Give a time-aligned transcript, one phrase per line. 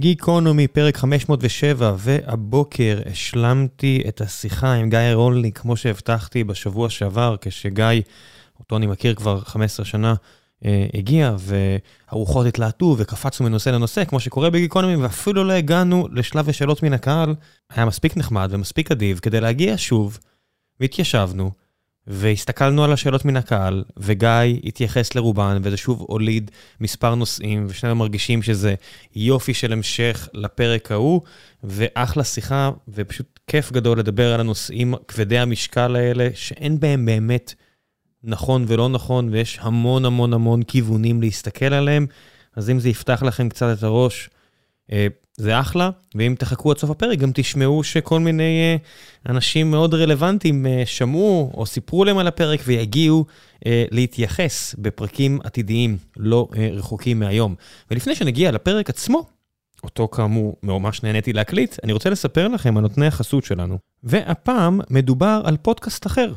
[0.00, 8.02] גיקונומי, פרק 507, והבוקר השלמתי את השיחה עם גיא רולניק, כמו שהבטחתי בשבוע שעבר, כשגיא,
[8.60, 10.14] אותו אני מכיר כבר 15 שנה,
[10.64, 16.82] אה, הגיע, והרוחות התלהטו וקפצנו מנושא לנושא, כמו שקורה בגיקונומי, ואפילו לא הגענו לשלב השאלות
[16.82, 17.34] מן הקהל.
[17.70, 20.18] היה מספיק נחמד ומספיק אדיב כדי להגיע שוב,
[20.80, 21.50] והתיישבנו.
[22.10, 24.30] והסתכלנו על השאלות מן הקהל, וגיא
[24.64, 26.50] התייחס לרובן, וזה שוב הוליד
[26.80, 28.74] מספר נושאים, ושנינו מרגישים שזה
[29.16, 31.20] יופי של המשך לפרק ההוא,
[31.64, 37.54] ואחלה שיחה, ופשוט כיף גדול לדבר על הנושאים כבדי המשקל האלה, שאין בהם באמת
[38.24, 42.06] נכון ולא נכון, ויש המון המון המון כיוונים להסתכל עליהם,
[42.56, 44.30] אז אם זה יפתח לכם קצת את הראש,
[44.92, 45.06] אה,
[45.38, 50.66] זה אחלה, ואם תחכו עד סוף הפרק, גם תשמעו שכל מיני uh, אנשים מאוד רלוונטיים
[50.66, 57.54] uh, שמעו או סיפרו להם על הפרק ויגיעו uh, להתייחס בפרקים עתידיים לא רחוקים מהיום.
[57.90, 59.26] ולפני שנגיע לפרק עצמו,
[59.84, 63.78] אותו כאמור ממש נהניתי להקליט, אני רוצה לספר לכם על נותני החסות שלנו.
[64.02, 66.32] והפעם מדובר על פודקאסט אחר.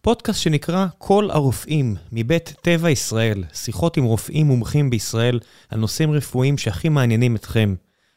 [0.00, 6.58] פודקאסט שנקרא כל הרופאים, מבית טבע ישראל, שיחות עם רופאים מומחים בישראל על נושאים רפואיים
[6.58, 7.74] שהכי מעניינים אתכם.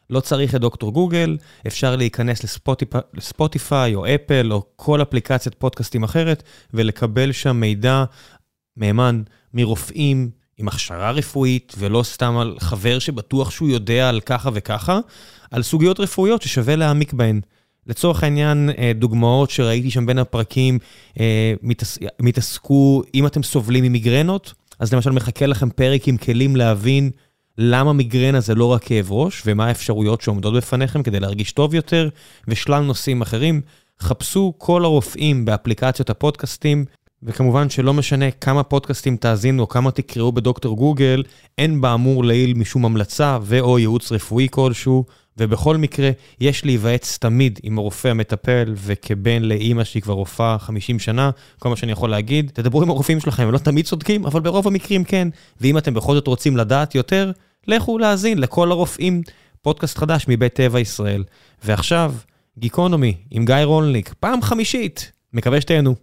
[0.10, 2.90] לא צריך את דוקטור גוגל, אפשר להיכנס לספוטיפ...
[3.14, 8.04] לספוטיפיי או אפל או כל אפליקציית פודקאסטים אחרת ולקבל שם מידע
[8.78, 9.22] מהימן
[9.54, 15.00] מרופאים עם הכשרה רפואית ולא סתם על חבר שבטוח שהוא יודע על ככה וככה,
[15.52, 17.42] על סוגיות רפואיות ששווה להעמיק בהן.
[17.88, 20.80] לצורך העניין, אה, דוגמאות שראיתי שם בין הפרקים,
[21.20, 21.98] אה, מתעס...
[22.20, 27.12] מתעסקו, אם אתם סובלים ממיגרנות, אז למשל מחכה לכם פרק עם כלים להבין
[27.58, 32.10] למה מיגרנה זה לא רק כאב ראש, ומה האפשרויות שעומדות בפניכם כדי להרגיש טוב יותר,
[32.48, 33.62] ושלל נושאים אחרים.
[34.00, 36.86] חפשו כל הרופאים באפליקציות הפודקאסטים,
[37.24, 41.24] וכמובן שלא משנה כמה פודקאסטים תאזינו או כמה תקראו בדוקטור גוגל,
[41.58, 45.06] אין באמור לעיל משום המלצה ו/או ייעוץ רפואי כלשהו,
[45.38, 51.30] ובכל מקרה, יש להיוועץ תמיד עם הרופא המטפל, וכבן לאימא שהיא כבר רופאה 50 שנה,
[51.60, 54.68] כל מה שאני יכול להגיד, תדברו עם הרופאים שלכם, הם לא תמיד צודקים, אבל ברוב
[54.68, 55.28] המקרים כן.
[55.62, 57.32] ואם אתם בכל זאת רוצים לדעת יותר,
[57.68, 59.22] לכו להאזין לכל הרופאים,
[59.62, 61.24] פודקאסט חדש מבית טבע ישראל.
[61.64, 62.14] ועכשיו,
[62.58, 65.96] גיקונומי עם גיא רולניק, פעם חמישית, מקווה שתהנו.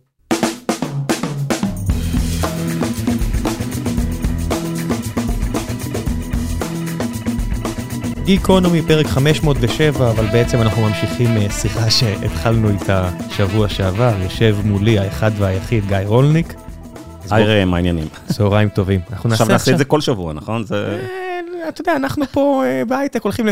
[8.24, 14.98] גיקונומי פרק 507, אבל בעצם אנחנו ממשיכים אה, שיחה שהתחלנו איתה שבוע שעבר, יושב מולי
[14.98, 16.54] האחד והיחיד גיא רולניק.
[17.30, 18.08] היי ראם, מה העניינים?
[18.26, 19.00] צהריים טובים.
[19.12, 20.64] עכשיו נעשה את זה כל שבוע, נכון?
[20.72, 21.23] אה,
[21.68, 23.46] אתה יודע, אנחנו פה אה, בהייטק הולכים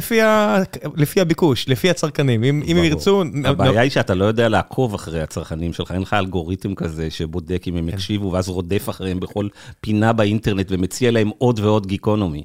[0.96, 2.44] לפי הביקוש, לפי הצרכנים.
[2.44, 3.22] אם הם ירצו...
[3.44, 7.76] הבעיה היא שאתה לא יודע לעקוב אחרי הצרכנים שלך, אין לך אלגוריתם כזה שבודק אם
[7.76, 7.96] הם כן.
[7.96, 9.48] יקשיבו, ואז רודף אחריהם בכל
[9.80, 12.44] פינה באינטרנט ומציע להם עוד ועוד גיקונומי.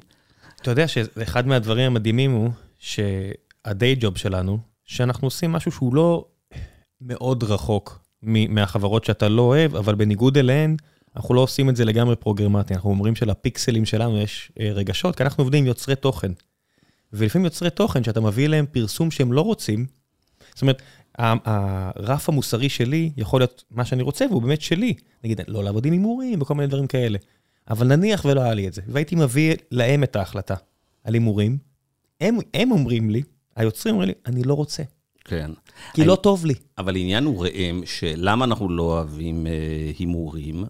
[0.62, 6.24] אתה יודע שאחד מהדברים המדהימים הוא שהדיי ג'וב שלנו, שאנחנו עושים משהו שהוא לא
[7.00, 10.76] מאוד רחוק מהחברות שאתה לא אוהב, אבל בניגוד אליהן,
[11.16, 15.22] אנחנו לא עושים את זה לגמרי פרוגרמטי, אנחנו אומרים שלפיקסלים שלנו יש אה, רגשות, כי
[15.22, 16.32] אנחנו עובדים עם יוצרי תוכן.
[17.12, 19.86] ולפעמים יוצרי תוכן שאתה מביא להם פרסום שהם לא רוצים,
[20.54, 20.82] זאת אומרת,
[21.18, 24.94] הרף המוסרי שלי יכול להיות מה שאני רוצה, והוא באמת שלי.
[25.24, 27.18] נגיד, לא לעבוד עם הימורים וכל מיני דברים כאלה.
[27.70, 30.54] אבל נניח ולא היה לי את זה, והייתי מביא להם את ההחלטה
[31.04, 31.58] על הימורים,
[32.20, 33.22] הם, הם אומרים לי,
[33.56, 34.82] היוצרים אומרים לי, אני לא רוצה.
[35.24, 35.50] כן.
[35.94, 36.54] כי אני, לא טוב לי.
[36.78, 39.52] אבל העניין הוא ראם, שלמה אנחנו לא אוהבים אה,
[39.98, 40.64] הימורים,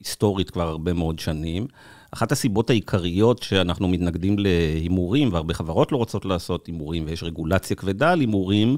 [0.00, 1.66] היסטורית כבר הרבה מאוד שנים.
[2.10, 8.12] אחת הסיבות העיקריות שאנחנו מתנגדים להימורים, והרבה חברות לא רוצות לעשות הימורים, ויש רגולציה כבדה
[8.12, 8.76] על הימורים,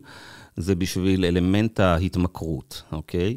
[0.56, 3.37] זה בשביל אלמנט ההתמכרות, אוקיי?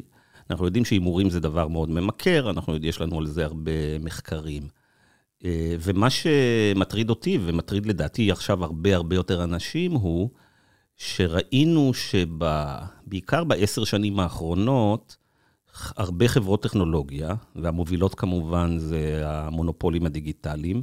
[0.50, 4.62] אנחנו יודעים שהימורים זה דבר מאוד ממכר, אנחנו יודעים, יש לנו על זה הרבה מחקרים.
[5.44, 10.30] אה, ומה שמטריד אותי, ומטריד לדעתי עכשיו הרבה הרבה יותר אנשים, הוא
[10.96, 15.16] שראינו שבעיקר בעשר שנים האחרונות,
[15.96, 20.82] הרבה חברות טכנולוגיה, והמובילות כמובן זה המונופולים הדיגיטליים,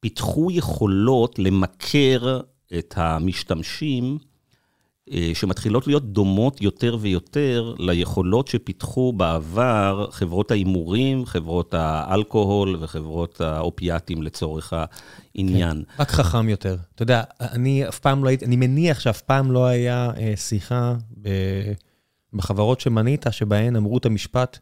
[0.00, 2.40] פיתחו יכולות למכר
[2.78, 4.18] את המשתמשים
[5.12, 14.22] אה, שמתחילות להיות דומות יותר ויותר ליכולות שפיתחו בעבר חברות ההימורים, חברות האלכוהול וחברות האופיאטים
[14.22, 15.82] לצורך העניין.
[15.96, 16.76] כן, רק חכם יותר.
[16.94, 20.94] אתה יודע, אני אף פעם לא הייתי, אני מניח שאף פעם לא היה אה, שיחה
[21.22, 21.28] ב,
[22.36, 24.58] בחברות שמניתי, שבהן אמרו את המשפט,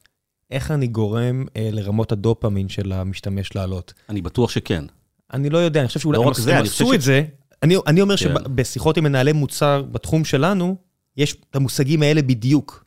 [0.50, 3.92] איך אני גורם אה, לרמות הדופמין של המשתמש לעלות.
[4.08, 4.84] אני בטוח שכן.
[5.32, 7.24] אני לא יודע, אני חושב שאולי לא הם עשו את זה,
[7.62, 8.24] אני, אני אומר כן.
[8.24, 10.76] שבשיחות עם מנהלי מוצר בתחום שלנו,
[11.16, 12.84] יש את המושגים האלה בדיוק.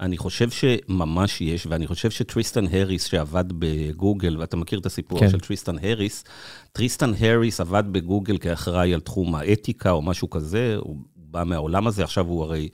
[0.00, 5.30] אני חושב שממש יש, ואני חושב שטריסטן הריס שעבד בגוגל, ואתה מכיר את הסיפור כן.
[5.30, 6.24] של טריסטן הריס,
[6.72, 12.04] טריסטן הריס עבד בגוגל כאחראי על תחום האתיקה או משהו כזה, הוא בא מהעולם הזה,
[12.04, 12.68] עכשיו הוא הרי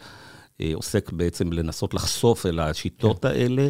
[0.74, 3.28] עוסק בעצם לנסות לחשוף אל השיטות כן.
[3.28, 3.68] האלה,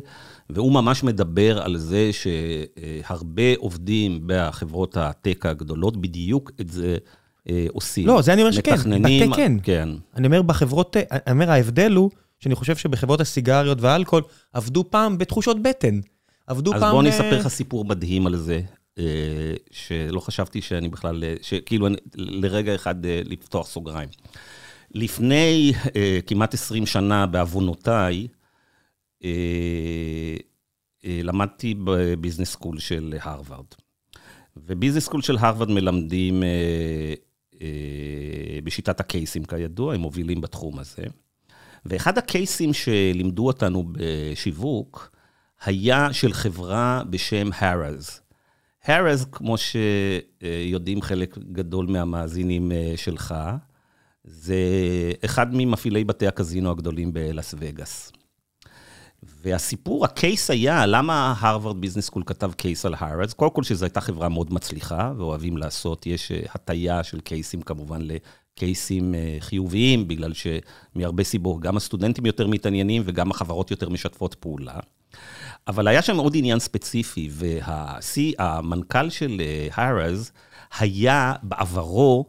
[0.50, 6.96] והוא ממש מדבר על זה שהרבה עובדים בחברות הטק הגדולות, בדיוק את זה
[7.48, 8.06] אה, עושים.
[8.06, 9.52] לא, זה אני אומר שכן, בטק כן.
[9.62, 9.88] כן.
[10.16, 12.10] אני אומר בחברות, אני אומר ההבדל הוא,
[12.40, 16.00] שאני חושב שבחברות הסיגריות והאלכוהול, עבדו פעם בתחושות בטן.
[16.46, 16.88] עבדו אז פעם...
[16.88, 18.60] אז בוא אני אספר לך סיפור מדהים על זה,
[19.70, 24.08] שלא חשבתי שאני בכלל, שכאילו לרגע אחד לפתוח סוגריים.
[24.94, 25.88] לפני אה,
[26.26, 28.28] כמעט 20 שנה, בעוונותיי,
[29.23, 33.66] אה, אה, למדתי ב business school של הרווארד.
[34.56, 37.58] ו business school של הרווארד מלמדים אה, אה,
[38.64, 41.02] בשיטת הקייסים, כידוע, הם מובילים בתחום הזה.
[41.87, 45.10] ואחד הקייסים שלימדו אותנו בשיווק,
[45.64, 48.20] היה של חברה בשם הרז.
[48.84, 53.34] הרז, כמו שיודעים חלק גדול מהמאזינים שלך,
[54.25, 54.56] זה
[55.25, 58.12] אחד ממפעילי בתי הקזינו הגדולים בלאס וגאס.
[59.22, 63.32] והסיפור, ה case היה, למה הרווארד business school כתב case על הרז?
[63.32, 68.00] קודם כל שזו הייתה חברה מאוד מצליחה, ואוהבים לעשות, יש אה, הטיה של קייסים כמובן
[68.02, 74.78] לקייסים אה, חיוביים, בגלל שמהרבה סיבות, גם הסטודנטים יותר מתעניינים וגם החברות יותר משתפות פעולה.
[75.69, 80.08] אבל היה שם עוד עניין ספציפי, והמנכ"ל של אה,
[80.78, 82.25] היה בעברו,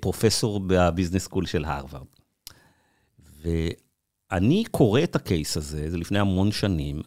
[0.00, 2.06] פרופסור בביזנס סקול של הרווארד.
[3.42, 7.02] ואני קורא את הקייס הזה, זה לפני המון שנים,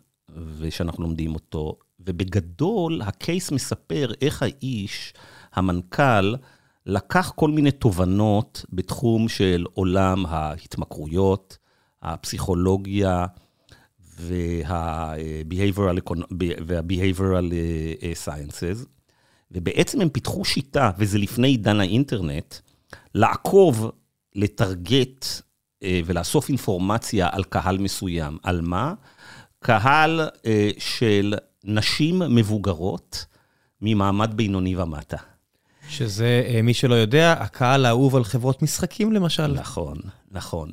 [0.57, 5.13] ושאנחנו לומדים אותו, ובגדול הקייס מספר איך האיש,
[5.53, 6.35] המנכ"ל,
[6.85, 11.57] לקח כל מיני תובנות בתחום של עולם ההתמכרויות,
[12.01, 13.25] הפסיכולוגיה
[14.19, 15.99] וה-behavioral
[18.03, 18.94] אה, sciences,
[19.55, 22.55] ובעצם הם פיתחו שיטה, וזה לפני עידן האינטרנט,
[23.15, 23.91] לעקוב,
[24.35, 25.25] לטרגט
[25.83, 28.37] אה, ולאסוף אינפורמציה על קהל מסוים.
[28.43, 28.93] על מה?
[29.59, 33.25] קהל אה, של נשים מבוגרות
[33.81, 35.17] ממעמד בינוני ומטה.
[35.89, 39.47] שזה, אה, מי שלא יודע, הקהל האהוב על חברות משחקים למשל.
[39.47, 39.97] נכון,
[40.31, 40.71] נכון.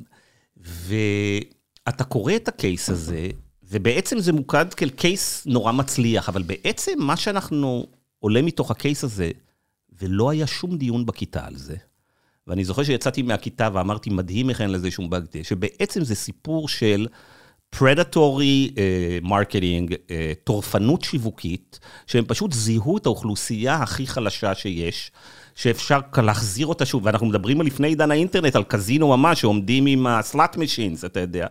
[0.57, 3.27] ואתה קורא את הקייס הזה,
[3.63, 7.87] ובעצם זה מוקד כקייס נורא מצליח, אבל בעצם מה שאנחנו
[8.23, 9.31] עולה מתוך הקייס הזה,
[10.01, 11.75] ולא היה שום דיון בכיתה על זה.
[12.47, 17.07] ואני זוכר שיצאתי מהכיתה ואמרתי, מדהים איך אין לזה שום בגדי, שבעצם זה סיפור של
[17.75, 20.09] predatory uh, marketing, uh,
[20.43, 25.11] טורפנות שיווקית, שהם פשוט זיהו את האוכלוסייה הכי חלשה שיש,
[25.55, 30.55] שאפשר להחזיר אותה שוב, ואנחנו מדברים לפני עידן האינטרנט, על קזינו ממש, שעומדים עם ה-slut
[30.55, 31.47] machines, אתה יודע.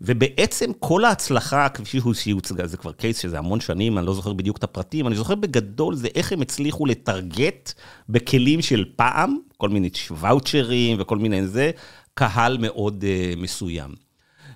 [0.00, 4.32] ובעצם כל ההצלחה, כפי שהיא הוצגה, זה כבר קייס שזה המון שנים, אני לא זוכר
[4.32, 7.72] בדיוק את הפרטים, אני זוכר בגדול זה איך הם הצליחו לטרגט
[8.08, 11.70] בכלים של פעם, כל מיני ואוצ'רים וכל מיני זה,
[12.14, 13.94] קהל מאוד uh, מסוים.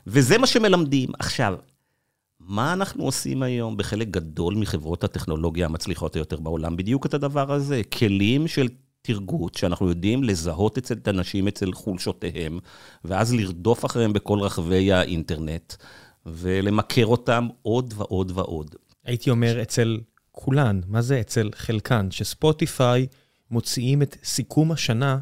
[0.06, 1.08] וזה מה שמלמדים.
[1.19, 1.55] עכשיו,
[2.40, 6.76] מה אנחנו עושים היום בחלק גדול מחברות הטכנולוגיה המצליחות היותר בעולם?
[6.76, 8.69] בדיוק את הדבר הזה, כלים של
[9.06, 12.58] תרגות, שאנחנו יודעים לזהות אצל את האנשים אצל חולשותיהם,
[13.05, 15.75] ואז לרדוף אחריהם בכל רחבי האינטרנט,
[16.26, 18.75] ולמכר אותם עוד ועוד ועוד.
[19.05, 20.00] הייתי אומר אצל
[20.32, 22.11] כולן, מה זה אצל חלקן?
[22.11, 23.06] שספוטיפיי
[23.50, 25.19] מוציאים את סיכום השנה,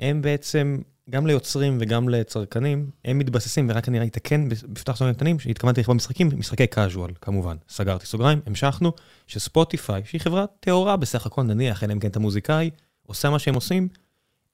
[0.00, 0.78] הם בעצם,
[1.10, 6.28] גם ליוצרים וגם לצרכנים, הם מתבססים, ורק אני אתקן בפתח סוגרים קטנים, שהתכוונתי לכתוב משחקים,
[6.36, 7.56] משחקי casual, כמובן.
[7.68, 8.92] סגרתי סוגריים, המשכנו,
[9.26, 12.70] שספוטיפיי, שהיא חברה טהורה בסך הכל, נניח, אלא אם כן אתה מוזיקאי,
[13.06, 13.88] עושה מה שהם עושים,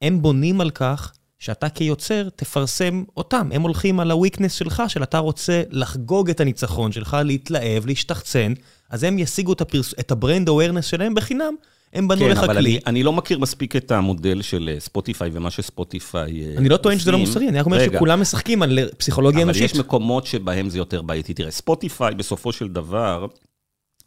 [0.02, 3.48] הם בונים על כך שאתה כיוצר תפרסם אותם.
[3.52, 8.52] הם הולכים על ה weakness שלך, של אתה רוצה לחגוג את הניצחון שלך, להתלהב, להשתחצן,
[8.90, 9.94] אז הם ישיגו את, הפרס...
[10.00, 11.54] את ה brand awareness שלהם בחינם.
[11.92, 12.46] הם בנו כן, לך כלי.
[12.46, 16.54] כן, אבל אני, אני לא מכיר מספיק את המודל של אה, ספוטיפיי ומה שספוטיפיי אה,
[16.56, 19.62] אני לא טוען שזה לא מוסרי, אני רק אומר שכולם משחקים על פסיכולוגיה אנושית.
[19.62, 21.34] אבל יש מקומות שבהם זה יותר בעייתי.
[21.34, 23.26] תראה, ספוטיפיי בסופו של דבר,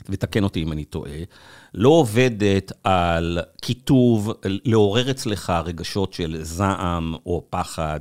[0.09, 1.19] ותקן אותי אם אני טועה,
[1.73, 7.99] לא עובדת על כיתוב, לעורר אצלך רגשות של זעם או פחד,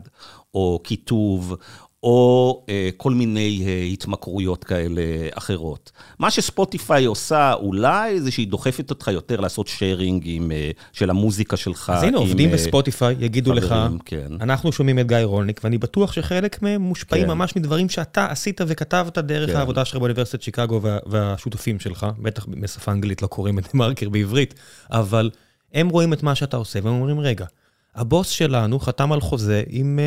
[0.54, 1.56] או כיתוב,
[2.02, 5.02] או אה, כל מיני אה, התמכרויות כאלה
[5.34, 5.90] אחרות.
[6.18, 11.56] מה שספוטיפיי עושה אולי זה שהיא דוחפת אותך יותר לעשות שיירינג עם, אה, של המוזיקה
[11.56, 11.92] שלך.
[11.94, 14.32] אז הנה, עובדים אה, בספוטיפיי יגידו חברים, לך, כן.
[14.40, 17.30] אנחנו שומעים את גיא רולניק, ואני בטוח שחלק מהם מושפעים כן.
[17.30, 19.56] ממש מדברים שאתה עשית וכתבת דרך כן.
[19.56, 24.54] העבודה שלך באוניברסיטת שיקגו וה, והשותפים שלך, בטח בשפה אנגלית לא קוראים את מרקר בעברית,
[24.90, 25.30] אבל
[25.74, 27.46] הם רואים את מה שאתה עושה והם אומרים, רגע,
[27.94, 29.98] הבוס שלנו חתם על חוזה עם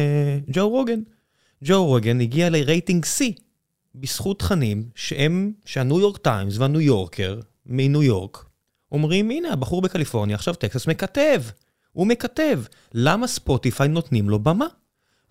[0.48, 1.00] אה, ג'ו רוגן.
[1.64, 3.24] ג'ו רוגן הגיע לרייטינג C,
[3.96, 8.46] בזכות תכנים שהם, שהניו יורק טיימס והניו יורקר מניו יורק,
[8.92, 11.42] אומרים, הנה, הבחור בקליפורניה, עכשיו טקסס מקטב.
[11.92, 12.62] הוא מקטב.
[12.94, 14.66] למה ספוטיפיי נותנים לו במה?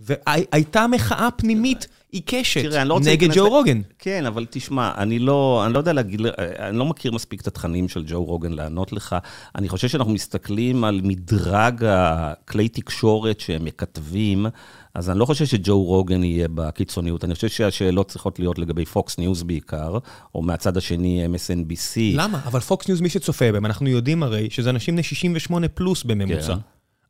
[0.00, 3.80] והייתה מחאה פנימית עיקשת לא נגד ג'ו רוגן.
[3.98, 6.20] כן, אבל תשמע, אני לא, אני לא יודע להגיד,
[6.58, 9.16] אני לא מכיר מספיק את התכנים של ג'ו רוגן לענות לך.
[9.54, 14.46] אני חושב שאנחנו מסתכלים על מדרג הכלי תקשורת שהם מקטבים,
[14.94, 17.24] אז אני לא חושב שג'ו רוגן יהיה בקיצוניות.
[17.24, 19.98] אני חושב שהשאלות צריכות להיות לגבי פוקס ניוז בעיקר,
[20.34, 21.98] או מהצד השני MSNBC.
[22.14, 22.40] למה?
[22.44, 26.54] אבל פוקס ניוז, מי שצופה בהם, אנחנו יודעים הרי שזה אנשים בני 68 פלוס בממוצע.
[26.54, 26.60] כן.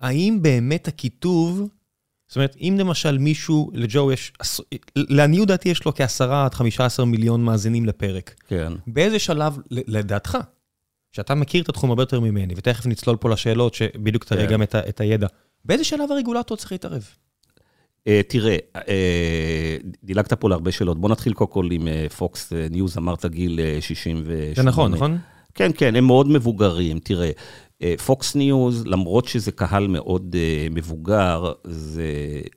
[0.00, 1.68] האם באמת הכיתוב...
[2.34, 4.32] זאת אומרת, אם למשל מישהו, לג'ו יש,
[4.96, 8.34] לעניות דעתי יש לו כעשרה עד חמישה עשר מיליון מאזינים לפרק.
[8.48, 8.72] כן.
[8.86, 10.38] באיזה שלב, לדעתך,
[11.12, 14.52] שאתה מכיר את התחום הרבה יותר ממני, ותכף נצלול פה לשאלות שבדיוק תראה כן.
[14.52, 15.26] גם את, את הידע,
[15.64, 17.08] באיזה שלב הרגולטור צריך להתערב?
[18.08, 18.80] אה, תראה, אה,
[20.04, 21.00] דילגת פה להרבה שאלות.
[21.00, 24.54] בוא נתחיל קודם כל עם פוקס אה, ניוז, אמרת גיל אה, 68.
[24.56, 25.18] זה נכון, נכון?
[25.54, 26.98] כן, כן, הם מאוד מבוגרים.
[26.98, 27.30] תראה,
[28.06, 32.12] פוקס ניוז, למרות שזה קהל מאוד אה, מבוגר, זה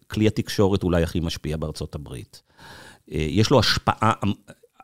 [0.07, 2.41] כלי התקשורת אולי הכי משפיע בארצות הברית.
[3.10, 4.12] Uh, יש לו השפעה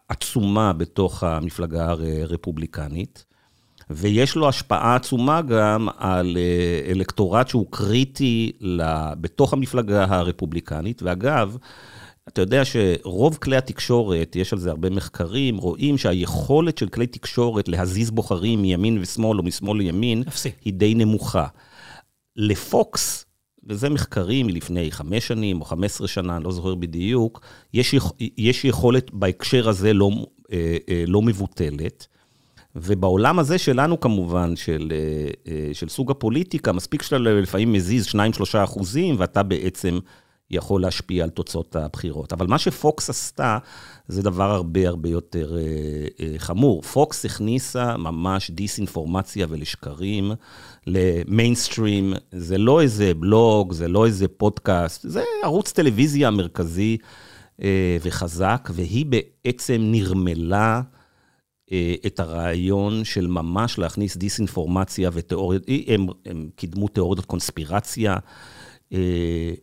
[0.10, 3.26] עצומה בתוך המפלגה הרפובליקנית,
[3.90, 6.38] ויש לו השפעה עצומה גם על
[6.88, 8.52] אלקטורט שהוא קריטי
[9.22, 11.04] בתוך המפלגה הרפובליקנית.
[11.04, 11.58] ואגב,
[12.28, 17.68] אתה יודע שרוב כלי התקשורת, יש על זה הרבה מחקרים, רואים שהיכולת של כלי תקשורת
[17.68, 20.52] להזיז בוחרים מימין ושמאל או משמאל לימין, אפסי.
[20.66, 21.48] היא די נמוכה.
[22.36, 23.26] לפוקס,
[23.64, 27.42] וזה מחקרים מלפני חמש שנים או חמש עשרה שנה, אני לא זוכר בדיוק,
[27.74, 27.96] יש,
[28.38, 30.10] יש יכולת בהקשר הזה לא,
[30.52, 32.08] אה, אה, לא מבוטלת.
[32.76, 34.94] ובעולם הזה שלנו כמובן, של,
[35.48, 40.00] אה, של סוג הפוליטיקה, מספיק שאתה לפעמים מזיז 2-3 אחוזים, ואתה בעצם
[40.54, 42.34] יכול להשפיע על תוצאות הבחירות.
[42.34, 43.58] אבל מה שפוקס עשתה,
[44.08, 45.62] זה דבר הרבה הרבה יותר אה,
[46.20, 46.82] אה, חמור.
[46.82, 50.32] פוקס הכניסה ממש דיסאינפורמציה ולשקרים
[50.88, 52.14] למיינסטרים.
[52.32, 56.98] זה לא איזה בלוג, זה לא איזה פודקאסט, זה ערוץ טלוויזיה מרכזי
[57.62, 60.82] אה, וחזק, והיא בעצם נרמלה.
[61.72, 68.18] אה, את הרעיון של ממש להכניס דיסאינפורמציה ותיאוריות, הם, הם קידמו תיאוריות קונספירציה,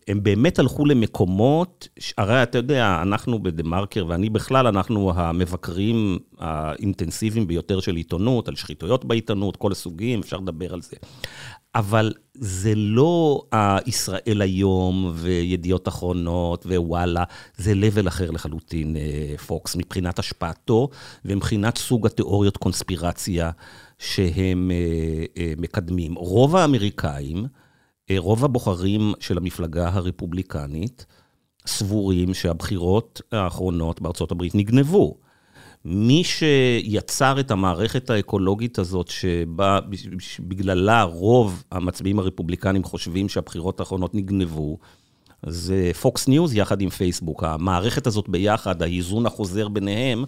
[0.08, 7.80] הם באמת הלכו למקומות, הרי אתה יודע, אנחנו בדה-מרקר, ואני בכלל, אנחנו המבקרים האינטנסיביים ביותר
[7.80, 10.96] של עיתונות, על שחיתויות בעיתונות, כל הסוגים, אפשר לדבר על זה.
[11.74, 13.42] אבל זה לא
[13.86, 17.24] ישראל היום וידיעות אחרונות ווואלה,
[17.56, 20.88] זה לבל אחר לחלוטין, אה, פוקס, מבחינת השפעתו
[21.24, 23.50] ומבחינת סוג התיאוריות קונספירציה
[23.98, 24.70] שהם
[25.36, 26.14] אה, מקדמים.
[26.14, 27.48] רוב האמריקאים, אה,
[28.18, 31.06] רוב הבוחרים של המפלגה הרפובליקנית
[31.66, 35.16] סבורים שהבחירות האחרונות בארצות הברית נגנבו.
[35.84, 39.10] מי שיצר את המערכת האקולוגית הזאת,
[40.18, 44.78] שבגללה רוב המצביעים הרפובליקנים חושבים שהבחירות האחרונות נגנבו,
[45.46, 47.44] זה פוקס ניוז יחד עם פייסבוק.
[47.44, 50.24] המערכת הזאת ביחד, האיזון החוזר ביניהם,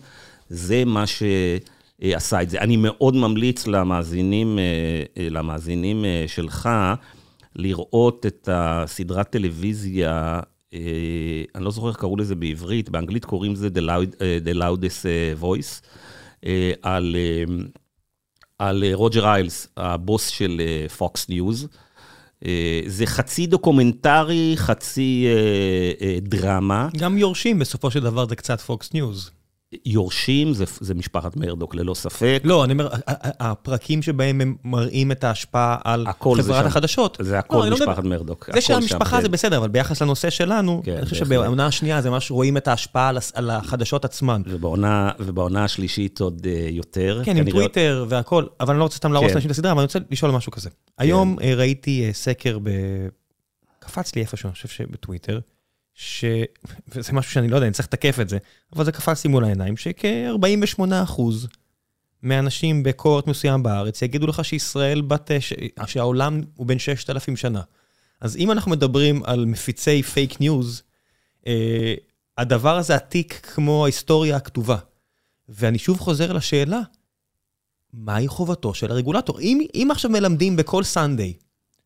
[0.49, 2.59] זה מה שעשה את זה.
[2.59, 6.69] אני מאוד ממליץ למאזינים, אה, למאזינים אה, שלך,
[7.57, 10.41] לראות את הסדרת טלוויזיה,
[10.75, 10.79] אה,
[11.55, 15.07] אני לא זוכר איך קראו לזה בעברית, באנגלית קוראים לזה The, Loud, אה, The Loudest
[15.07, 15.87] אה, Voice,
[16.83, 17.17] על,
[18.59, 20.61] על רוג'ר איילס, הבוס של
[20.99, 21.67] Fox News.
[22.87, 25.27] זה חצי דוקומנטרי, חצי
[26.23, 26.89] דרמה.
[26.97, 29.42] גם יורשים בסופו של דבר זה קצת Fox News.
[29.85, 32.41] יורשים, זה, זה משפחת מרדוק ללא ספק.
[32.45, 32.89] לא, אני אומר,
[33.41, 37.19] הפרקים שבהם הם מראים את ההשפעה על חברת החדשות.
[37.21, 38.51] זה הכל לא, לא משפחת לא מרדוק.
[38.55, 42.31] זה שהמשפחה זה בסדר, אבל ביחס לנושא שלנו, כן, אני חושב שבעונה השנייה זה ממש
[42.31, 44.43] רואים את ההשפעה על, על החדשות עצמן.
[44.47, 47.23] ובעונה, ובעונה השלישית עוד uh, יותר.
[47.25, 49.35] כן, עם טוויטר והכל, אבל אני לא רוצה סתם להרוס כן.
[49.35, 50.71] אנשים את הסדרה, אבל אני רוצה לשאול משהו כזה.
[50.71, 50.77] כן.
[50.99, 52.71] היום uh, ראיתי uh, סקר ב...
[53.79, 55.41] קפץ לי איפשהו, אני חושב שבטוויטר.
[55.95, 56.25] ש...
[56.89, 58.39] וזה משהו שאני לא יודע, אני צריך לתקף את זה,
[58.77, 61.21] אבל זה קפץ לי מול העיניים, שכ-48%
[62.23, 65.31] מאנשים בקורט מסוים בארץ יגידו לך שישראל בת...
[65.41, 65.53] ש...
[65.87, 67.63] שהעולם הוא בן 6,000 שנה.
[68.21, 70.83] אז אם אנחנו מדברים על מפיצי פייק ניוז,
[71.47, 71.95] אה,
[72.39, 74.77] הדבר הזה עתיק כמו ההיסטוריה הכתובה.
[75.49, 76.81] ואני שוב חוזר לשאלה,
[77.93, 79.41] מהי חובתו של הרגולטור?
[79.41, 81.35] אם, אם עכשיו מלמדים בכל Sunday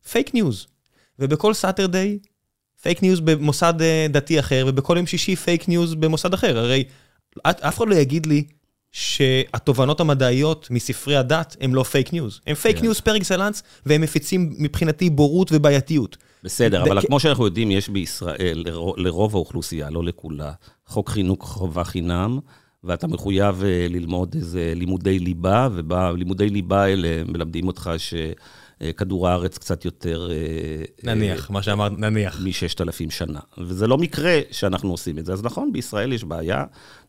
[0.09, 0.67] פייק ניוז,
[1.19, 2.19] ובכל Saturday
[2.81, 6.57] פייק ניוז במוסד אה, דתי אחר, ובכל יום שישי פייק ניוז במוסד אחר.
[6.57, 6.83] הרי
[7.43, 8.43] אף אחד לא יגיד לי
[8.91, 12.39] שהתובנות המדעיות מספרי הדת הם לא פייק ניוז.
[12.47, 16.17] הם פייק ניוז פר אקסלנס, והם מפיצים מבחינתי בורות ובעייתיות.
[16.43, 18.63] בסדר, אבל כמו שאנחנו יודעים, יש בישראל,
[18.97, 20.51] לרוב האוכלוסייה, לא לכולה,
[20.85, 22.39] חוק חינוך חובה חינם,
[22.83, 28.13] ואתה מחויב אה, ללמוד איזה לימודי ליבה, ובלימודי ליבה האלה מלמדים אותך ש...
[28.97, 30.29] כדור הארץ קצת יותר...
[30.31, 32.39] אה, נניח, מה שאמרת, נניח.
[32.43, 33.39] מששת אלפים שנה.
[33.57, 35.33] וזה לא מקרה שאנחנו עושים את זה.
[35.33, 36.63] אז נכון, בישראל יש בעיה,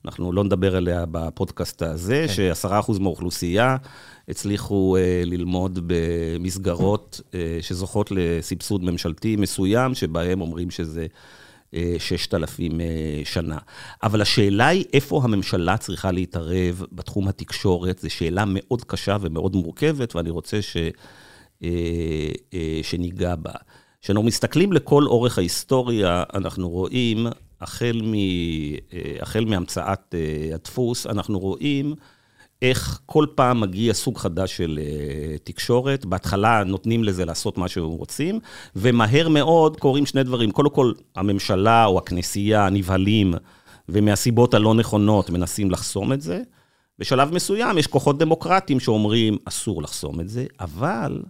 [0.05, 2.35] אנחנו לא נדבר עליה בפודקאסט הזה, כן.
[2.35, 3.77] שעשרה אחוז מהאוכלוסייה
[4.29, 7.21] הצליחו ללמוד במסגרות
[7.61, 11.07] שזוכות לסבסוד ממשלתי מסוים, שבהם אומרים שזה...
[11.99, 12.81] ששת אלפים
[13.25, 13.59] שנה.
[14.03, 20.17] אבל השאלה היא איפה הממשלה צריכה להתערב בתחום התקשורת, זו שאלה מאוד קשה ומאוד מורכבת,
[20.17, 20.77] ואני רוצה ש...
[21.65, 21.69] אה,
[22.55, 23.53] אה, שניגע בה.
[24.03, 27.27] כשאנחנו מסתכלים לכל אורך ההיסטוריה, אנחנו רואים,
[27.61, 30.15] החל, מ, אה, החל מהמצאת
[30.55, 31.95] הדפוס, אנחנו רואים
[32.63, 34.79] איך כל פעם מגיע סוג חדש של
[35.45, 36.05] תקשורת.
[36.05, 38.41] בהתחלה נותנים לזה לעשות מה שהם רוצים,
[38.77, 40.51] ומהר מאוד קורים שני דברים.
[40.51, 43.35] קודם כל, הממשלה או הכנסייה נבהלים,
[43.89, 46.43] ומהסיבות הלא נכונות מנסים לחסום את זה.
[46.99, 51.23] בשלב מסוים יש כוחות דמוקרטיים שאומרים, אסור לחסום את זה, אבל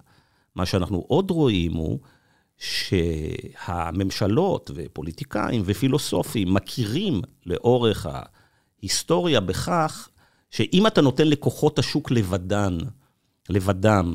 [0.54, 1.98] מה שאנחנו עוד רואים הוא
[3.66, 8.06] שהממשלות ופוליטיקאים ופילוסופים מכירים לאורך
[8.82, 10.08] ההיסטוריה בכך
[10.50, 12.78] שאם אתה נותן לכוחות השוק לבדן,
[13.48, 14.14] לבדם,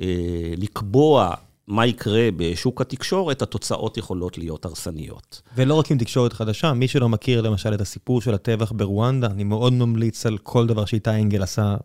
[0.00, 1.34] אה, לקבוע
[1.66, 5.42] מה יקרה בשוק התקשורת, התוצאות יכולות להיות הרסניות.
[5.56, 9.44] ולא רק עם תקשורת חדשה, מי שלא מכיר למשל את הסיפור של הטבח ברואנדה, אני
[9.44, 11.76] מאוד ממליץ על כל דבר שאיתי אנגל עשה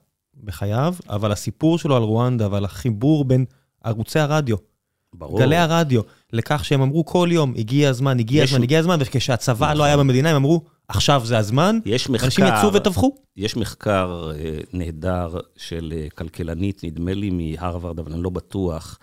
[0.44, 3.46] בחייו, אבל הסיפור שלו על רואנדה ועל החיבור בין
[3.88, 4.58] ערוצי הרדיו.
[5.14, 5.40] ברור.
[5.40, 6.02] גלי הרדיו,
[6.34, 9.78] לכך שהם אמרו כל יום, הגיע הזמן, הגיע הזמן, הגיע הזמן, וכשהצבא נכון.
[9.78, 13.16] לא היה במדינה, הם אמרו, עכשיו זה הזמן, יש מחקר, אנשים יצאו וטבחו.
[13.38, 19.00] יש מחקר אה, נהדר של אה, כלכלנית, נדמה לי מהרווארד, אבל אני לא בטוח,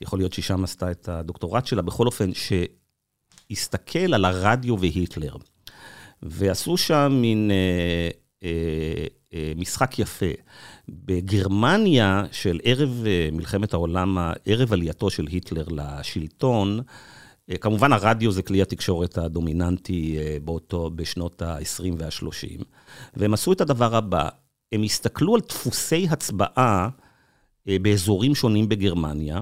[0.00, 2.30] יכול להיות שהיא שם עשתה את הדוקטורט שלה, בכל אופן,
[3.50, 5.36] שהסתכל על הרדיו והיטלר,
[6.22, 8.08] ועשו שם מין אה,
[8.44, 10.26] אה, אה, משחק יפה.
[10.90, 16.80] בגרמניה של ערב אה, מלחמת העולם, ערב עלייתו של היטלר לשלטון,
[17.50, 22.64] אה, כמובן הרדיו זה כלי התקשורת הדומיננטי אה, באותו, בשנות ה-20 וה-30,
[23.16, 24.28] והם עשו את הדבר הבא,
[24.72, 26.88] הם הסתכלו על דפוסי הצבעה
[27.66, 29.40] באזורים שונים בגרמניה,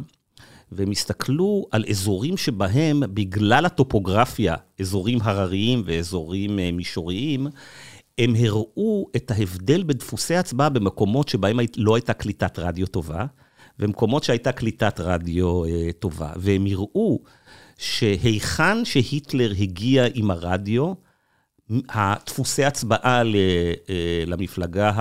[0.72, 7.46] והם הסתכלו על אזורים שבהם, בגלל הטופוגרפיה, אזורים הרריים ואזורים מישוריים,
[8.18, 13.26] הם הראו את ההבדל בדפוסי הצבעה במקומות שבהם לא הייתה קליטת רדיו טובה,
[13.78, 16.32] ומקומות שהייתה קליטת רדיו אה, טובה.
[16.36, 17.18] והם הראו
[17.78, 20.92] שהיכן שהיטלר הגיע עם הרדיו,
[21.88, 24.92] הדפוסי הצבעה אה, למפלגה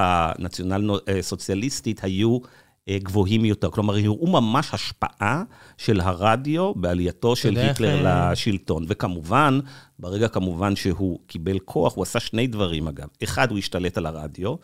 [2.03, 2.49] היו אה,
[2.89, 3.69] גבוהים יותר.
[3.69, 5.43] כלומר, הראו ממש השפעה
[5.77, 8.85] של הרדיו בעלייתו של היטלר אה, לשלטון.
[8.87, 9.59] וכמובן,
[9.99, 13.07] ברגע כמובן שהוא קיבל כוח, הוא עשה שני דברים אגב.
[13.23, 14.55] אחד, הוא השתלט על הרדיו,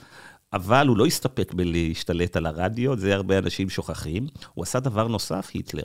[0.53, 4.27] אבל הוא לא הסתפק בלהשתלט על הרדיו, זה הרבה אנשים שוכחים.
[4.53, 5.83] הוא עשה דבר נוסף, היטלר.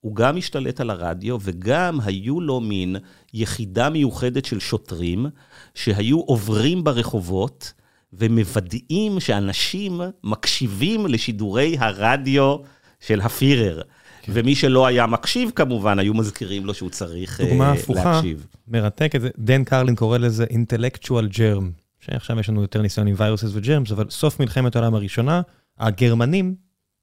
[0.00, 2.96] הוא גם השתלט על הרדיו, וגם היו לו מין
[3.34, 5.26] יחידה מיוחדת של שוטרים,
[5.74, 7.72] שהיו עוברים ברחובות,
[8.12, 12.56] ומוודאים שאנשים מקשיבים לשידורי הרדיו
[13.00, 13.82] של הפירר.
[14.22, 14.32] כן.
[14.34, 17.48] ומי שלא היה מקשיב, כמובן, היו מזכירים לו שהוא צריך להקשיב.
[17.48, 18.20] דוגמה הפוכה,
[18.68, 21.64] מרתקת, דן קרלין קורא לזה intellectual germ,
[22.00, 25.42] שעכשיו יש לנו יותר ניסיון עם וירוסס וג'רמס, אבל סוף מלחמת העולם הראשונה,
[25.78, 26.54] הגרמנים,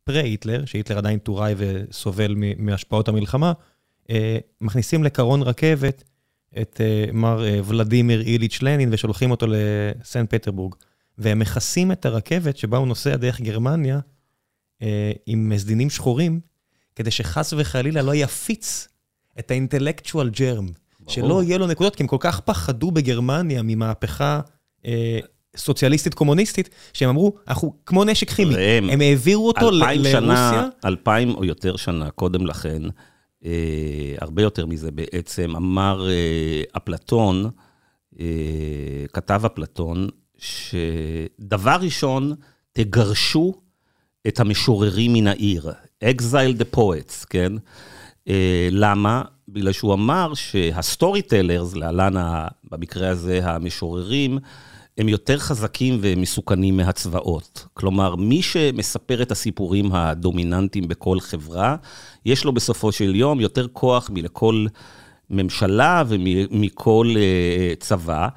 [0.03, 3.53] פרה-היטלר, שהיטלר עדיין טוראי וסובל מהשפעות המלחמה,
[4.09, 6.03] אה, מכניסים לקרון רכבת
[6.61, 10.75] את אה, מר אה, ולדימיר איליץ' לנין ושולחים אותו לסנט פטרבורג.
[11.17, 13.99] והם מכסים את הרכבת שבה הוא נוסע דרך גרמניה
[14.81, 16.39] אה, עם סדינים שחורים,
[16.95, 18.87] כדי שחס וחלילה לא יפיץ
[19.39, 20.67] את האינטלקטואל ג'רם.
[21.07, 24.39] שלא יהיה לו נקודות, כי הם כל כך פחדו בגרמניה ממהפכה
[24.85, 25.19] אה,
[25.57, 28.55] סוציאליסטית קומוניסטית, שהם אמרו, אנחנו כמו נשק כימי.
[28.55, 30.11] ראם, הם העבירו אותו לרוסיה.
[30.11, 32.81] שנה, אלפיים או יותר שנה קודם לכן,
[33.45, 37.49] אה, הרבה יותר מזה בעצם, אמר אה, אפלטון,
[38.19, 40.09] אה, כתב אפלטון,
[40.45, 42.33] שדבר ראשון,
[42.73, 43.53] תגרשו
[44.27, 45.71] את המשוררים מן העיר.
[46.03, 47.53] exile the poets, כן?
[48.27, 48.31] Uh,
[48.71, 49.21] למה?
[49.49, 52.13] בגלל שהוא אמר שהסטורי טלרס, להלן
[52.71, 54.39] במקרה הזה המשוררים,
[54.97, 57.65] הם יותר חזקים ומסוכנים מהצבאות.
[57.73, 61.75] כלומר, מי שמספר את הסיפורים הדומיננטיים בכל חברה,
[62.25, 64.65] יש לו בסופו של יום יותר כוח מלכל
[65.29, 68.27] ממשלה ומכל אה, צבא.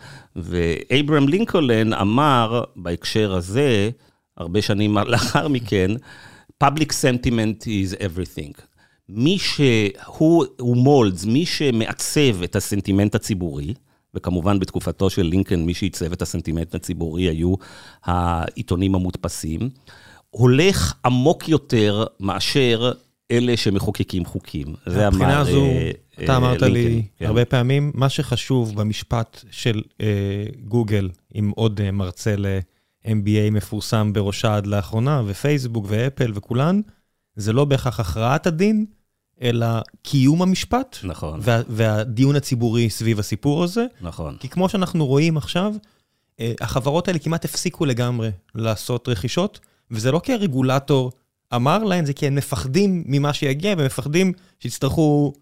[0.43, 3.91] ואברהם לינקולן אמר בהקשר הזה,
[4.37, 5.91] הרבה שנים לאחר מכן,
[6.65, 8.63] public sentiment is everything.
[9.09, 13.75] מי שהוא מולדס, מי שמעצב את הסנטימנט הציבורי,
[14.15, 17.55] וכמובן בתקופתו של לינקן, מי שעיצב את הסנטימנט הציבורי היו
[18.05, 19.71] העיתונים המודפסים,
[20.31, 22.93] הולך עמוק יותר מאשר
[23.31, 24.75] אלה שמחוקקים חוקים.
[24.87, 25.67] זה אמר מבחינה זו,
[26.25, 27.27] אתה אמרת לי כן.
[27.27, 29.83] הרבה פעמים, מה שחשוב במשפט של
[30.65, 36.81] גוגל, עם עוד מרצה ל-MBA מפורסם בראשה עד לאחרונה, ופייסבוק ואפל וכולן,
[37.37, 38.87] זה לא בהכרח הכרעת הדין,
[39.43, 39.67] אלא
[40.03, 40.97] קיום המשפט.
[41.05, 41.41] נכון.
[41.43, 43.85] וה, והדיון הציבורי סביב הסיפור הזה.
[44.01, 44.37] נכון.
[44.41, 45.75] כי כמו שאנחנו רואים עכשיו,
[46.61, 49.61] החברות האלה כמעט הפסיקו לגמרי לעשות רכישות,
[49.91, 51.13] וזה לא כי הרגולטור
[51.55, 55.33] אמר להם, זה כי הם מפחדים ממה שיגיע, ומפחדים שיצטרכו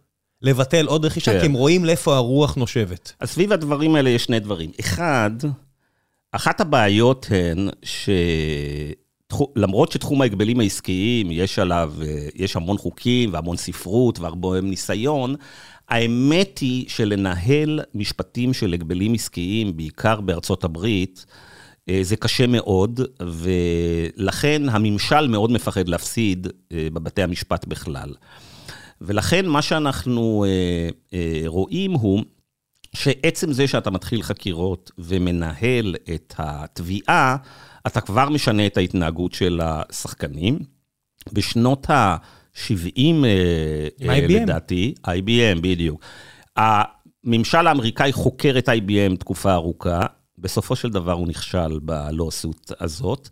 [0.43, 1.41] לבטל עוד רכישה, כן.
[1.41, 3.13] כי הם רואים לאיפה הרוח נושבת.
[3.21, 4.71] אז סביב הדברים האלה יש שני דברים.
[4.81, 5.31] אחד,
[6.33, 8.11] אחת הבעיות הן ש...
[9.57, 11.95] למרות שתחום ההגבלים העסקיים, יש עליו,
[12.35, 15.35] יש המון חוקים והמון ספרות והרבה ניסיון,
[15.89, 21.27] האמת היא שלנהל משפטים של הגבלים עסקיים, בעיקר בארצות הברית,
[22.03, 28.15] זה קשה מאוד, ולכן הממשל מאוד מפחד להפסיד בבתי המשפט בכלל.
[29.01, 30.45] ולכן מה שאנחנו
[31.47, 32.23] רואים הוא
[32.97, 37.37] שעצם זה שאתה מתחיל חקירות ומנהל את התביעה,
[37.87, 40.59] אתה כבר משנה את ההתנהגות של השחקנים.
[41.33, 43.01] בשנות ה-70,
[44.01, 46.01] לדעתי, IBM, בדיוק.
[46.57, 50.01] הממשל האמריקאי חוקר את IBM תקופה ארוכה,
[50.39, 53.29] בסופו של דבר הוא נכשל בלוסות הזאת.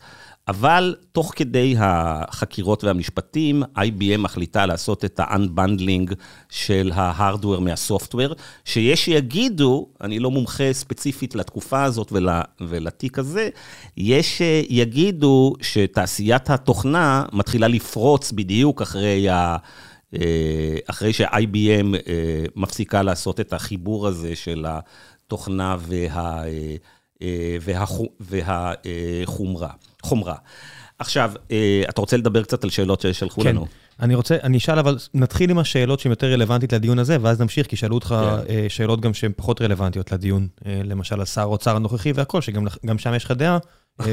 [0.49, 6.14] אבל תוך כדי החקירות והמשפטים, IBM מחליטה לעשות את ה-unbundling
[6.51, 12.29] של ההארדוור מהסופטוור, שיש שיגידו, אני לא מומחה ספציפית לתקופה הזאת ול,
[12.61, 13.49] ולתיק הזה,
[13.97, 19.57] יש שיגידו שתעשיית התוכנה מתחילה לפרוץ בדיוק אחרי ה...
[20.87, 21.97] אחרי ש-IBM
[22.57, 26.43] מפסיקה לעשות את החיבור הזה של התוכנה וה...
[28.21, 29.71] והחומרה.
[30.03, 30.35] חומרה.
[30.99, 31.33] עכשיו,
[31.89, 33.49] אתה רוצה לדבר קצת על שאלות ששלחו כן.
[33.49, 33.65] לנו?
[33.65, 37.41] כן, אני רוצה, אני אשאל, אבל נתחיל עם השאלות שהן יותר רלוונטית לדיון הזה, ואז
[37.41, 38.15] נמשיך, כי שאלו אותך
[38.49, 38.69] כן.
[38.69, 43.25] שאלות גם שהן פחות רלוונטיות לדיון, למשל על שר האוצר הנוכחי והכל, שגם שם יש
[43.25, 43.59] לך דעה,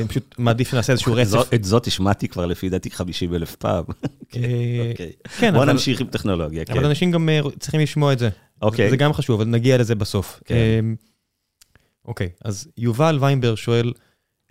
[0.08, 1.54] פשוט מעדיף שנעשה איזשהו רצף.
[1.54, 3.84] את זאת השמעתי כבר לפי דעתי 50 אלף פעם.
[5.40, 6.64] כן, בוא נמשיך עם טכנולוגיה.
[6.70, 8.30] אבל אנשים גם צריכים לשמוע את זה.
[8.62, 8.90] אוקיי.
[8.90, 10.40] זה גם חשוב, אבל נגיע לזה בסוף.
[12.12, 13.94] אוקיי, אז יובל ויינברג שואל,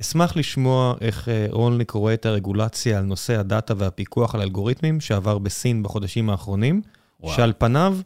[0.00, 5.82] אשמח לשמוע איך רולניק רואה את הרגולציה על נושא הדאטה והפיקוח על אלגוריתמים שעבר בסין
[5.82, 6.82] בחודשים האחרונים,
[7.20, 7.36] וואו.
[7.36, 7.98] שעל פניו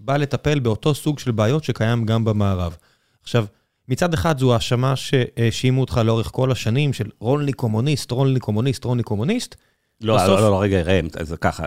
[0.00, 2.76] בא לטפל באותו סוג של בעיות שקיים גם במערב.
[3.22, 3.46] עכשיו,
[3.88, 9.06] מצד אחד זו האשמה שהאשימו אותך לאורך כל השנים של רולניק קומוניסט, רולניק קומוניסט, רולניק
[9.06, 9.54] קומוניסט.
[10.00, 10.40] לא, בסוף...
[10.40, 11.66] לא, לא, רגע, ראם, זה ככה.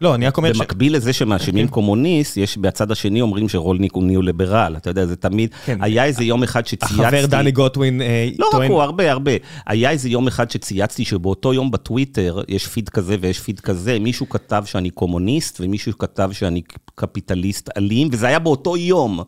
[0.00, 0.56] לא, אני רק אומר ש...
[0.56, 5.54] במקביל לזה שמאשימים קומוניסט, יש בצד השני אומרים שרולניק הוא ניאו-ליברל, אתה יודע, זה תמיד...
[5.64, 5.78] כן.
[5.82, 7.02] היה איזה יום אחד שצייצתי...
[7.02, 8.02] החבר דני גוטווין
[8.38, 9.32] לא רק הוא, הרבה, הרבה.
[9.66, 14.28] היה איזה יום אחד שצייצתי שבאותו יום בטוויטר, יש פיד כזה ויש פיד כזה, מישהו
[14.28, 16.62] כתב שאני קומוניסט ומישהו כתב שאני
[16.94, 19.20] קפיטליסט אלים, וזה היה באותו יום.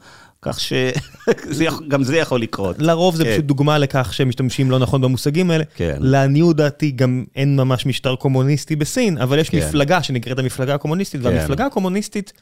[0.42, 2.76] כך שגם זה יכול לקרות.
[2.78, 5.64] לרוב זה פשוט דוגמה לכך שהם משתמשים לא נכון במושגים האלה.
[5.74, 5.96] כן.
[6.00, 11.66] לעניות דעתי גם אין ממש משטר קומוניסטי בסין, אבל יש מפלגה שנקראת המפלגה הקומוניסטית, והמפלגה
[11.66, 12.32] הקומוניסטית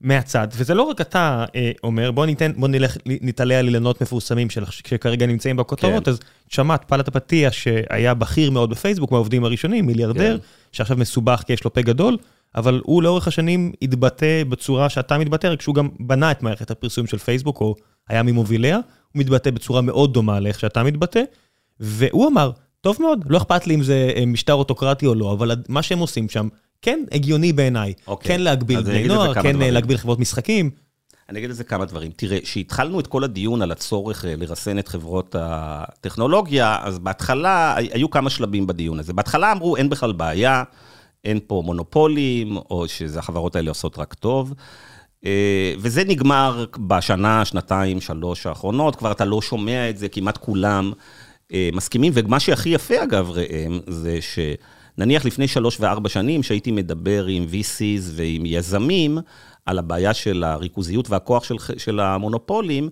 [0.00, 1.44] מהצד, וזה לא רק אתה
[1.84, 7.08] אומר, בוא ניתן, בוא נלך, נתעלה על אילנות מפורסמים שכרגע נמצאים בכותרות, אז שמעת פלט
[7.08, 10.38] הפתיע שהיה בכיר מאוד בפייסבוק, מהעובדים הראשונים, מיליארדר,
[10.72, 12.16] שעכשיו מסובך כי יש לו פה גדול.
[12.56, 17.06] אבל הוא לאורך השנים התבטא בצורה שאתה מתבטא, רק שהוא גם בנה את מערכת הפרסום
[17.06, 17.74] של פייסבוק, או
[18.08, 21.22] היה ממוביליה, הוא מתבטא בצורה מאוד דומה לאיך שאתה מתבטא,
[21.80, 25.82] והוא אמר, טוב מאוד, לא אכפת לי אם זה משטר אוטוקרטי או לא, אבל מה
[25.82, 26.48] שהם עושים שם,
[26.82, 27.92] כן הגיוני בעיניי.
[28.06, 28.28] אוקיי.
[28.28, 29.74] כן להגביל בני נוער, כן דברים.
[29.74, 30.70] להגביל חברות משחקים.
[31.28, 32.10] אני אגיד לזה כמה דברים.
[32.16, 38.30] תראה, כשהתחלנו את כל הדיון על הצורך לרסן את חברות הטכנולוגיה, אז בהתחלה היו כמה
[38.30, 39.12] שלבים בדיון הזה.
[39.12, 40.62] בהתחלה אמרו, אין בכלל בעיה.
[41.26, 44.54] אין פה מונופולים, או שזה החברות האלה עושות רק טוב.
[45.24, 50.92] אה, וזה נגמר בשנה, שנתיים, שלוש האחרונות, כבר אתה לא שומע את זה, כמעט כולם
[51.52, 52.12] אה, מסכימים.
[52.14, 58.02] ומה שהכי יפה, אגב, ראם, זה שנניח לפני שלוש וארבע שנים, שהייתי מדבר עם VCs
[58.12, 59.18] ועם יזמים
[59.66, 62.88] על הבעיה של הריכוזיות והכוח של, של המונופולים,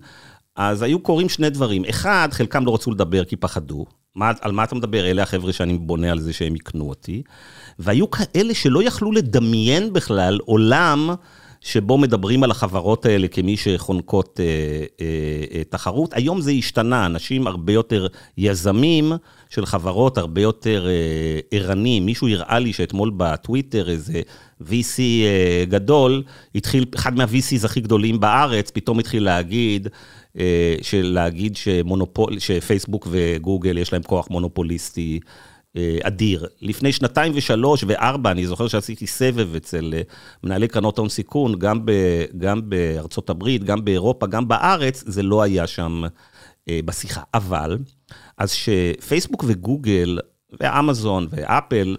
[0.55, 1.85] אז היו קורים שני דברים.
[1.89, 3.85] אחד, חלקם לא רצו לדבר כי פחדו.
[4.15, 5.05] מה, על מה אתה מדבר?
[5.05, 7.23] אלה החבר'ה שאני בונה על זה שהם יקנו אותי.
[7.79, 11.09] והיו כאלה שלא יכלו לדמיין בכלל עולם
[11.65, 14.45] שבו מדברים על החברות האלה כמי שחונקות אה,
[15.01, 15.05] אה,
[15.57, 16.13] אה, תחרות.
[16.13, 18.07] היום זה השתנה, אנשים הרבה יותר
[18.37, 19.11] יזמים
[19.49, 22.05] של חברות, הרבה יותר אה, ערנים.
[22.05, 24.21] מישהו הראה לי שאתמול בטוויטר איזה
[24.61, 26.23] VC אה, גדול,
[26.55, 29.87] התחיל, אחד מה-VCs הכי גדולים בארץ, פתאום התחיל להגיד,
[30.39, 35.19] אה, של להגיד שמונופול, שפייסבוק וגוגל יש להם כוח מונופוליסטי.
[36.03, 36.45] אדיר.
[36.61, 40.01] לפני שנתיים ושלוש וארבע, אני זוכר שעשיתי סבב אצל אה,
[40.43, 41.91] מנהלי קרנות הון סיכון, גם, ב,
[42.37, 46.01] גם בארצות הברית, גם באירופה, גם בארץ, זה לא היה שם
[46.69, 47.21] אה, בשיחה.
[47.33, 47.77] אבל,
[48.37, 50.19] אז שפייסבוק וגוגל
[50.59, 51.95] ואמזון ואפל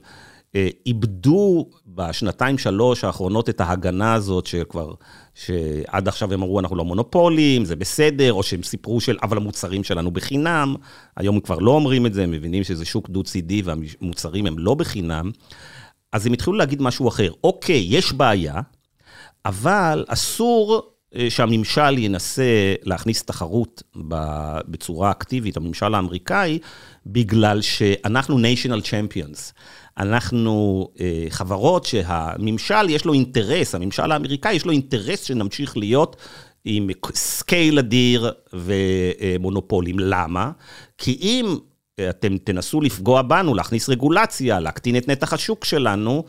[0.86, 4.92] איבדו בשנתיים שלוש האחרונות את ההגנה הזאת שכבר,
[5.34, 9.84] שעד עכשיו הם אמרו אנחנו לא מונופולים, זה בסדר, או שהם סיפרו של אבל המוצרים
[9.84, 10.74] שלנו בחינם,
[11.16, 14.74] היום הם כבר לא אומרים את זה, הם מבינים שזה שוק דו-צידי והמוצרים הם לא
[14.74, 15.30] בחינם,
[16.12, 18.60] אז הם התחילו להגיד משהו אחר, אוקיי, יש בעיה,
[19.44, 20.95] אבל אסור
[21.28, 23.82] שהממשל ינסה להכניס תחרות
[24.68, 26.58] בצורה אקטיבית, הממשל האמריקאי,
[27.06, 29.52] בגלל שאנחנו national champions.
[29.98, 36.16] אנחנו אה, חברות שהממשל יש לו אינטרס, הממשל האמריקאי יש לו אינטרס שנמשיך להיות
[36.64, 39.98] עם scale אדיר ומונופולים.
[39.98, 40.50] למה?
[40.98, 41.56] כי אם
[42.10, 46.24] אתם תנסו לפגוע בנו, להכניס רגולציה, להקטין את נתח השוק שלנו,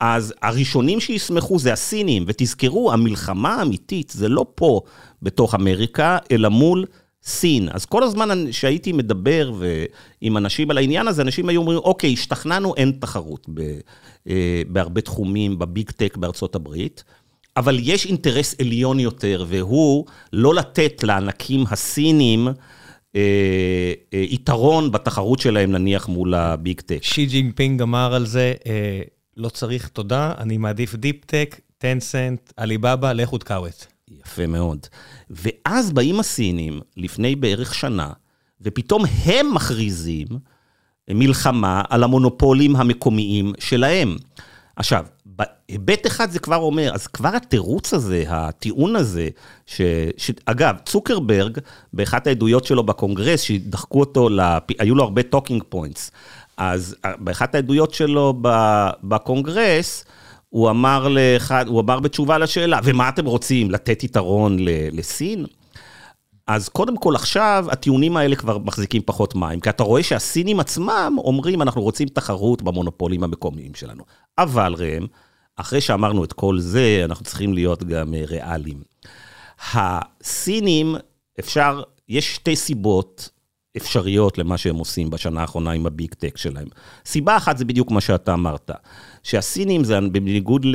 [0.00, 4.80] אז הראשונים שישמחו זה הסינים, ותזכרו, המלחמה האמיתית זה לא פה
[5.22, 6.84] בתוך אמריקה, אלא מול
[7.22, 7.68] סין.
[7.72, 9.52] אז כל הזמן שהייתי מדבר
[10.20, 13.60] עם אנשים על העניין הזה, אנשים היו אומרים, אוקיי, השתכנענו, אין תחרות ב,
[14.28, 17.04] אה, בהרבה תחומים ב Big Tech בארצות הברית,
[17.56, 22.48] אבל יש אינטרס עליון יותר, והוא לא לתת לענקים הסינים
[23.16, 27.02] אה, אה, יתרון בתחרות שלהם, נניח, מול ה Big Tech.
[27.02, 28.54] שי ג'ינפינג אמר על זה,
[29.36, 33.86] לא צריך תודה, אני מעדיף deep tech, טנסנט, עליבאבא, לכו תקעו את.
[34.10, 34.86] יפה מאוד.
[35.30, 38.12] ואז באים הסינים, לפני בערך שנה,
[38.60, 40.26] ופתאום הם מכריזים
[41.10, 44.16] מלחמה על המונופולים המקומיים שלהם.
[44.76, 49.28] עכשיו, בהיבט אחד זה כבר אומר, אז כבר התירוץ הזה, הטיעון הזה,
[49.66, 49.80] ש,
[50.16, 51.58] שאגב, צוקרברג,
[51.92, 54.62] באחת העדויות שלו בקונגרס, שדחקו אותו, לפ...
[54.78, 56.10] היו לו הרבה talking points,
[56.56, 58.34] אז באחת העדויות שלו
[59.02, 60.04] בקונגרס,
[60.48, 64.56] הוא אמר, לאחד, הוא אמר בתשובה לשאלה, ומה אתם רוצים, לתת יתרון
[64.92, 65.46] לסין?
[66.46, 71.16] אז קודם כל עכשיו, הטיעונים האלה כבר מחזיקים פחות מים, כי אתה רואה שהסינים עצמם
[71.18, 74.04] אומרים, אנחנו רוצים תחרות במונופולים המקומיים שלנו.
[74.38, 75.06] אבל ראם,
[75.56, 78.82] אחרי שאמרנו את כל זה, אנחנו צריכים להיות גם אה, ריאליים.
[79.72, 80.96] הסינים,
[81.40, 83.28] אפשר, יש שתי סיבות
[83.76, 86.66] אפשריות למה שהם עושים בשנה האחרונה עם הביג טק שלהם.
[87.06, 88.70] סיבה אחת זה בדיוק מה שאתה אמרת,
[89.22, 90.66] שהסינים זה בניגוד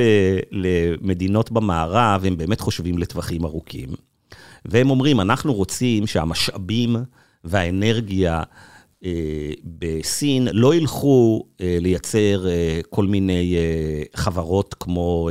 [0.52, 3.90] למדינות במערב, הם באמת חושבים לטווחים ארוכים.
[4.66, 6.96] והם אומרים, אנחנו רוצים שהמשאבים
[7.44, 8.44] והאנרגיה
[9.06, 13.56] אה, בסין לא ילכו אה, לייצר אה, כל מיני
[14.16, 15.30] חברות כמו...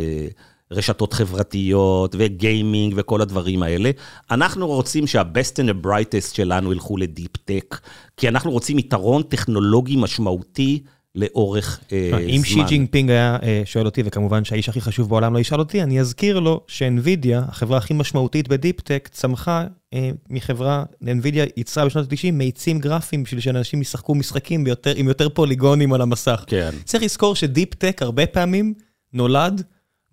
[0.70, 3.90] רשתות חברתיות וגיימינג וכל הדברים האלה.
[4.31, 7.81] אנחנו רוצים שה-best and the brightest שלנו ילכו ל deep tech,
[8.16, 10.83] כי אנחנו רוצים יתרון טכנולוגי משמעותי
[11.14, 12.18] לאורך אה, זמן.
[12.28, 15.83] אם שי ג'ינג היה אה, שואל אותי, וכמובן שהאיש הכי חשוב בעולם לא ישאל אותי,
[15.83, 21.87] אני אזכיר לו שאנווידיה, החברה הכי משמעותית ב deep tech, צמחה אה, מחברה, אנווידיה ייצרה
[21.87, 26.44] בשנות ה-90 מאיצים גרפיים בשביל שאנשים ישחקו משחקים ביותר, עם יותר פוליגונים על המסך.
[26.46, 26.70] כן.
[26.85, 28.74] צריך לזכור שדיפ טק הרבה פעמים
[29.12, 29.62] נולד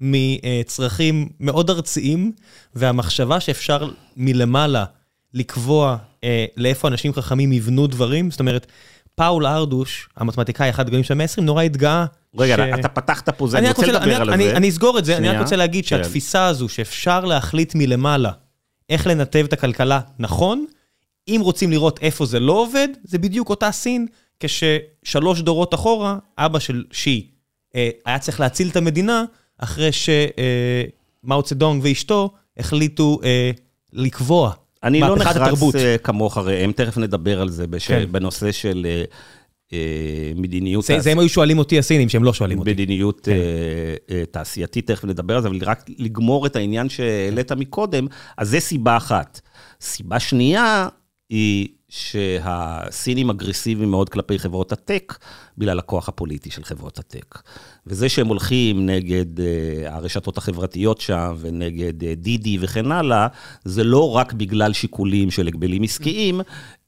[0.01, 2.31] מצרכים מאוד ארציים,
[2.75, 4.85] והמחשבה שאפשר מלמעלה
[5.33, 8.67] לקבוע אה, לאיפה אנשים חכמים יבנו דברים, זאת אומרת,
[9.15, 12.05] פאול ארדוש, המתמטיקאי אחד הגדולים של המאה ה-20, נורא התגאה.
[12.37, 12.79] רגע, ש...
[12.79, 14.57] אתה פתחת פה זה, אני רוצה לדבר אני, על אני, זה.
[14.57, 15.31] אני אסגור את זה, שנייה.
[15.31, 15.89] אני רק רוצה להגיד כן.
[15.89, 18.31] שהתפיסה הזו שאפשר להחליט מלמעלה
[18.89, 20.65] איך לנתב את הכלכלה נכון,
[21.27, 24.07] אם רוצים לראות איפה זה לא עובד, זה בדיוק אותה סין,
[24.39, 27.27] כששלוש דורות אחורה, אבא של שי
[27.75, 29.23] אה, היה צריך להציל את המדינה,
[29.57, 33.51] אחרי שמאו צדונג ואשתו החליטו אה,
[33.93, 34.51] לקבוע
[34.83, 37.87] אני לא נחרץ אה, כמוך ראם, תכף נדבר על זה בש...
[37.87, 38.05] כן.
[38.11, 38.87] בנושא של
[39.73, 40.85] אה, מדיניות...
[40.85, 42.71] זה, זה הם היו שואלים אותי הסינים, שהם לא שואלים אותי.
[42.71, 43.31] מדיניות כן.
[44.31, 48.97] תעשייתית, תכף נדבר על זה, אבל רק לגמור את העניין שהעלית מקודם, אז זה סיבה
[48.97, 49.41] אחת.
[49.81, 50.87] סיבה שנייה
[51.29, 55.17] היא שהסינים אגרסיביים מאוד כלפי חברות הטק,
[55.57, 57.39] בגלל הכוח הפוליטי של חברות הטק.
[57.87, 59.41] וזה שהם הולכים נגד uh,
[59.85, 63.27] הרשתות החברתיות שם, ונגד uh, דידי וכן הלאה,
[63.65, 66.41] זה לא רק בגלל שיקולים של הגבלים עסקיים,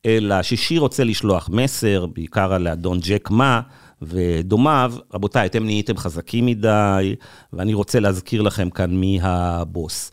[0.06, 3.62] אלא ששי רוצה לשלוח מסר, בעיקר על האדון ג'ק מה,
[4.02, 7.16] ודומיו, רבותיי, אתם נהייתם חזקים מדי,
[7.54, 10.12] ואני רוצה להזכיר לכם כאן מי הבוס.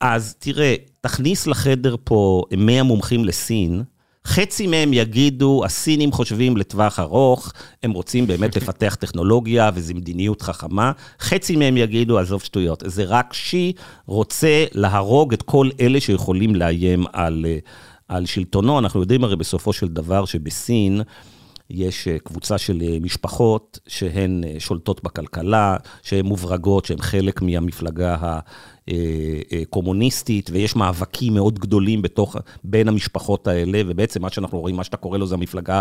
[0.00, 3.82] אז תראה, תכניס לחדר פה 100 מומחים לסין,
[4.26, 10.92] חצי מהם יגידו, הסינים חושבים לטווח ארוך, הם רוצים באמת לפתח טכנולוגיה וזו מדיניות חכמה.
[11.20, 13.72] חצי מהם יגידו, עזוב שטויות, זה רק שי
[14.06, 17.46] רוצה להרוג את כל אלה שיכולים לאיים על,
[18.08, 18.78] על שלטונו.
[18.78, 21.02] אנחנו יודעים הרי בסופו של דבר שבסין,
[21.70, 28.38] יש אה, קבוצה של אה, משפחות שהן אה, שולטות בכלכלה, שהן מוברגות, שהן חלק מהמפלגה
[29.70, 34.96] קומוניסטית, ויש מאבקים מאוד גדולים בתוך, בין המשפחות האלה, ובעצם מה שאנחנו רואים, מה שאתה
[34.96, 35.80] קורא לו זה המפלגה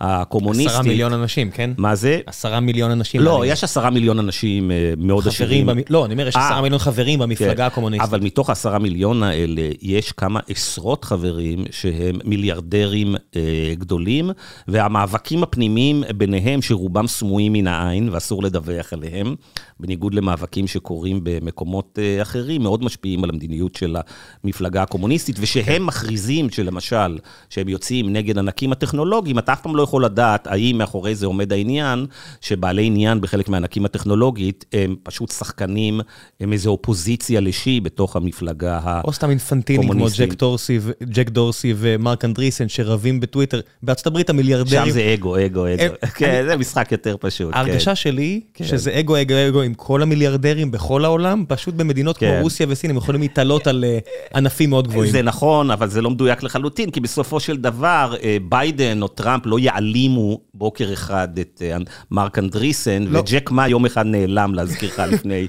[0.00, 0.66] הקומוניסטית.
[0.70, 1.70] עשרה מיליון אנשים, כן?
[1.78, 2.20] מה זה?
[2.26, 3.20] עשרה מיליון אנשים.
[3.20, 5.66] לא, יש עשרה מיליון אנשים אה, מאוד עשירים.
[5.66, 5.78] במ...
[5.90, 8.08] לא, אני אומר, יש עשרה מיליון חברים במפלגה כן, הקומוניסטית.
[8.08, 14.30] אבל מתוך העשרה מיליון האלה, יש כמה עשרות חברים שהם מיליארדרים אה, גדולים,
[14.68, 19.34] והמאבקים הפנימיים ביניהם, שרובם סמויים מן העין, ואסור לדווח עליהם,
[19.80, 23.96] בניגוד למאבקים שקורים במקומות אה, אחרים, מאוד משפיעים על המדיניות של
[24.44, 27.18] המפלגה הקומוניסטית, ושהם מכריזים שלמשל,
[27.50, 31.52] שהם יוצאים נגד ענקים הטכנולוגיים, אתה אף פעם לא יכול לדעת האם מאחורי זה עומד
[31.52, 32.06] העניין,
[32.40, 36.00] שבעלי עניין בחלק מהענקים הטכנולוגית, הם פשוט שחקנים,
[36.40, 39.04] הם איזו אופוזיציה לשי בתוך המפלגה הקומוניסטית.
[39.04, 43.60] או סתם אינפנטילים כמו ג'ק דורסי, ג'ק דורסי ומרק אנדריסן, שרבים בטוויטר.
[43.82, 44.84] בארצות הברית המיליארדרים...
[44.84, 45.94] שם זה אגו, אגו, אגו.
[46.18, 47.54] כן, זה משחק יותר פשוט.
[47.54, 47.94] ההרגשה כן.
[47.94, 48.64] שלי, כן.
[48.64, 52.96] שזה אגו, אגו, אגו עם כל המיליארדרים בכל העולם, פשוט במדינות כמו רוסיה וסין, הם
[52.96, 53.98] יכולים להתעלות על אה,
[54.34, 55.12] ענפים מאוד גבוהים.
[55.12, 59.46] זה נכון, אבל זה לא מדויק לחלוטין, כי בסופו של דבר, אה, ביידן או טראמפ
[59.46, 61.76] לא יעלימו בוקר אחד את אה,
[62.10, 63.18] מרק אנדריסן, לא.
[63.18, 65.46] וג'ק מה יום אחד נעלם, להזכירך, לפני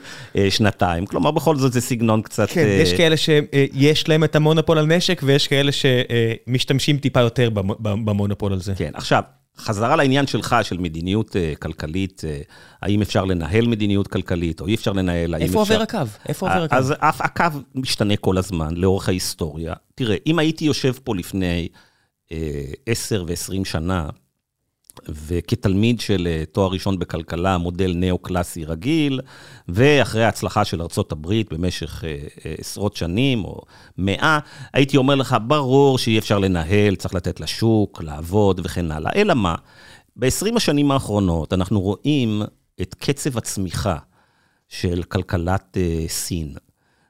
[0.49, 1.05] שנתיים.
[1.05, 2.49] כלומר, בכל זאת זה סגנון קצת...
[2.49, 8.53] כן, יש כאלה שיש להם את המונופול על נשק, ויש כאלה שמשתמשים טיפה יותר במונופול
[8.53, 8.73] על זה.
[8.75, 9.23] כן, עכשיו,
[9.59, 14.75] חזרה לעניין שלך, של מדיניות uh, כלכלית, uh, האם אפשר לנהל מדיניות כלכלית, או אי
[14.75, 15.73] אפשר לנהל, האם איפה אפשר...
[15.73, 15.97] עובר הקו?
[16.29, 16.75] איפה עובר הקו?
[16.75, 19.73] אז אף הקו משתנה כל הזמן, לאורך ההיסטוריה.
[19.95, 21.67] תראה, אם הייתי יושב פה לפני
[22.27, 22.33] uh,
[22.85, 24.09] 10 ו-20 שנה,
[25.27, 29.21] וכתלמיד של אה, תואר ראשון בכלכלה, מודל נאו-קלאסי רגיל,
[29.67, 32.09] ואחרי ההצלחה של ארצות הברית במשך אה,
[32.45, 33.61] אה, עשרות שנים או
[33.97, 34.39] מאה,
[34.73, 39.11] הייתי אומר לך, ברור שאי אפשר לנהל, צריך לתת לשוק, לעבוד וכן הלאה.
[39.15, 39.55] אלא מה?
[40.15, 42.41] ב-20 השנים האחרונות אנחנו רואים
[42.81, 43.97] את קצב הצמיחה
[44.69, 46.55] של כלכלת סין.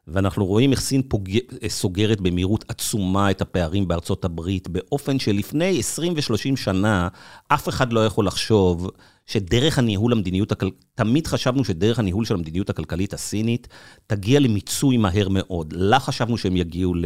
[0.07, 1.29] ואנחנו רואים איך סין פוג...
[1.67, 7.07] סוגרת במהירות עצומה את הפערים בארצות הברית, באופן שלפני 20 ו-30 שנה,
[7.47, 8.89] אף אחד לא יכול לחשוב
[9.25, 10.69] שדרך הניהול המדיניות, הכל...
[10.95, 13.67] תמיד חשבנו שדרך הניהול של המדיניות הכלכלית הסינית
[14.07, 15.73] תגיע למיצוי מהר מאוד.
[15.73, 17.05] לה חשבנו שהם יגיעו ל...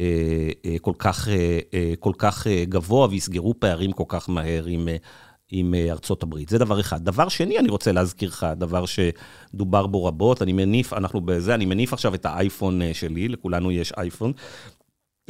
[0.00, 4.88] אה, אה, כל כך, אה, כל כך גבוה ויסגרו פערים כל כך מהר עם
[5.50, 6.48] עם אה, ארצות הברית.
[6.48, 7.04] זה דבר אחד.
[7.04, 11.66] דבר שני, אני רוצה להזכיר לך, דבר שדובר בו רבות, אני מניף, אנחנו בזה, אני
[11.66, 14.32] מניף עכשיו את האייפון אה, שלי, לכולנו יש אייפון.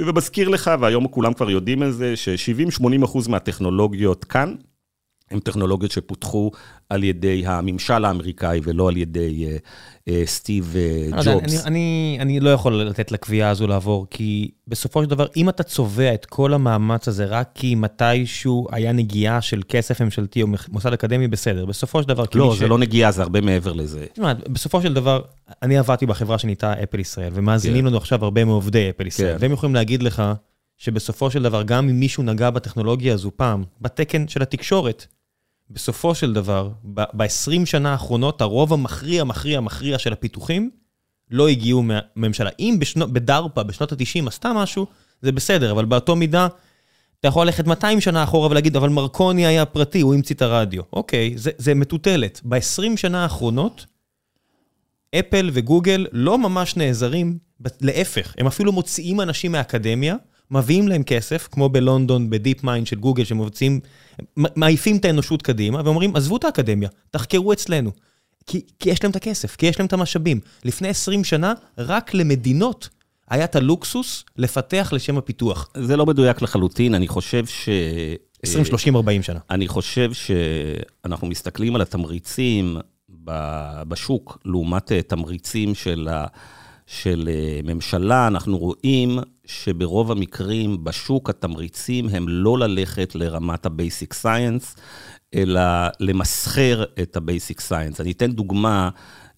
[0.00, 4.54] ומזכיר לך, והיום כולם כבר יודעים את זה, ש-70-80 אחוז מהטכנולוגיות כאן,
[5.34, 6.50] הן טכנולוגיות שפותחו
[6.90, 10.74] על ידי הממשל האמריקאי ולא על ידי uh, uh, סטיב
[11.12, 11.66] uh, ג'ובס.
[11.66, 15.62] אני, אני, אני לא יכול לתת לקביעה הזו לעבור, כי בסופו של דבר, אם אתה
[15.62, 20.92] צובע את כל המאמץ הזה רק כי מתישהו היה נגיעה של כסף ממשלתי או מוסד
[20.92, 21.64] אקדמי, בסדר.
[21.64, 22.24] בסופו של דבר...
[22.34, 22.68] לא, זה ש...
[22.68, 24.06] לא נגיעה, זה הרבה מעבר לזה.
[24.12, 25.20] תשמע, בסופו של דבר,
[25.62, 27.86] אני עבדתי בחברה שנהייתה אפל ישראל, ומאזינים כן.
[27.86, 29.38] לנו עכשיו הרבה מעובדי אפל ישראל, כן.
[29.40, 30.22] והם יכולים להגיד לך
[30.78, 35.06] שבסופו של דבר, גם אם מישהו נגע בטכנולוגיה הזו פעם, בתקן של התקשורת,
[35.74, 40.70] בסופו של דבר, ב-20 שנה האחרונות, הרוב המכריע, מכריע, מכריע של הפיתוחים
[41.30, 42.50] לא הגיעו מהממשלה.
[42.58, 44.86] אם בשנות, בדרפה, בשנות ה-90 עשתה משהו,
[45.22, 46.48] זה בסדר, אבל באותו מידה,
[47.20, 50.82] אתה יכול ללכת 200 שנה אחורה ולהגיד, אבל מרקוני היה פרטי, הוא המציא את הרדיו.
[50.92, 52.40] אוקיי, זה, זה מטוטלת.
[52.44, 53.86] ב-20 שנה האחרונות,
[55.18, 57.38] אפל וגוגל לא ממש נעזרים,
[57.80, 60.16] להפך, הם אפילו מוציאים אנשים מהאקדמיה,
[60.54, 63.80] מביאים להם כסף, כמו בלונדון, בדיפ מיינד של גוגל, שמבצעים,
[64.36, 67.90] מעיפים את האנושות קדימה, ואומרים, עזבו את האקדמיה, תחקרו אצלנו.
[68.46, 70.40] כי, כי יש להם את הכסף, כי יש להם את המשאבים.
[70.64, 72.88] לפני 20 שנה, רק למדינות
[73.30, 75.68] היה את הלוקסוס לפתח לשם הפיתוח.
[75.74, 77.68] זה לא מדויק לחלוטין, אני חושב ש...
[78.42, 79.38] 20, 30, 40 שנה.
[79.50, 82.78] אני חושב שאנחנו מסתכלים על התמריצים
[83.88, 86.26] בשוק, לעומת תמריצים של ה...
[86.86, 94.80] של אה, ממשלה, אנחנו רואים שברוב המקרים בשוק התמריצים הם לא ללכת לרמת ה-basic science,
[95.34, 95.60] אלא
[96.00, 98.00] למסחר את ה-basic science.
[98.00, 98.88] אני אתן דוגמה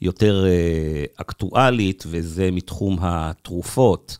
[0.01, 4.18] יותר אה, אקטואלית, וזה מתחום התרופות.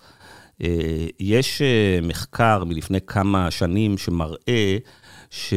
[1.21, 1.63] יש
[2.03, 4.77] מחקר מלפני כמה שנים שמראה
[5.31, 5.55] ש...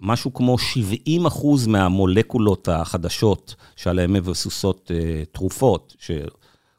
[0.00, 5.94] משהו כמו 70 אחוז מהמולקולות החדשות שעליהן מבסוסות אה, תרופות,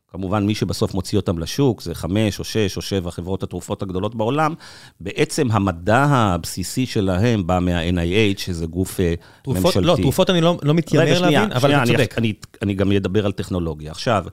[0.10, 4.16] שכמובן מי שבסוף מוציא אותם לשוק, זה חמש או שש או שבע חברות התרופות הגדולות
[4.16, 4.53] בעולם,
[5.01, 9.86] בעצם המדע הבסיסי שלהם בא מה-NIH, שזה גוף אה, תרופות, ממשלתי.
[9.86, 12.18] לא, תרופות אני לא, לא מתיימר רגע, שנייה, להבין, אבל שנייה, אתה אני, צודק.
[12.18, 13.91] אני, אני גם אדבר על טכנולוגיה.
[13.91, 14.26] עכשיו,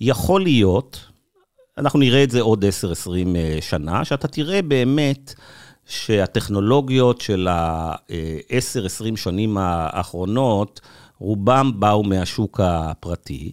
[0.00, 1.00] יכול להיות,
[1.78, 2.66] אנחנו נראה את זה עוד 10-20
[3.36, 5.34] אה, שנה, שאתה תראה באמת
[5.86, 10.80] שהטכנולוגיות של ה-10-20 שנים האחרונות,
[11.18, 13.52] רובם באו מהשוק הפרטי,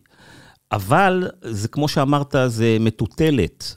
[0.73, 3.75] אבל זה כמו שאמרת, זה מטוטלת.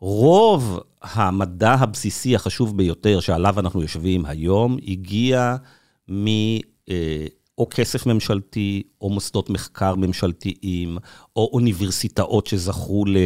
[0.00, 5.56] רוב המדע הבסיסי החשוב ביותר שעליו אנחנו יושבים היום, הגיע
[6.10, 6.26] מ...
[6.88, 7.26] אה,
[7.58, 10.98] או כסף ממשלתי, או מוסדות מחקר ממשלתיים,
[11.36, 13.16] או אוניברסיטאות שזכו ל,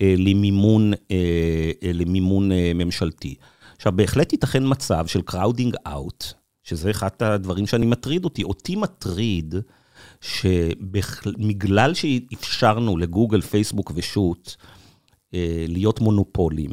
[0.00, 3.34] אה, למימון, אה, למימון ממשלתי.
[3.76, 6.24] עכשיו, בהחלט ייתכן מצב של crowding out,
[6.62, 8.42] שזה אחד הדברים שאני מטריד אותי.
[8.42, 9.54] אותי מטריד
[10.22, 14.56] שבגלל שאפשרנו לגוגל, פייסבוק ושות
[15.68, 16.70] להיות מונופולים,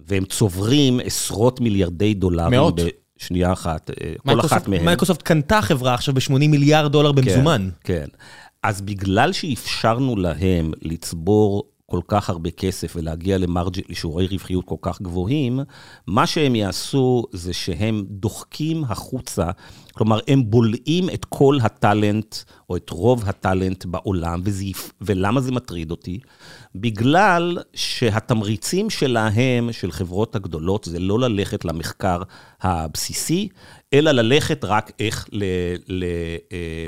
[0.00, 2.50] והם צוברים עשרות מיליארדי דולרים.
[2.60, 2.80] מאות.
[3.16, 3.90] שנייה אחת,
[4.26, 4.84] כל אחת מהן.
[4.84, 7.70] מייקרוסופט קנתה חברה עכשיו ב-80 מיליארד דולר במזומן.
[7.84, 8.06] כן, כן.
[8.62, 15.02] אז בגלל שאפשרנו להם לצבור כל כך הרבה כסף ולהגיע למרג'י, לשיעורי רווחיות כל כך
[15.02, 15.60] גבוהים,
[16.06, 19.50] מה שהם יעשו זה שהם דוחקים החוצה,
[19.92, 22.36] כלומר, הם בולעים את כל הטאלנט,
[22.70, 24.64] או את רוב הטאלנט בעולם, וזה,
[25.00, 26.18] ולמה זה מטריד אותי?
[26.74, 32.22] בגלל שהתמריצים שלהם, של חברות הגדולות, זה לא ללכת למחקר
[32.60, 33.48] הבסיסי,
[33.92, 35.44] אלא ללכת רק איך ל,
[35.88, 36.04] ל,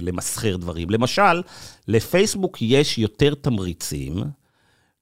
[0.02, 0.90] למסחר דברים.
[0.90, 1.42] למשל,
[1.88, 4.14] לפייסבוק יש יותר תמריצים,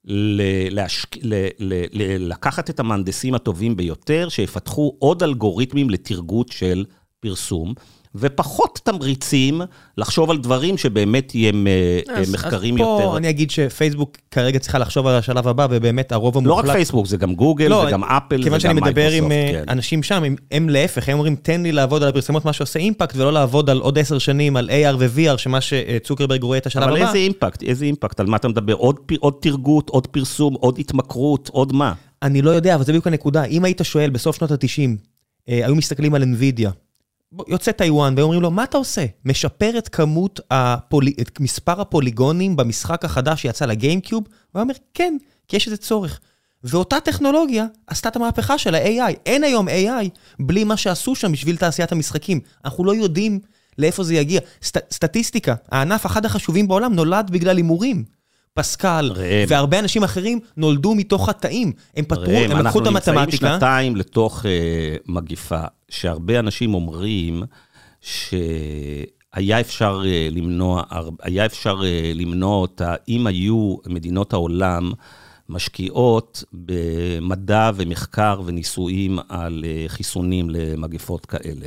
[0.05, 1.16] להשק...
[1.22, 1.34] ל...
[1.59, 1.84] ל...
[1.92, 2.28] ל...
[2.28, 6.84] לקחת את המהנדסים הטובים ביותר, שיפתחו עוד אלגוריתמים לתרגות של
[7.20, 7.74] פרסום,
[8.14, 9.61] ופחות תמריצים
[9.98, 11.52] לחשוב על דברים שבאמת יהיה
[12.08, 13.11] אז, מחקרים אז יותר.
[13.11, 16.64] פה אני אגיד שפייסבוק כרגע צריכה לחשוב על השלב הבא, ובאמת הרוב המוחלט...
[16.64, 18.44] לא רק פייסבוק, זה גם גוגל, לא, זה גם אפל, זה גם מייקרוסופט.
[18.44, 19.64] כיוון שאני מדבר עם כן.
[19.68, 23.16] אנשים שם, הם, הם להפך, הם אומרים, תן לי לעבוד על הפרסמות, מה שעושה אימפקט,
[23.16, 26.92] ולא לעבוד על עוד עשר שנים, על AR ו-VR, שמה שצוקרברג רואה את השלב אבל
[26.92, 27.00] הבא.
[27.00, 28.74] אבל איזה אימפקט, איזה אימפקט, על מה אתה מדבר?
[28.74, 31.92] עוד, עוד תרגות, עוד פרסום, עוד התמכרות, עוד מה?
[32.22, 33.44] אני לא יודע, אבל זה בדיוק הנקודה.
[33.44, 34.90] אם היית שואל בסוף שנות ה-90,
[35.46, 36.70] היו מסתכלים על NVIDIA,
[37.49, 39.07] יוצא טיוואן, ואומרים לו, מה אתה עושה?
[39.24, 41.05] משפר את כמות, הפול...
[41.20, 44.24] את מספר הפוליגונים במשחק החדש שיצא לגיימקיוב?
[44.53, 45.16] הוא אומר, כן,
[45.49, 46.20] כי יש איזה צורך.
[46.64, 49.14] ואותה טכנולוגיה עשתה את המהפכה של ה-AI.
[49.26, 50.09] אין היום AI
[50.41, 52.41] בלי מה שעשו שם בשביל תעשיית המשחקים.
[52.64, 53.41] אנחנו לא יודעים
[53.78, 54.41] לאיפה זה יגיע.
[54.62, 54.78] סט...
[54.91, 58.05] סטטיסטיקה, הענף אחד החשובים בעולם נולד בגלל הימורים.
[58.55, 59.44] פסקל, ראם.
[59.48, 61.72] והרבה אנשים אחרים נולדו מתוך התאים.
[61.96, 63.11] הם פתרו, ראם, הם לקחו את המתמטיקה.
[63.11, 64.46] אנחנו נמצאים שנתיים לתוך uh,
[65.07, 67.42] מגיפה, שהרבה אנשים אומרים
[68.01, 70.82] שהיה אפשר uh, למנוע,
[71.22, 71.84] היה אפשר אה,
[72.14, 74.92] למנוע אותה אם היו מדינות העולם
[75.48, 81.66] משקיעות במדע ומחקר וניסויים על אה, חיסונים למגפות כאלה.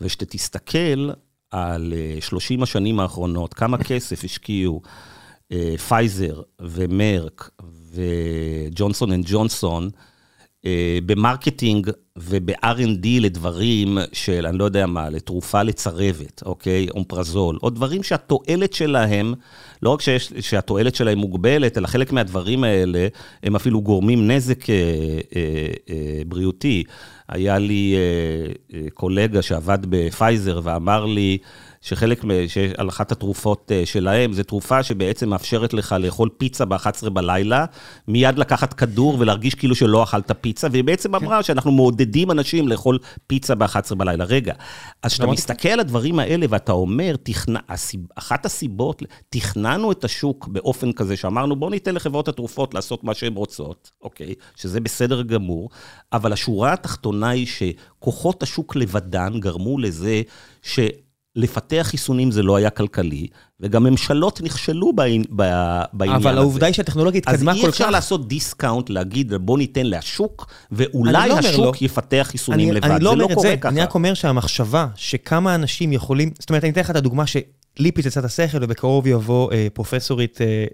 [0.00, 1.10] ושאתה תסתכל
[1.50, 4.82] על אה, 30 השנים האחרונות, כמה כסף השקיעו
[5.88, 7.50] פייזר ומרק
[7.92, 9.90] וג'ונסון אנד ג'ונסון,
[11.06, 16.86] ב marketing וב-R&D לדברים של, אני לא יודע מה, לתרופה לצרבת, אוקיי?
[16.94, 19.34] אומפרזול, או דברים שהתועלת שלהם,
[19.82, 23.08] לא רק שיש, שהתועלת שלהם מוגבלת, אלא חלק מהדברים האלה,
[23.42, 24.74] הם אפילו גורמים נזק אה,
[25.36, 26.84] אה, אה, בריאותי.
[27.28, 31.38] היה לי אה, אה, קולגה שעבד בפייזר ואמר לי,
[31.82, 32.24] שחלק,
[32.76, 37.64] על אחת התרופות שלהם, זו תרופה שבעצם מאפשרת לך לאכול פיצה ב-11 בלילה,
[38.08, 42.98] מיד לקחת כדור ולהרגיש כאילו שלא אכלת פיצה, והיא בעצם אמרה שאנחנו מעודדים אנשים לאכול
[43.26, 44.24] פיצה ב-11 בלילה.
[44.24, 44.54] רגע,
[45.02, 47.54] אז כשאתה מסתכל על הדברים האלה ואתה אומר, תכנ...
[48.14, 53.34] אחת הסיבות, תכננו את השוק באופן כזה שאמרנו, בואו ניתן לחברות התרופות לעשות מה שהן
[53.34, 54.34] רוצות, אוקיי?
[54.56, 55.70] שזה בסדר גמור,
[56.12, 60.22] אבל השורה התחתונה היא שכוחות השוק לבדן גרמו לזה
[60.62, 60.78] ש...
[61.36, 63.26] לפתח חיסונים זה לא היה כלכלי,
[63.60, 65.24] וגם ממשלות נכשלו בעניין
[66.00, 66.14] הזה.
[66.16, 67.58] אבל העובדה היא שהטכנולוגיה התקדמה כל כך...
[67.58, 71.72] אז אי אפשר לעשות discount, להגיד בוא ניתן לשוק, ואולי לא השוק לא.
[71.80, 72.90] יפתח חיסונים אני, לבד.
[72.90, 73.68] אני לא אומר לא את זה, ככה.
[73.68, 76.30] אני רק אומר שהמחשבה שכמה אנשים יכולים...
[76.38, 80.40] זאת אומרת, אני אתן לך את הדוגמה שלי פיצצה את השכל, ובקרוב יבוא אה, פרופסורית
[80.40, 80.64] אה,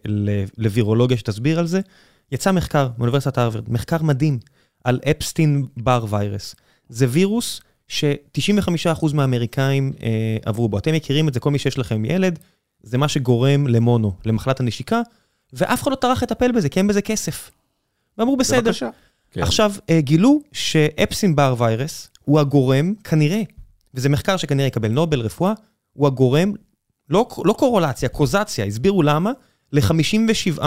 [0.58, 1.80] לווירולוגיה שתסביר על זה.
[2.32, 4.38] יצא מחקר מאוניברסיטת הרווארד, מחקר מדהים,
[4.84, 6.54] על אפסטין בר ויירס.
[6.88, 10.78] זה וירוס ש-95% מהאמריקאים אה, עברו בו.
[10.78, 12.38] אתם מכירים את זה, כל מי שיש לכם ילד,
[12.82, 15.00] זה מה שגורם למונו, למחלת הנשיקה,
[15.52, 17.50] ואף אחד לא טרח לטפל בזה, כי אין בזה כסף.
[18.18, 18.60] ואמרו, בסדר.
[18.60, 18.90] בבקשה.
[19.30, 19.42] כן.
[19.42, 23.42] עכשיו, אה, גילו שאפסין בר ויירס הוא הגורם, כנראה,
[23.94, 25.52] וזה מחקר שכנראה יקבל נובל רפואה,
[25.92, 26.52] הוא הגורם,
[27.10, 29.32] לא, לא קורולציה, קוזציה, הסבירו למה,
[29.72, 30.62] ל-57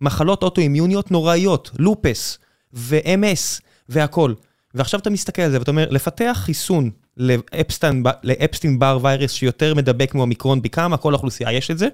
[0.00, 2.38] מחלות אוטואימיוניות נוראיות, לופס
[2.72, 4.34] ו-MS והכול.
[4.78, 10.14] ועכשיו אתה מסתכל על זה ואתה אומר, לפתח חיסון לאפסטין, לאפסטין בר ויירס שיותר מדבק
[10.14, 11.88] מאומיקרון פי כמה, כל האוכלוסייה יש את זה,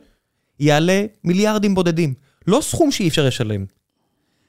[0.60, 2.14] יעלה מיליארדים בודדים.
[2.46, 3.64] לא סכום שאי אפשר לשלם.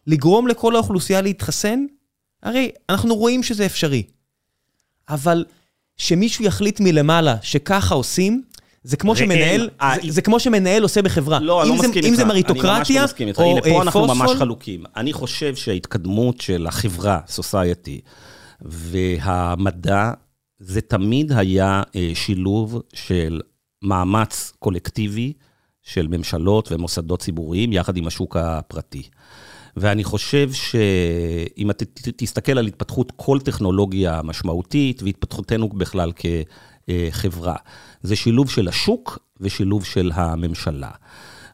[0.08, 1.86] לגרום לכל האוכלוסייה להתחסן,
[2.44, 4.04] הרי אנחנו רואים שזה אפשרי.
[5.10, 5.46] אבל
[5.98, 8.44] שמישהו יחליט מלמעלה שככה עושים,
[8.86, 11.40] זה כמו שמנהל, אה, זה, זה כמו שמנהל עושה בחברה.
[11.40, 12.08] לא, אני לא מסכים איתך.
[12.08, 13.34] אם זה מריטוקרטיה, לא.
[13.38, 14.84] או הנה, פה אנחנו פוספול, ממש חלוקים.
[14.96, 18.02] אני חושב שההתקדמות של החברה, סוסייטי,
[18.62, 20.12] והמדע,
[20.60, 23.42] זה תמיד היה אה, שילוב של
[23.82, 25.34] מאמץ קולקטיבי
[25.82, 29.04] של ממשלות ומוסדות ציבוריים, יחד עם השוק הפרטי.
[29.78, 36.12] ואני חושב שאם אתה תסתכל על התפתחות כל טכנולוגיה משמעותית, והתפתחותנו בכלל
[36.88, 37.56] כחברה,
[38.02, 40.92] זה שילוב של השוק ושילוב של הממשלה.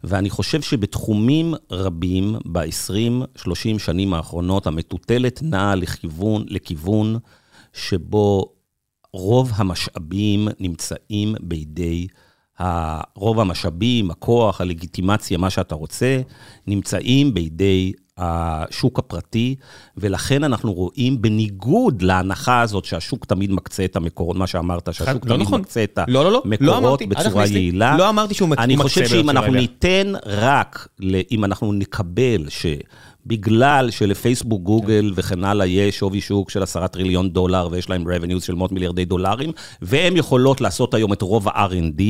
[0.04, 7.18] ואני חושב שבתחומים רבים, ב-20-30 שנים האחרונות, המטוטלת נעה לכיוון, לכיוון
[7.74, 8.54] שבו
[9.14, 12.08] רוב המשאבים נמצאים בידי,
[13.16, 16.22] רוב המשאבים, הכוח, הלגיטימציה, מה שאתה רוצה,
[16.68, 19.56] נמצאים בידי השוק הפרטי,
[19.98, 25.30] ולכן אנחנו רואים, בניגוד להנחה הזאת שהשוק תמיד מקצה את המקורות, מה שאמרת, שהשוק לא
[25.36, 25.62] תמיד נכון.
[25.62, 27.46] מקצה את לא, לא, לא, לא המקורות אמרתי, בצורה.
[27.46, 27.98] יעילה.
[27.98, 29.62] לא אמרתי שהוא מק- אני מקצה חושב שאם בצורה אנחנו יעילה.
[29.62, 30.88] ניתן רק,
[31.32, 32.46] אם אנחנו נקבל
[33.26, 38.42] שבגלל שלפייסבוק, גוגל וכן הלאה יש שווי שוק של עשרה טריליון דולר ויש להם revenues
[38.42, 39.52] של מאות מיליארדי דולרים,
[39.82, 42.02] והן יכולות לעשות היום את רוב ה-R&D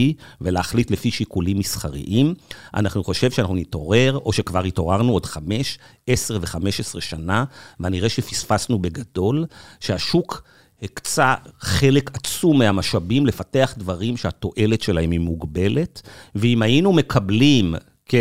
[0.42, 2.34] ולהחליט לפי שיקולים מסחריים,
[2.74, 7.44] אנחנו חושב שאנחנו נתעורר, או שכבר התעוררנו עוד חמש, עשר וחמש עשרה שנה,
[7.80, 9.46] ואני שפספסנו בגדול,
[9.80, 10.44] שהשוק...
[10.84, 16.02] הקצה חלק עצום מהמשאבים לפתח דברים שהתועלת שלהם היא מוגבלת,
[16.36, 18.16] ואם היינו מקבלים כ...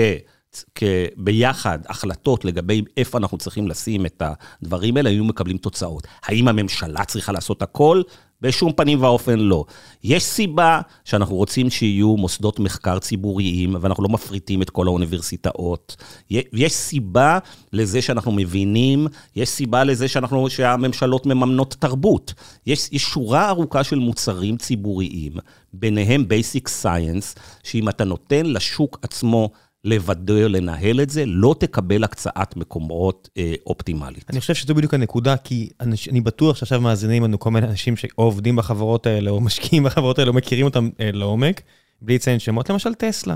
[1.16, 4.22] ביחד החלטות לגבי איפה אנחנו צריכים לשים את
[4.62, 6.06] הדברים האלה, היינו מקבלים תוצאות.
[6.24, 8.02] האם הממשלה צריכה לעשות הכל?
[8.42, 9.64] בשום פנים ואופן לא.
[10.04, 15.96] יש סיבה שאנחנו רוצים שיהיו מוסדות מחקר ציבוריים, ואנחנו לא מפריטים את כל האוניברסיטאות.
[16.30, 17.38] יש סיבה
[17.72, 22.34] לזה שאנחנו מבינים, יש סיבה לזה שאנחנו, שהממשלות מממנות תרבות.
[22.66, 25.32] יש, יש שורה ארוכה של מוצרים ציבוריים,
[25.72, 29.50] ביניהם Basic Science, שאם אתה נותן לשוק עצמו
[29.84, 34.24] לבדו לנהל את זה, לא תקבל הקצאת מקומות אה, אופטימלית.
[34.30, 37.96] אני חושב שזו בדיוק הנקודה, כי אנש, אני בטוח שעכשיו מאזינים לנו כל מיני אנשים
[37.96, 41.60] שאו עובדים בחברות האלה, או משקיעים בחברות האלה, או מכירים אותם אה, לעומק,
[42.02, 43.34] בלי לציין שמות, למשל טסלה.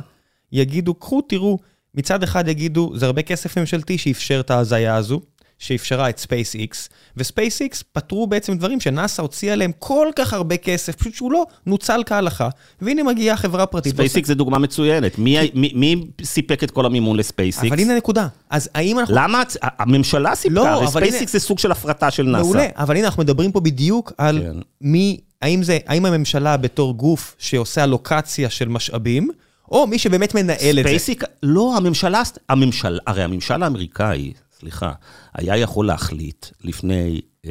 [0.53, 1.59] יגידו, קחו, תראו,
[1.95, 5.21] מצד אחד יגידו, זה הרבה כסף ממשלתי שאפשר את ההזיה הזו,
[5.59, 6.77] שאפשרה את SpaceX,
[7.17, 12.03] ו-SpaceX פתרו בעצם דברים שנאס"א הוציאה עליהם כל כך הרבה כסף, פשוט שהוא לא נוצל
[12.07, 12.49] כהלכה,
[12.81, 13.95] והנה מגיעה חברה פרטית.
[13.95, 15.19] SpaceX זה דוגמה מצוינת.
[15.19, 17.73] מי, מי, מי סיפק את כל המימון ל SpaceX?
[17.73, 18.27] אבל הנה הנקודה.
[18.51, 19.15] אז האם אנחנו...
[19.19, 19.43] למה?
[19.63, 22.43] הממשלה סיפקה, לא, SpaceX הנה- זה סוג של הפרטה של נאס"א.
[22.43, 24.57] מעולה, אבל הנה אנחנו מדברים פה בדיוק על כן.
[24.81, 29.29] מי, האם זה, האם הממשלה בתור גוף שעושה אלוקציה של משאבים,
[29.71, 30.89] או מי שבאמת מנהל את זה.
[30.89, 34.93] SpaceX, לא, הממשלה, הממשל, הרי הממשל האמריקאי, סליחה,
[35.35, 37.51] היה יכול להחליט לפני אה,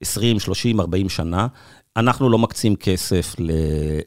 [0.00, 1.46] 20, 30, 40 שנה,
[1.96, 3.50] אנחנו לא מקצים כסף ל-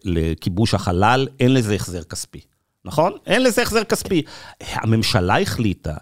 [0.04, 2.42] לכיבוש החלל, אין לזה החזר כספי,
[2.86, 3.14] נכון?
[3.26, 4.22] אין לזה החזר כספי.
[4.62, 5.94] הממשלה החליטה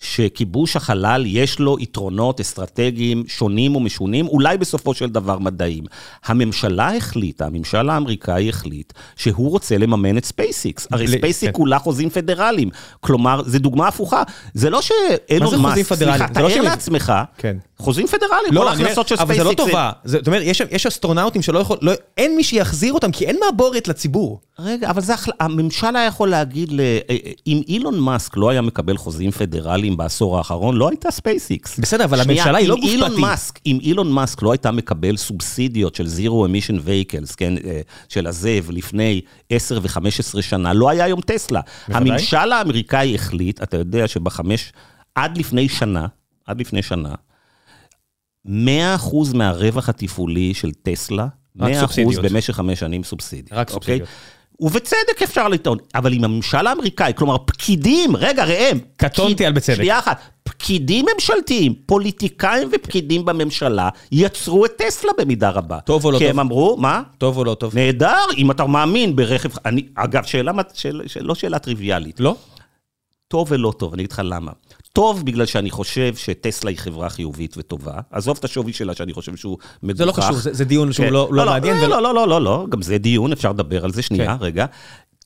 [0.00, 5.84] שכיבוש החלל יש לו יתרונות אסטרטגיים שונים ומשונים, אולי בסופו של דבר מדעיים.
[6.24, 10.88] הממשלה החליטה, הממשל האמריקאי החליט, שהוא רוצה לממן את SpaceX.
[10.90, 11.56] הרי ל- SpaceX כן.
[11.56, 12.70] כולה חוזים פדרליים.
[13.00, 14.22] כלומר, זו דוגמה הפוכה.
[14.54, 15.94] זה לא שאילון חוזים מאסק?
[15.94, 17.56] סליחה, לא תאר לעצמך, כן.
[17.82, 19.42] חוזים פדרליים, כל לא, אומר, ההכנסות של אבל SpaceX.
[19.42, 19.90] זה לא טובה.
[20.04, 23.36] זה- זאת אומרת, יש, יש אסטרונאוטים שלא יכול, לא, אין מי שיחזיר אותם, כי אין
[23.44, 24.40] מעבורת לציבור.
[24.58, 26.80] רגע, אבל זה, הממשל היה יכול להגיד, ל...
[27.46, 31.78] אם אילון מאסק לא היה מקבל חוזים פדרליים בעשור האחרון, לא הייתה SpaceX.
[31.78, 32.68] בסדר, אבל שנייה, הממשלה היא
[32.98, 33.18] לא גוף.
[33.18, 38.26] מאסק, אם אילון מאסק לא הייתה מקבל סובסידיות של zero emission vehicles, כן, אה, של
[38.26, 39.20] ה ZEV, לפני
[39.50, 41.60] 10 ו-15 שנה, לא היה היום טסלה.
[41.86, 44.72] הממשל האמריקאי החליט, אתה יודע שבחמש,
[45.14, 46.06] עד לפני שנה,
[46.46, 47.14] עד לפני שנה,
[48.48, 48.50] 100%
[49.34, 51.26] מהרווח התפעולי של טסלה,
[51.58, 52.24] 100% סובסידיות.
[52.24, 53.56] במשך חמש שנים סובסידיה.
[53.58, 53.98] רק אוקיי?
[53.98, 54.08] סובסידיות.
[54.60, 59.76] ובצדק אפשר לטעון, אבל אם הממשל האמריקאי, כלומר פקידים, רגע ראם, קטונתי פקיד- על בצדק.
[59.76, 65.80] שנייה אחת, פקידים ממשלתיים, פוליטיקאים ופקידים בממשלה, יצרו את טסלה במידה רבה.
[65.80, 66.30] טוב או לא כי טוב?
[66.30, 67.02] הם אמרו, מה?
[67.18, 67.74] טוב או לא טוב?
[67.74, 72.20] נהדר, אם אתה מאמין ברכב, אני, אגב, שאלה, שאלה, שאלה, לא שאלה טריוויאלית.
[72.20, 72.36] לא?
[73.28, 74.52] טוב ולא טוב, אני אגיד לך למה.
[74.92, 78.00] טוב בגלל שאני חושב שטסלה היא חברה חיובית וטובה.
[78.10, 79.98] עזוב את השווי שלה, שאני חושב שהוא מגוחך.
[79.98, 81.12] זה לא חשוב, זה, זה דיון שהוא כן.
[81.12, 81.76] לא, לא, לא, מעניין.
[81.76, 84.44] לא, לא, לא, לא, לא, לא, גם זה דיון, אפשר לדבר על זה, שנייה, כן.
[84.44, 84.66] רגע.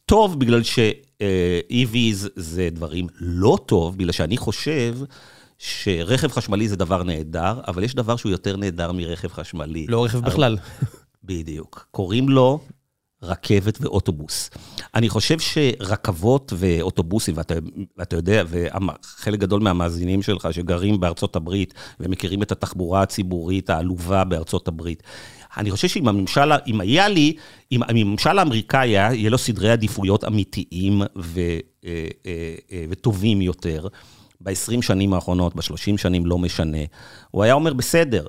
[0.07, 4.97] טוב בגלל ש-EVs זה דברים לא טוב, בגלל שאני חושב
[5.59, 9.87] שרכב חשמלי זה דבר נהדר, אבל יש דבר שהוא יותר נהדר מרכב חשמלי.
[9.89, 10.59] לא רכב בכלל.
[11.25, 11.87] בדיוק.
[11.91, 12.61] קוראים לו
[13.23, 14.51] רכבת ואוטובוס.
[14.95, 17.55] אני חושב שרכבות ואוטובוסים, ואתה,
[17.99, 24.69] ואתה יודע, וחלק גדול מהמאזינים שלך שגרים בארצות הברית ומכירים את התחבורה הציבורית העלובה בארצות
[24.69, 25.03] הברית,
[25.57, 27.37] אני חושב שאם הממשל, אם היה לי,
[27.73, 31.41] אם הממשל האמריקאי היה, יהיה לו סדרי עדיפויות אמיתיים ו,
[31.85, 33.89] אה, אה, אה, וטובים יותר,
[34.41, 36.79] ב-20 שנים האחרונות, ב-30 שנים, לא משנה,
[37.31, 38.27] הוא היה אומר, בסדר,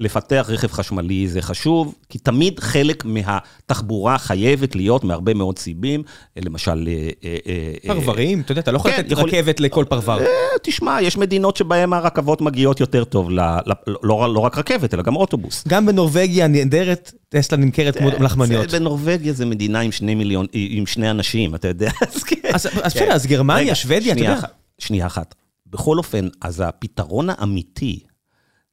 [0.00, 6.02] לפתח רכב חשמלי זה חשוב, כי תמיד חלק מהתחבורה חייבת להיות מהרבה מאוד סיבים,
[6.36, 6.88] למשל...
[6.88, 10.18] אה, אה, אה, פרברים, אתה יודע, אתה לא יכול כן, לתת רכבת לכל פרבר.
[10.62, 15.64] תשמע, יש מדינות שבהן הרכבות מגיעות יותר טוב, לא לא רק רכבת, אלא גם אוטובוס.
[15.68, 18.70] גם בנורבגיה הנהדרת, טסלה נמכרת כמו לחמניות.
[18.70, 22.36] בנורבגיה זה מדינה עם שני מיליון, עם שני אנשים, אתה יודע, אז כן.
[22.54, 22.80] אז אז כן.
[22.84, 24.40] בסדר, אז גרמניה, שוודיה, אתה יודע.
[24.78, 25.34] שנייה אחת.
[25.66, 28.00] בכל אופן, אז הפתרון האמיתי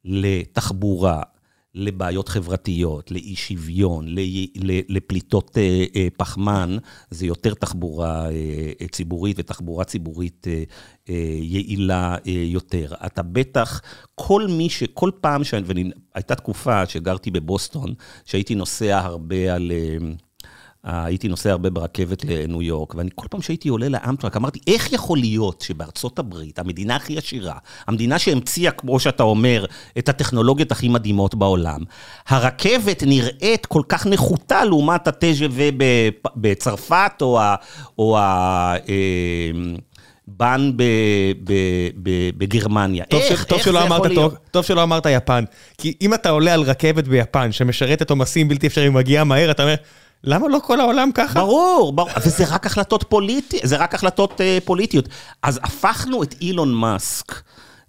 [0.05, 1.21] לתחבורה,
[1.75, 4.05] לבעיות חברתיות, לאי שוויון,
[4.89, 6.77] לפליטות אה, אה, פחמן,
[7.09, 10.47] זה יותר תחבורה אה, ציבורית ותחבורה ציבורית
[11.41, 12.93] יעילה יותר.
[13.05, 13.81] אתה בטח,
[14.15, 14.83] כל מי ש...
[14.93, 15.53] כל פעם ש...
[15.65, 17.93] והייתה תקופה שגרתי בבוסטון,
[18.25, 19.71] שהייתי נוסע הרבה על...
[20.83, 25.17] הייתי נוסע הרבה ברכבת לניו יורק, ואני כל פעם שהייתי עולה לאמטרק, אמרתי, איך יכול
[25.17, 27.53] להיות שבארצות הברית, המדינה הכי עשירה,
[27.87, 29.65] המדינה שהמציאה, כמו שאתה אומר,
[29.97, 31.79] את הטכנולוגיות הכי מדהימות בעולם,
[32.27, 35.83] הרכבת נראית כל כך נחותה לעומת ה-TGV
[36.35, 37.55] בצרפת, או ה...
[37.97, 39.51] או ה אה,
[40.27, 40.83] בן ב-
[41.43, 43.05] ב- ב- בגרמניה.
[43.05, 43.43] טוב, איך.
[43.43, 44.31] טוב, איך שלא זה אמרת, יכול להיות?
[44.31, 45.43] טוב, טוב שלא אמרת יפן.
[45.77, 49.75] כי אם אתה עולה על רכבת ביפן שמשרתת עומסים בלתי אפשריים ומגיעה מהר, אתה אומר,
[50.23, 51.39] למה לא כל העולם ככה?
[51.39, 55.09] ברור, ברור, וזה רק החלטות פוליטיות, זה רק החלטות uh, פוליטיות.
[55.43, 57.41] אז הפכנו את אילון מאסק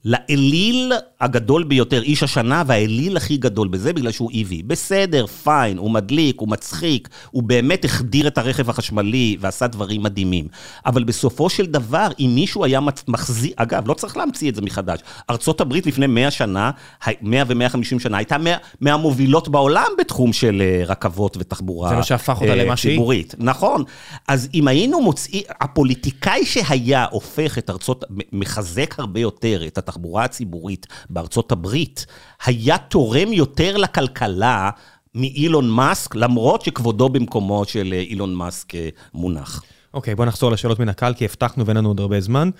[0.04, 4.54] לאליל הגדול ביותר, איש השנה, והאליל הכי גדול בזה, בגלל שהוא EV.
[4.66, 10.46] בסדר, פיין, הוא מדליק, הוא מצחיק, הוא באמת החדיר את הרכב החשמלי ועשה דברים מדהימים.
[10.86, 15.00] אבל בסופו של דבר, אם מישהו היה מחזיק, אגב, לא צריך להמציא את זה מחדש.
[15.30, 16.70] ארצות הברית לפני 100 שנה,
[17.04, 18.50] הי- 100 ו-150 שנה, הייתה מה,
[18.80, 22.92] מהמובילות בעולם בתחום של אה, רכבות ותחבורה זה מה שהפך אותה אה, למה שהיא.
[22.92, 23.34] ציבורית.
[23.38, 23.84] נכון.
[24.28, 29.91] אז אם היינו מוצאים, הפוליטיקאי שהיה הופך את ארצות, מחזק הרבה יותר את התחבורה
[30.24, 32.06] הציבורית בארצות הברית,
[32.44, 34.70] היה תורם יותר לכלכלה
[35.14, 39.62] מאילון מאסק, למרות שכבודו במקומו של אה, אילון מאסק אה, מונח.
[39.94, 42.50] אוקיי, בוא נחזור לשאלות מן הקהל, כי הבטחנו ואין לנו עוד הרבה זמן.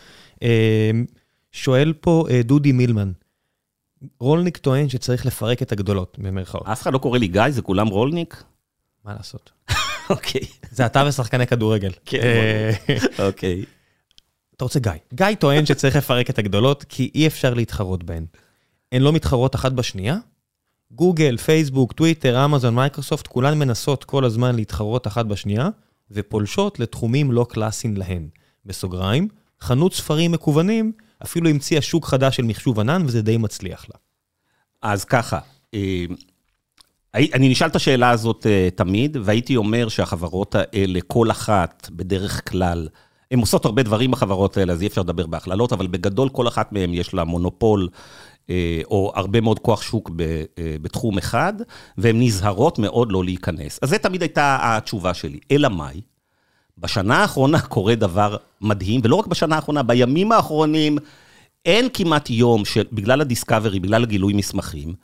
[0.43, 0.91] אה,
[1.53, 3.13] שואל פה אה, דודי מילמן,
[4.21, 6.67] רולניק טוען שצריך לפרק את הגדולות, במרכאות.
[6.67, 8.43] אף אחד לא קורא לי גיא, זה כולם רולניק?
[9.05, 9.53] מה לעשות?
[10.11, 11.91] אוקיי, זה אתה ושחקני כדורגל.
[12.05, 12.71] כן,
[13.19, 13.65] אוקיי.
[14.57, 14.93] אתה רוצה גיא.
[15.15, 18.27] גיא טוען שצריך לפרק את הגדולות, כי אי אפשר להתחרות בהן.
[18.93, 20.17] הן לא מתחרות אחת בשנייה?
[20.91, 25.69] גוגל, פייסבוק, טוויטר, אמזון, מייקרוסופט, כולן מנסות כל הזמן להתחרות אחת בשנייה,
[26.11, 28.29] ופולשות לתחומים לא קלאסיים להן.
[28.67, 29.29] בסוגריים,
[29.61, 30.93] חנות ספרים מקוונים
[31.25, 33.99] אפילו המציאה שוק חדש של מחשוב ענן, וזה די מצליח לה.
[34.83, 35.39] אז ככה,
[35.75, 36.05] אה,
[37.15, 42.89] אני נשאל את השאלה הזאת אה, תמיד, והייתי אומר שהחברות האלה, כל אחת, בדרך כלל,
[43.33, 46.73] הן עושות הרבה דברים בחברות האלה, אז אי אפשר לדבר בהכללות, אבל בגדול כל אחת
[46.73, 47.89] מהן יש לה מונופול,
[48.51, 51.53] אה, או הרבה מאוד כוח שוק אה, בתחום אחד,
[51.99, 53.79] והן נזהרות מאוד לא להיכנס.
[53.83, 55.39] אז זו תמיד הייתה התשובה שלי.
[55.51, 56.01] אלא מאי?
[56.79, 60.99] בשנה האחרונה קורה דבר מדהים, ולא רק בשנה האחרונה, בימים האחרונים
[61.67, 64.95] אין כמעט יום שבגלל הדיסקאברי, בגלל הגילוי מסמכים,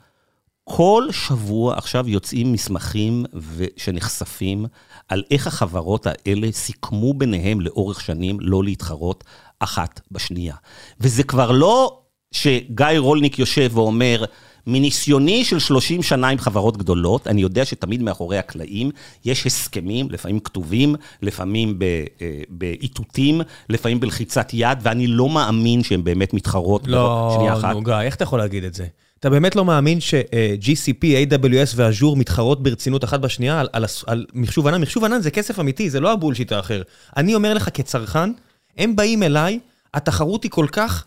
[0.71, 4.65] כל שבוע עכשיו יוצאים מסמכים ו- שנחשפים
[5.07, 9.23] על איך החברות האלה סיכמו ביניהם לאורך שנים לא להתחרות
[9.59, 10.55] אחת בשנייה.
[10.99, 11.99] וזה כבר לא
[12.31, 14.23] שגיא רולניק יושב ואומר,
[14.67, 18.91] מניסיוני של 30 שנה עם חברות גדולות, אני יודע שתמיד מאחורי הקלעים
[19.25, 26.33] יש הסכמים, לפעמים כתובים, לפעמים אה, באיתותים, לפעמים בלחיצת יד, ואני לא מאמין שהן באמת
[26.33, 26.87] מתחרות.
[26.87, 27.37] לא.
[27.73, 28.85] נו גיא, איך אתה יכול להגיד את זה?
[29.19, 34.67] אתה באמת לא מאמין ש-GCP, AWS ואז'ור מתחרות ברצינות אחת בשנייה על, על, על מחשוב
[34.67, 34.81] ענן?
[34.81, 36.81] מחשוב ענן זה כסף אמיתי, זה לא הבולשיט האחר.
[37.17, 38.29] אני אומר לך כצרכן,
[38.77, 39.59] הם באים אליי,
[39.93, 41.05] התחרות היא כל כך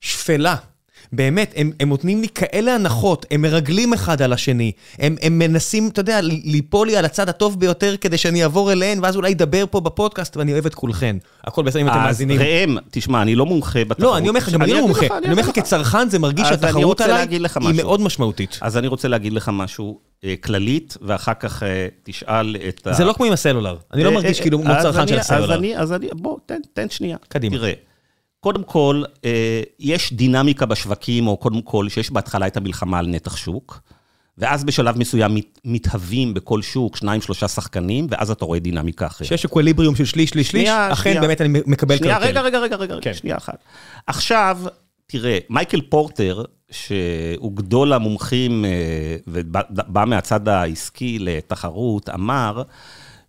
[0.00, 0.56] שפלה,
[1.12, 5.88] באמת, הם, הם נותנים לי כאלה הנחות, הם מרגלים אחד על השני, הם, הם מנסים,
[5.88, 9.64] אתה יודע, ליפול לי על הצד הטוב ביותר כדי שאני אעבור אליהן, ואז אולי אדבר
[9.70, 11.16] פה בפודקאסט, ואני אוהב את כולכן.
[11.44, 12.40] הכל בסדר אם אתם מאזינים.
[12.40, 14.00] אז ראם, תשמע, אני לא מומחה בתחרות.
[14.12, 15.06] לא, אני אומר לך, גם אני לא מומחה.
[15.18, 18.58] אני אומר לך, כצרכן זה מרגיש שהתחרות עליי היא מאוד משמעותית.
[18.60, 22.92] אז אני רוצה להגיד לך משהו אה, כללית, ואחר כך אה, תשאל את ה...
[22.92, 23.76] זה לא כמו עם הסלולר.
[23.92, 25.60] אני לא אה, מרגיש כאילו כמו צרכן של הסלולר.
[25.76, 26.38] אז אני, בוא,
[26.72, 27.16] תן שנייה.
[27.28, 27.56] קדימה.
[27.56, 27.72] תראה.
[28.42, 29.02] קודם כל,
[29.78, 33.80] יש דינמיקה בשווקים, או קודם כל, שיש בהתחלה את המלחמה על נתח שוק,
[34.38, 39.28] ואז בשלב מסוים מת, מתהווים בכל שוק שניים, שלושה שחקנים, ואז אתה רואה דינמיקה אחרת.
[39.28, 42.26] שיש אקוויליבריום של שליש, שליש, שליש, אכן באמת אני מקבל קרטל.
[42.26, 43.14] רגע, רגע, רגע, רגע, כן.
[43.14, 43.58] שנייה אחת.
[44.06, 44.58] עכשיו,
[45.06, 48.70] תראה, מייקל פורטר, שהוא גדול המומחים אה,
[49.26, 52.62] ובא מהצד העסקי לתחרות, אמר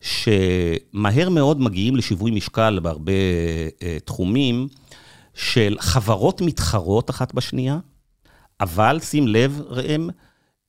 [0.02, 3.12] שמהר מאוד מגיעים לשיווי משקל בהרבה
[3.84, 4.68] אה, תחומים
[5.34, 7.80] של חברות מתחרות אחת בשנייה,
[8.62, 10.10] אבל שים לב, ראם,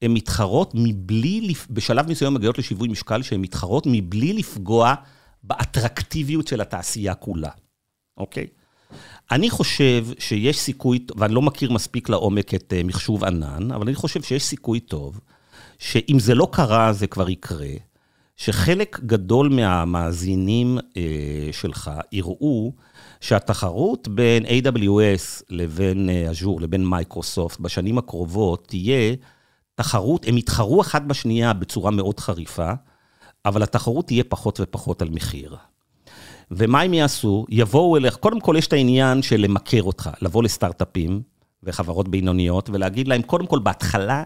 [0.02, 4.94] הן מתחרות מבלי, בשלב מסוים מגיעות לשיווי משקל שהן מתחרות מבלי לפגוע
[5.42, 7.50] באטרקטיביות של התעשייה כולה,
[8.16, 8.46] אוקיי?
[9.30, 13.94] אני חושב שיש סיכוי, ואני לא מכיר מספיק לעומק את אה, מחשוב ענן, אבל אני
[13.94, 15.20] חושב שיש סיכוי טוב,
[15.78, 17.74] שאם זה לא קרה, זה כבר יקרה,
[18.36, 22.72] שחלק גדול מהמאזינים אה, שלך יראו
[23.24, 29.14] שהתחרות בין AWS לבין אג'ור, אה, לבין מייקרוסופט, בשנים הקרובות תהיה
[29.74, 32.72] תחרות, הם יתחרו אחת בשנייה בצורה מאוד חריפה,
[33.44, 35.56] אבל התחרות תהיה פחות ופחות על מחיר.
[36.50, 37.46] ומה הם יעשו?
[37.48, 41.22] יבואו אליך, קודם כל יש את העניין של למכר אותך, לבוא לסטארט-אפים
[41.62, 44.22] וחברות בינוניות ולהגיד להם, קודם כל, בהתחלה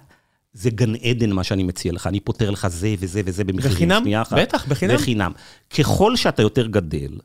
[0.52, 4.02] זה גן עדן מה שאני מציע לך, אני פותר לך זה וזה וזה במחירים בחינם?
[4.02, 4.38] שנייה אחת.
[4.38, 4.94] בטח, בחינם.
[4.94, 5.32] בחינם.
[5.78, 7.18] ככל שאתה יותר גדל,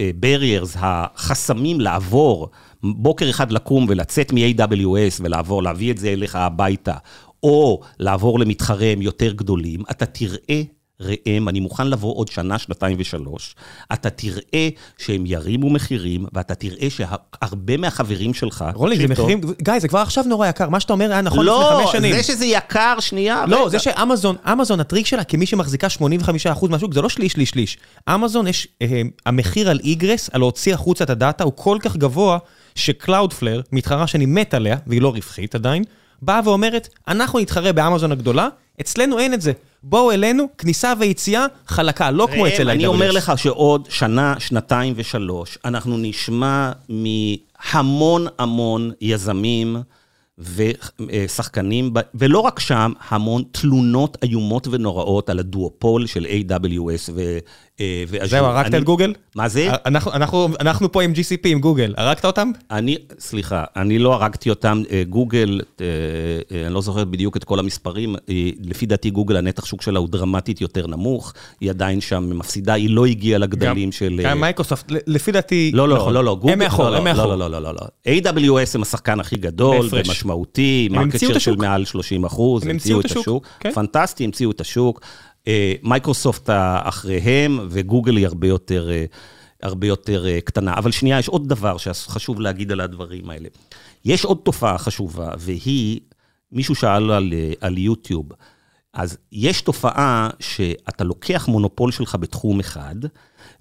[0.00, 2.48] וה-barriers, החסמים לעבור,
[2.82, 6.94] בוקר אחד לקום ולצאת מ-AWS ולעבור, להביא את זה אליך הביתה,
[7.42, 10.62] או לעבור למתחרים יותר גדולים, אתה תראה
[11.00, 13.54] ראם, אני מוכן לבוא עוד שנה, שנתיים ושלוש,
[13.92, 14.68] אתה תראה
[14.98, 18.64] שהם ירימו מחירים, ואתה תראה שהרבה מהחברים שלך...
[18.74, 21.70] רולינג, זה מחירים, גיא, זה כבר עכשיו נורא יקר, מה שאתה אומר היה נכון לא,
[21.70, 22.12] לפני חמש שנים.
[22.12, 23.68] לא, זה שזה יקר, שנייה, לא, רגע.
[23.68, 27.78] זה שאמזון, אמזון, הטריק שלה, כמי שמחזיקה 85% מהשוק, זה לא שליש, שליש, שליש.
[28.14, 32.38] אמזון, יש, אה, המחיר על egress, על להוציא החוצה את הדאטה, הוא כל כך גבוה,
[32.74, 35.84] שקלאודפלר, מתחרה שאני מת עליה, והיא לא רווחית עדיין,
[36.22, 38.48] באה ואומרת, אנחנו נתחרה באמזון הגדולה,
[38.80, 39.52] אצלנו אין את זה.
[39.86, 42.74] בואו אלינו, כניסה ויציאה חלקה, לא כמו אצל ה-AWS.
[42.74, 49.76] אני אומר לך שעוד שנה, שנתיים ושלוש, אנחנו נשמע מהמון המון יזמים
[50.38, 57.10] ושחקנים, ולא רק שם, המון תלונות איומות ונוראות על הדואופול של AWS
[58.24, 59.12] זהו, הרגת את גוגל?
[59.36, 59.68] מה זה?
[59.70, 59.76] אה,
[60.60, 61.94] אנחנו פה עם GCP, עם גוגל.
[61.96, 62.50] הרגת אותם?
[62.70, 64.82] אני, סליחה, אני לא הרגתי אותם.
[64.90, 65.60] אה, גוגל,
[66.66, 68.16] אני לא זוכר בדיוק את כל המספרים,
[68.64, 72.90] לפי דעתי גוגל, הנתח שוק שלה הוא דרמטית יותר נמוך, היא עדיין שם מפסידה, היא
[72.90, 74.20] לא הגיעה לגדלים של...
[74.24, 75.70] גם מייקרוסופט, לפי דעתי...
[75.74, 76.14] לא, לא, נכון.
[76.14, 76.52] לא, לא, גוגל...
[76.52, 77.26] הם מאחור, לא, הם מאחור.
[77.26, 78.12] לא, לא, לא, לא, לא.
[78.18, 83.46] AWS הם השחקן הכי גדול ומשמעותי, market share מעל 30 אחוז, הם המציאו את השוק.
[83.60, 83.72] כן.
[83.72, 85.00] פנטסטי, המציאו את השוק.
[85.48, 86.50] אה, מייקרוסופט
[86.82, 89.04] אחריהם, וגוגל היא הרבה יותר, אה,
[89.62, 90.74] הרבה יותר אה, קטנה.
[90.74, 93.48] אבל שנייה, יש עוד דבר שחשוב להגיד על הדברים האלה.
[94.04, 96.00] יש עוד תופעה חשובה, והיא,
[96.52, 98.28] מישהו שאל על, על יוטיוב,
[98.92, 102.96] אז יש תופעה שאתה לוקח מונופול שלך בתחום אחד,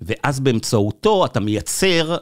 [0.01, 2.17] ואז באמצעותו אתה מייצר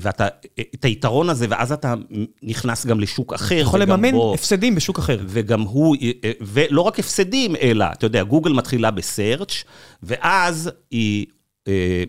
[0.00, 0.24] ואתה,
[0.58, 1.94] אה, את היתרון הזה, ואז אתה
[2.42, 3.54] נכנס גם לשוק אחר.
[3.54, 5.18] יכול לממן בו, הפסדים בשוק אחר.
[5.26, 5.96] וגם הוא,
[6.40, 9.64] ולא רק הפסדים, אלא, אתה יודע, גוגל מתחילה בסרצ',
[10.02, 11.26] ואז היא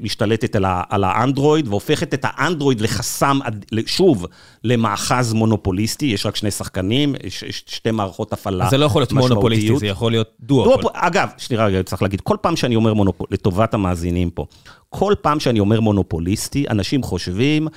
[0.01, 0.55] משתלטת
[0.89, 3.39] על האנדרואיד, והופכת את האנדרואיד לחסם,
[3.85, 4.25] שוב,
[4.63, 9.77] למאחז מונופוליסטי, יש רק שני שחקנים, יש שתי מערכות הפעלה זה לא יכול להיות מונופוליסטי,
[9.79, 10.91] זה יכול להיות דואופול.
[10.93, 14.45] אגב, שנייה רגע, צריך להגיד, כל פעם שאני אומר מונופול, לטובת המאזינים פה,
[14.89, 17.67] כל פעם שאני אומר מונופוליסטי, אנשים חושבים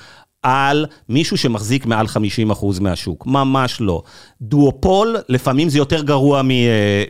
[0.43, 2.09] על מישהו שמחזיק מעל 50%
[2.81, 3.27] מהשוק.
[3.27, 4.03] ממש לא.
[4.41, 7.03] דואופול, לפעמים זה יותר גרוע אה, אה,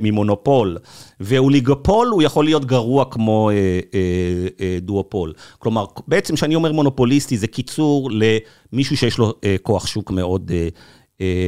[0.00, 0.76] ממונופול.
[1.20, 5.32] ואוליגופול, הוא יכול להיות גרוע כמו אה, דואופול.
[5.58, 8.10] כלומר, בעצם כשאני אומר מונופוליסטי, זה קיצור
[8.72, 10.50] למישהו שיש לו כוח שוק מאוד,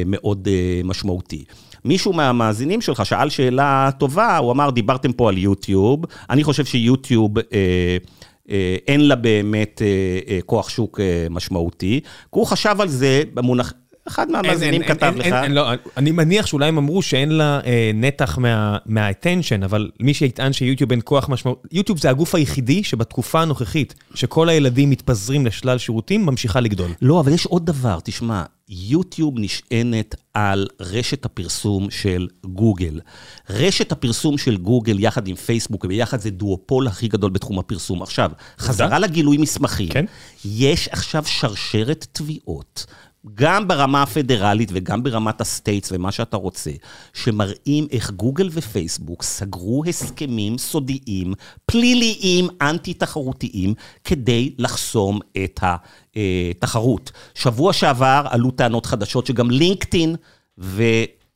[0.07, 0.49] מאוד
[0.85, 1.45] משמעותי.
[1.85, 7.33] מישהו מהמאזינים שלך שאל שאלה טובה, הוא אמר, דיברתם פה על יוטיוב, אני חושב שיוטיוב...
[8.89, 9.87] אין לה באמת אה,
[10.35, 13.73] אה, כוח שוק אה, משמעותי, הוא חשב על זה במונח...
[14.09, 15.35] אחד מהמאזינים כתב לך.
[15.49, 18.39] לא, אני מניח שאולי הם אמרו שאין לה אה, נתח
[18.87, 24.49] מה-attention, אבל מי שיטען שיוטיוב אין כוח משמעות, יוטיוב זה הגוף היחידי שבתקופה הנוכחית, שכל
[24.49, 26.91] הילדים מתפזרים לשלל שירותים, ממשיכה לגדול.
[27.03, 28.43] לא, אבל יש עוד דבר, תשמע,
[28.75, 33.01] יוטיוב נשענת על רשת הפרסום של גוגל.
[33.51, 38.03] רשת הפרסום של גוגל יחד עם פייסבוק, וביחד זה דואופול הכי גדול בתחום הפרסום.
[38.03, 39.89] עכשיו, חזרה לגילוי מסמכים.
[39.89, 40.05] כן?
[40.45, 42.87] יש עכשיו שרשרת תביעות.
[43.35, 46.71] גם ברמה הפדרלית וגם ברמת ה states ומה שאתה רוצה,
[47.15, 51.35] שמראים איך גוגל ופייסבוק סגרו הסכמים סודיים,
[51.67, 57.13] פליליים, אנטי-תחרותיים, כדי לחסום את התחרות.
[57.35, 60.17] שבוע שעבר עלו טענות חדשות שגם לינקדאין
[60.59, 60.83] ו...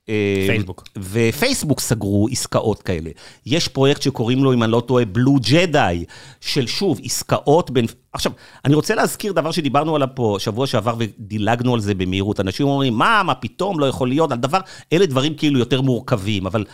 [0.09, 0.85] אה, פייסבוק.
[0.99, 3.11] ופייסבוק סגרו עסקאות כאלה.
[3.47, 6.05] יש פרויקט שקוראים לו, אם אני לא טועה, בלו ג'די,
[6.41, 7.87] של שוב, עסקאות בין...
[8.13, 8.33] עכשיו,
[8.65, 12.41] אני רוצה להזכיר דבר שדיברנו עליו פה שבוע שעבר ודילגנו על זה במהירות.
[12.41, 14.61] אנשים אומרים, מה, מה פתאום, לא יכול להיות, על דבר,
[14.93, 16.65] אלה דברים כאילו יותר מורכבים, אבל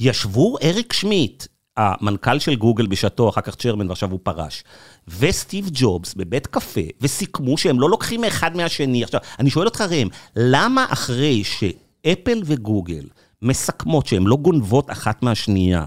[0.00, 1.46] ישבו אריק שמיט,
[1.76, 4.64] המנכ"ל של גוגל בשעתו, אחר כך צ'רמן, ועכשיו הוא פרש,
[5.18, 9.04] וסטיב ג'ובס בבית קפה, וסיכמו שהם לא לוקחים מאחד מהשני.
[9.04, 11.64] עכשיו, אני שואל אותך, ראם, למה אחרי ש...
[12.06, 13.04] אפל וגוגל
[13.42, 15.84] מסכמות שהן לא גונבות אחת מהשנייה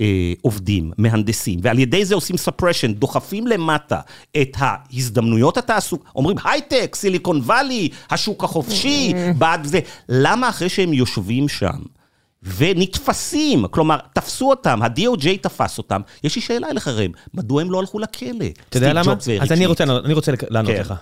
[0.00, 4.00] אה, עובדים, מהנדסים, ועל ידי זה עושים ספרשן, דוחפים למטה
[4.42, 9.80] את ההזדמנויות התעסוק, אומרים הייטק, סיליקון וואלי, השוק החופשי, בעד זה.
[10.08, 11.78] למה אחרי שהם יושבים שם
[12.42, 17.78] ונתפסים, כלומר, תפסו אותם, ה-DOJ תפס אותם, יש לי שאלה אליך, ראם, מדוע הם לא
[17.78, 18.46] הלכו לכלא?
[18.68, 19.14] אתה יודע למה?
[19.40, 20.80] אז אני רוצה, אני רוצה לענות כן.
[20.80, 20.94] לך.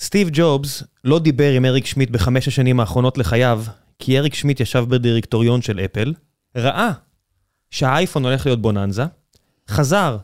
[0.00, 3.62] סטיב ג'ובס לא דיבר עם אריק שמיט בחמש השנים האחרונות לחייו,
[3.98, 6.14] כי אריק שמיט ישב בדירקטוריון של אפל,
[6.56, 6.90] ראה
[7.70, 9.04] שהאייפון הולך להיות בוננזה,
[9.68, 10.16] חזר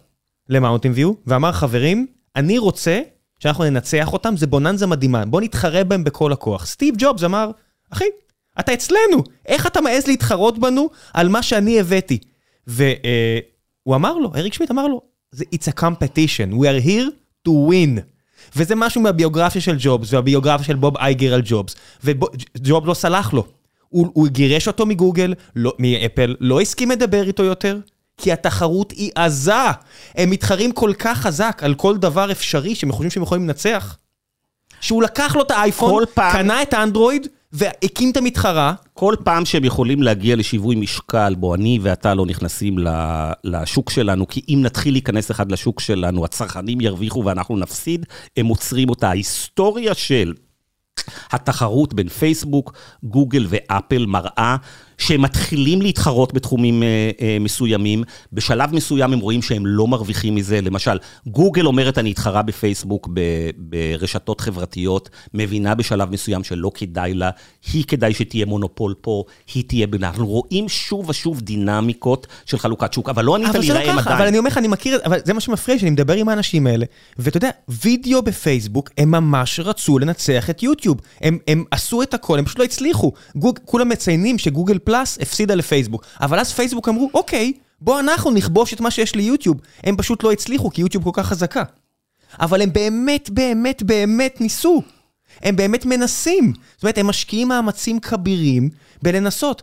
[0.48, 2.06] למאונטין ויו ואמר, חברים,
[2.36, 3.00] אני רוצה
[3.38, 6.66] שאנחנו ננצח אותם, זה בוננזה מדהימה, בוא נתחרה בהם בכל הכוח.
[6.66, 7.50] סטיב ג'ובס אמר,
[7.90, 8.04] אחי,
[8.60, 12.18] אתה אצלנו, איך אתה מעז להתחרות בנו על מה שאני הבאתי?
[12.66, 12.84] והוא
[13.90, 15.00] אה, אמר לו, אריק שמיט אמר לו,
[15.34, 17.10] It's a competition, we are here
[17.48, 18.13] to win.
[18.56, 21.74] וזה משהו מהביוגרפיה של ג'ובס, והביוגרפיה של בוב אייגר על ג'ובס,
[22.04, 23.46] וג'ובס לא סלח לו.
[23.88, 27.78] הוא, הוא גירש אותו מגוגל, לא, מאפל, לא הסכים לדבר איתו יותר,
[28.16, 29.52] כי התחרות היא עזה.
[30.14, 33.96] הם מתחרים כל כך חזק על כל דבר אפשרי שהם חושבים שהם יכולים לנצח,
[34.80, 36.04] שהוא לקח לו את האייפון.
[36.32, 38.74] קנה את האנדרואיד, והקים את המתחרה.
[38.94, 42.76] כל פעם שהם יכולים להגיע לשיווי משקל, בו אני ואתה לא נכנסים
[43.44, 48.88] לשוק שלנו, כי אם נתחיל להיכנס אחד לשוק שלנו, הצרכנים ירוויחו ואנחנו נפסיד, הם עוצרים
[48.88, 49.08] אותה.
[49.08, 50.34] ההיסטוריה של
[51.30, 52.72] התחרות בין פייסבוק,
[53.04, 54.56] גוגל ואפל מראה
[54.98, 60.60] שהם מתחילים להתחרות בתחומים אה, אה, מסוימים, בשלב מסוים הם רואים שהם לא מרוויחים מזה,
[60.60, 63.20] למשל, גוגל אומרת אני אתחרה בפייסבוק ב,
[63.56, 67.30] ברשתות חברתיות, מבינה בשלב מסוים שלא כדאי לה,
[67.72, 69.24] היא כדאי שתהיה מונופול פה,
[69.54, 70.08] היא תהיה בינה.
[70.08, 74.16] אנחנו רואים שוב ושוב דינמיקות של חלוקת שוק, אבל לא ענית לי להם עדיין.
[74.16, 76.84] אבל אני אומר לך, אני מכיר, אבל זה מה שמפריע, שאני מדבר עם האנשים האלה,
[77.18, 81.00] ואתה יודע, וידאו בפייסבוק, הם ממש רצו לנצח את יוטיוב.
[81.20, 83.12] הם, הם עשו את הכל, הם פשוט לא הצליחו.
[83.36, 86.04] גוג, כולם מציינים שגוגל פלאס הפסידה לפייסבוק.
[86.20, 89.56] אבל אז פייסבוק אמרו, אוקיי, בוא אנחנו נכבוש את מה שיש ליוטיוב.
[89.84, 91.62] הם פשוט לא הצליחו, כי יוטיוב כל כך חזקה.
[92.40, 94.82] אבל הם באמת, באמת, באמת ניסו.
[95.42, 96.52] הם באמת מנסים.
[96.74, 98.70] זאת אומרת, הם משקיעים מאמצים כבירים
[99.02, 99.62] בלנסות.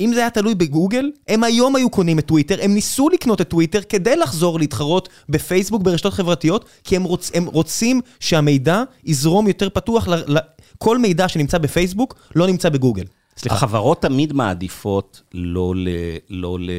[0.00, 3.48] אם זה היה תלוי בגוגל, הם היום היו קונים את טוויטר, הם ניסו לקנות את
[3.48, 9.68] טוויטר כדי לחזור להתחרות בפייסבוק, ברשתות חברתיות, כי הם, רוצ, הם רוצים שהמידע יזרום יותר
[9.68, 10.38] פתוח, ל, ל,
[10.78, 13.04] כל מידע שנמצא בפייסבוק לא נמצא בגוגל.
[13.38, 13.56] סליחה.
[13.56, 15.88] החברות תמיד מעדיפות לא, ל,
[16.30, 16.70] לא, ל,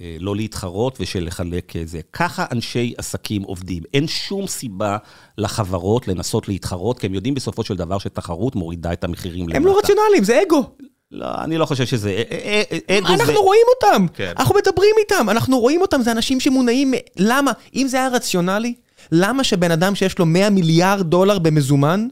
[0.00, 2.00] אה, לא להתחרות ושלחלק את זה.
[2.12, 3.82] ככה אנשי עסקים עובדים.
[3.94, 4.96] אין שום סיבה
[5.38, 9.56] לחברות לנסות להתחרות, כי הם יודעים בסופו של דבר שתחרות מורידה את המחירים למטה.
[9.56, 10.62] הם לא רציונליים, זה אגו.
[11.10, 12.10] לא, אני לא חושב שזה...
[12.10, 13.32] אה, אה, אגו אנחנו זה...
[13.32, 14.32] רואים אותם, כן.
[14.38, 16.94] אנחנו מדברים איתם, אנחנו רואים אותם, זה אנשים שמונעים...
[17.16, 17.52] למה?
[17.74, 18.74] אם זה היה רציונלי,
[19.12, 22.08] למה שבן אדם שיש לו 100 מיליארד דולר במזומן,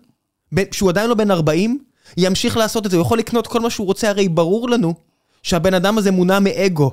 [0.73, 1.79] שהוא עדיין לא בן 40,
[2.17, 4.95] ימשיך לעשות את זה, הוא יכול לקנות כל מה שהוא רוצה, הרי ברור לנו
[5.43, 6.91] שהבן אדם הזה מונע מאגו.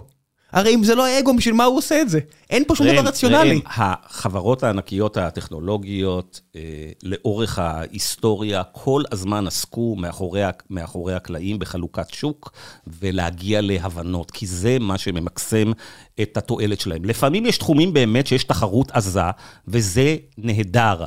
[0.51, 2.19] הרי אם זה לא אגו, בשביל מה הוא עושה את זה?
[2.49, 3.61] אין פה שום דבר רציונלי.
[3.65, 6.61] החברות הענקיות הטכנולוגיות, אה,
[7.03, 12.51] לאורך ההיסטוריה, כל הזמן עסקו מאחורי, מאחורי הקלעים בחלוקת שוק
[12.87, 15.71] ולהגיע להבנות, כי זה מה שממקסם
[16.21, 17.05] את התועלת שלהם.
[17.05, 19.21] לפעמים יש תחומים באמת שיש תחרות עזה,
[19.67, 21.03] וזה נהדר.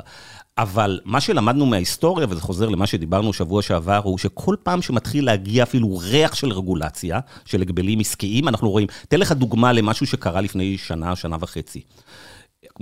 [0.58, 5.62] אבל מה שלמדנו מההיסטוריה, וזה חוזר למה שדיברנו שבוע שעבר, הוא שכל פעם שמתחיל להגיע
[5.62, 10.78] אפילו ריח של רגולציה, של הגבלים עסקיים, אנחנו רואים, אתן לך דוגמה למשהו שקרה לפני
[10.78, 11.80] שנה, שנה וחצי.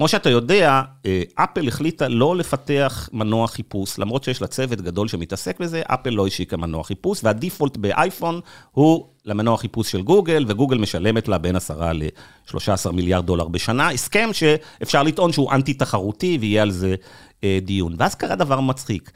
[0.01, 5.09] כמו שאתה יודע, אה, אפל החליטה לא לפתח מנוע חיפוש, למרות שיש לה צוות גדול
[5.09, 8.41] שמתעסק בזה, אפל לא השיקה מנוע חיפוש, והדיפולט באייפון
[8.73, 14.29] הוא למנוע חיפוש של גוגל, וגוגל משלמת לה בין 10 ל-13 מיליארד דולר בשנה, הסכם
[14.33, 16.95] שאפשר לטעון שהוא אנטי-תחרותי, ויהיה על זה
[17.45, 17.95] אה, דיון.
[17.99, 19.11] ואז קרה דבר מצחיק.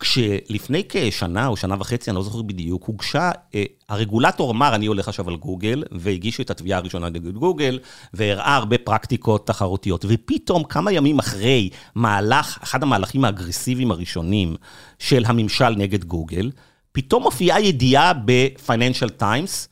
[0.00, 5.08] כשלפני כשנה או שנה וחצי, אני לא זוכר בדיוק, הוגשה, אה, הרגולטור אמר, אני הולך
[5.08, 7.78] עכשיו על גוגל, והגישו את התביעה הראשונה נגד גוגל,
[8.14, 10.04] והראה הרבה פרקטיקות תחרותיות.
[10.08, 14.56] ופתאום, כמה ימים אחרי מהלך, אחד המהלכים האגרסיביים הראשונים
[14.98, 16.50] של הממשל נגד גוגל,
[16.92, 19.68] פתאום מופיעה ידיעה ב-Financial Times,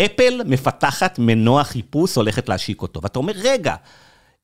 [0.00, 3.02] אפל מפתחת מנוע חיפוש, הולכת להשיק אותו.
[3.02, 3.74] ואתה אומר, רגע,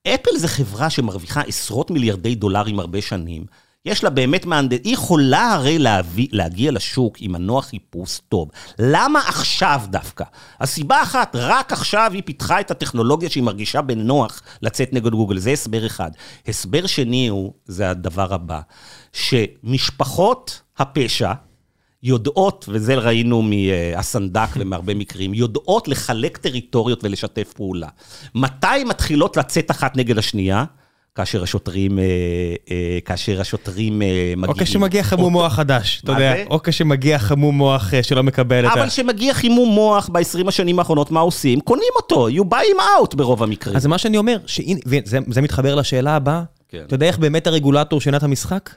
[0.08, 3.44] אפל זה חברה שמרוויחה עשרות מיליארדי דולרים הרבה שנים.
[3.84, 8.50] יש לה באמת מהנדס, היא יכולה הרי להביא, להגיע לשוק עם מנוע חיפוש טוב.
[8.78, 10.24] למה עכשיו דווקא?
[10.60, 15.50] הסיבה אחת, רק עכשיו היא פיתחה את הטכנולוגיה שהיא מרגישה בנוח לצאת נגד גוגל, זה
[15.50, 16.10] הסבר אחד.
[16.48, 18.60] הסבר שני הוא, זה הדבר הבא,
[19.12, 21.32] שמשפחות הפשע,
[22.02, 27.88] יודעות, וזה ראינו מהסנדק ומהרבה מקרים, יודעות לחלק טריטוריות ולשתף פעולה.
[28.34, 30.64] מתי מתחילות לצאת אחת נגד השנייה?
[31.14, 32.04] כאשר השוטרים, אה,
[32.70, 34.06] אה, כאשר השוטרים אה,
[34.36, 34.60] מגיעים.
[34.60, 38.74] או כשמגיע חימום מוח חדש, אתה יודע, או כשמגיע חימום מוח שלא מקבל את ה...
[38.74, 41.60] אבל כשמגיע חימום מוח ב-20 השנים האחרונות, מה עושים?
[41.60, 43.76] קונים אותו, you buy him out ברוב המקרים.
[43.76, 44.36] אז זה מה שאני אומר,
[44.86, 46.82] וזה מתחבר לשאלה הבאה, כן.
[46.86, 48.70] אתה יודע איך באמת הרגולטור שינה את המשחק?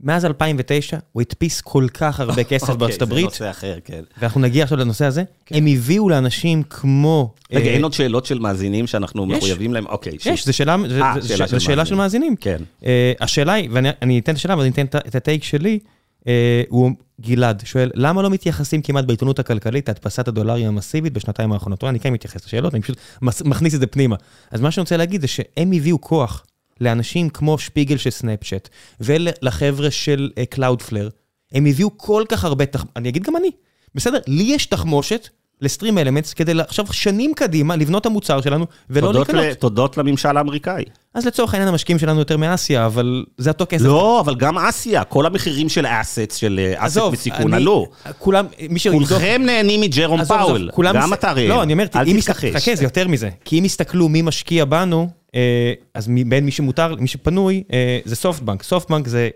[0.00, 3.24] מאז 2009, הוא הדפיס כל כך הרבה כסף okay, אוקיי, בארצות הברית.
[3.24, 4.02] אוקיי, זה נושא אחר, כן.
[4.18, 5.22] ואנחנו נגיע עכשיו לנושא הזה.
[5.46, 5.54] כן.
[5.56, 7.34] הם הביאו לאנשים כמו...
[7.52, 9.36] רגע, אה, אין עוד שאלות של מאזינים שאנחנו יש.
[9.38, 9.86] מחויבים להם?
[9.86, 10.12] אוקיי.
[10.26, 12.36] יש, זו שאלה, 아, אה, זה, שאלה, של, שאלה של מאזינים.
[12.36, 12.58] כן.
[12.80, 12.84] אה,
[13.20, 15.78] השאלה היא, ואני אתן את השאלה, ואני אתן את ה take שלי,
[16.20, 16.24] אה,
[16.68, 16.90] הוא
[17.20, 21.84] גלעד, שואל, למה לא מתייחסים כמעט בעיתונות הכלכלית להדפסת הדולרים המסיבית בשנתיים האחרונות?
[21.84, 24.16] אני כן מתייחס לשאלות, אני פשוט מכניס את זה פנימה.
[24.50, 26.44] אז מה שאני רוצה להגיד זה שהם הביאו כוח.
[26.80, 28.68] לאנשים כמו שפיגל של סנאפצ'אט,
[29.00, 32.84] ולחבר'ה של Cloudflare, אה, הם הביאו כל כך הרבה, תח...
[32.96, 33.50] אני אגיד גם אני,
[33.94, 34.18] בסדר?
[34.26, 35.28] לי יש תחמושת
[35.60, 39.44] ל StreamElements כדי עכשיו שנים קדימה לבנות המוצר שלנו ולא לקנות.
[39.44, 39.54] ל...
[39.54, 40.84] תודות לממשל האמריקאי.
[41.14, 43.84] אז לצורך העניין המשקיעים שלנו יותר מאסיה, אבל זה אותו כסף.
[43.84, 47.86] לא, אבל גם אסיה, כל המחירים של assets, של asset בסיכון עלו.
[48.18, 48.86] כולם, מי ש...
[48.86, 51.48] כולכם נהנים מג'רום פאוול, גם אתה ראם.
[51.48, 52.56] לא, אני אומר, אל תתכחש.
[52.56, 53.30] חכה, זה יותר מזה.
[53.44, 58.16] כי אם יסתכלו מי משקיע בנו, אה, אז בין מי שמותר, מי שפנוי, אה, זה
[58.16, 58.62] סופטבנק.
[58.62, 59.28] סופטבנק זה...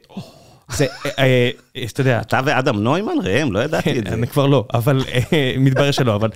[0.77, 0.87] זה,
[1.19, 1.51] אה,
[1.85, 2.21] אתה יודע...
[2.21, 4.15] אתה ואדם נוימן, ראם, לא ידעתי את זה.
[4.15, 5.05] אני כבר לא, אבל
[5.59, 6.31] מתברר שלא, אבל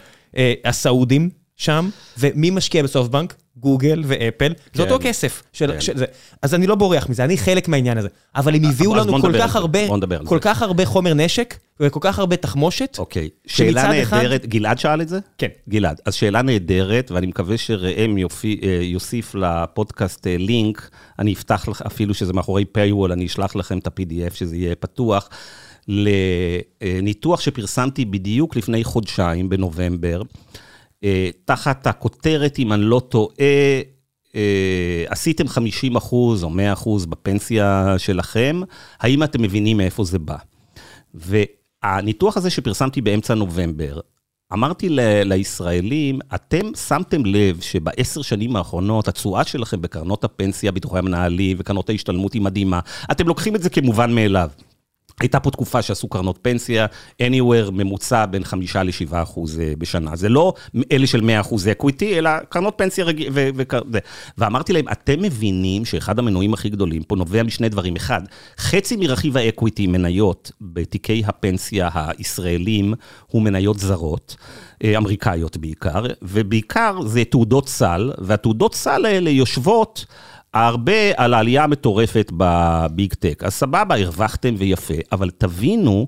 [0.65, 1.89] הסעודים שם,
[2.19, 3.35] ומי משקיע בסופטבנק?
[3.57, 5.43] גוגל ואפל, זה אותו כן, כסף.
[5.53, 5.81] של, כן.
[5.81, 6.05] של זה.
[6.43, 8.09] אז אני לא בורח מזה, אני חלק מהעניין הזה.
[8.37, 9.79] אבל הם הביאו לנו כל כך הרבה,
[10.25, 14.47] כל כך הרבה חומר נשק, וכל כך הרבה תחמושת, אוקיי, שאלה נהדרת, אחד...
[14.51, 15.19] גלעד שאל את זה?
[15.39, 15.49] כן.
[15.69, 21.83] גלעד, אז שאלה נהדרת, ואני מקווה שראם אה, יוסיף לפודקאסט אה, לינק, אני אפתח לך,
[21.87, 25.29] אפילו שזה מאחורי paywall, אני אשלח לכם את ה-PDF, שזה יהיה פתוח,
[25.89, 30.23] לניתוח שפרסמתי בדיוק לפני חודשיים, בנובמבר.
[31.05, 33.81] אה, תחת הכותרת, אם אני לא טועה,
[34.35, 38.61] אה, עשיתם 50 אחוז או 100 אחוז בפנסיה שלכם,
[39.01, 40.37] האם אתם מבינים מאיפה זה בא?
[41.15, 44.01] והניתוח הזה שפרסמתי באמצע נובמבר,
[44.53, 51.57] אמרתי ל- לישראלים, אתם שמתם לב שבעשר שנים האחרונות, התשואה שלכם בקרנות הפנסיה, ביטוחי המנהלים
[51.61, 52.81] וקרנות ההשתלמות היא מדהימה.
[53.11, 54.51] אתם לוקחים את זה כמובן מאליו.
[55.21, 56.87] הייתה פה תקופה שעשו קרנות פנסיה,
[57.23, 60.17] anywhere ממוצע בין חמישה לשבעה אחוז אה, בשנה.
[60.17, 60.55] זה לא
[60.93, 63.29] אלה של מאה אחוז equity, אלא קרנות פנסיה רגיל...
[63.33, 63.99] ו- ו-
[64.39, 67.97] ואמרתי להם, אתם מבינים שאחד המנועים הכי גדולים פה נובע משני דברים.
[67.97, 68.21] אחד,
[68.59, 72.95] חצי מרכיב ה equity, מניות בתיקי הפנסיה הישראלים,
[73.27, 74.37] הוא מניות זרות.
[74.85, 80.07] אה, אמריקאיות בעיקר, ובעיקר זה תעודות סל, והתעודות סל האלה יושבות
[80.65, 83.43] הרבה על העלייה המטורפת ב big tech.
[83.45, 86.07] אז סבבה, הרווחתם ויפה, אבל תבינו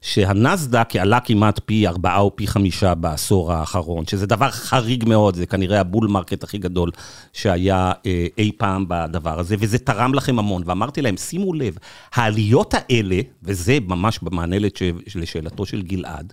[0.00, 5.46] שהנסדק עלה כמעט פי ארבעה או פי חמישה בעשור האחרון, שזה דבר חריג מאוד, זה
[5.46, 6.90] כנראה ה bull market הכי גדול
[7.32, 10.62] שהיה אה, אי פעם בדבר הזה, וזה תרם לכם המון.
[10.66, 11.76] ואמרתי להם, שימו לב,
[12.14, 14.56] העליות האלה, וזה ממש במענה
[15.14, 16.32] לשאלתו של גלעד,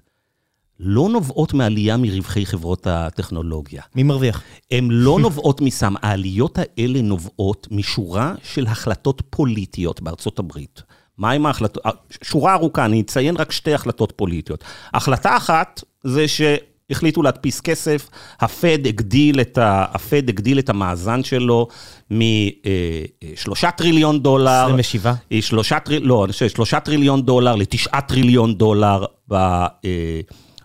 [0.79, 3.81] לא נובעות מעלייה מרווחי חברות הטכנולוגיה.
[3.95, 4.43] מי מרוויח?
[4.71, 10.81] הן לא נובעות משם, העליות האלה נובעות משורה של החלטות פוליטיות בארצות הברית.
[11.17, 11.83] מה עם ההחלטות?
[12.21, 14.63] שורה ארוכה, אני אציין רק שתי החלטות פוליטיות.
[14.93, 18.09] החלטה אחת זה שהחליטו להדפיס כסף,
[18.39, 21.67] הפד הגדיל את, ה, הפד הגדיל את המאזן שלו
[22.11, 24.63] משלושה טריליון דולר.
[24.63, 25.13] 27?
[25.41, 29.65] שלושה, לא, שלושה טריליון דולר לתשעה טריליון דולר ב...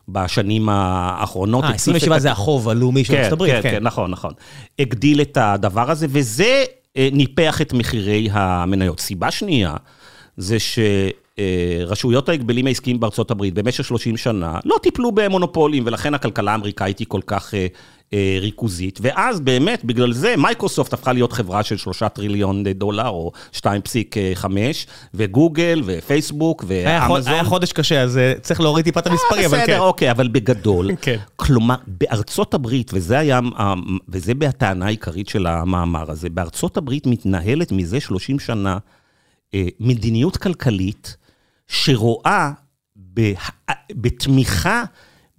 [0.09, 1.65] בשנים האחרונות.
[1.65, 4.33] אה, 27 זה החוב הלאומי של כן, ארצות הברית, כן, כן, נכון, נכון.
[4.79, 6.65] הגדיל את הדבר הזה, וזה
[6.97, 9.01] אה, ניפח את מחירי המניות.
[9.01, 9.75] סיבה שנייה,
[10.37, 10.57] זה
[11.41, 17.07] שרשויות ההגבלים העסקיים בארצות הברית במשך 30 שנה לא טיפלו במונופולים, ולכן הכלכלה האמריקאית היא
[17.07, 17.67] כל כך אה,
[18.13, 18.99] אה, ריכוזית.
[19.03, 24.47] ואז באמת, בגלל זה, מייקרוסופט הפכה להיות חברה של 3 טריליון דולר, או 2.5,
[25.15, 27.33] וגוגל, ופייסבוק, ואמזון.
[27.33, 29.63] היה חודש קשה, אז אה, צריך להוריד טיפה את המספרים, אבל כן.
[29.63, 31.17] בסדר, אוקיי, אבל בגדול, כן.
[31.37, 33.41] כלומר, בארצות הברית, וזה היה,
[34.09, 38.79] וזה הטענה העיקרית של המאמר הזה, בארצות הברית מתנהלת מזה 30 שנה
[39.55, 41.17] אה, מדיניות כלכלית
[41.69, 42.51] שרואה
[43.93, 44.85] בתמיכה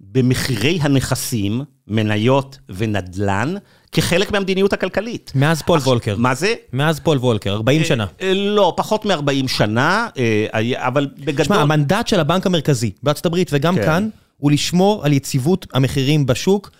[0.00, 3.54] במחירי הנכסים, מניות ונדל"ן,
[3.92, 5.32] כחלק מהמדיניות הכלכלית.
[5.34, 6.16] מאז פול עכשיו, וולקר.
[6.18, 6.54] מה זה?
[6.72, 8.06] מאז פול וולקר, 40 שנה.
[8.20, 11.44] אה, לא, פחות מ-40 שנה, אה, אבל בגדול...
[11.44, 13.82] תשמע, המנדט של הבנק המרכזי בארצות הברית וגם כן.
[13.82, 16.70] כאן, הוא לשמור על יציבות המחירים בשוק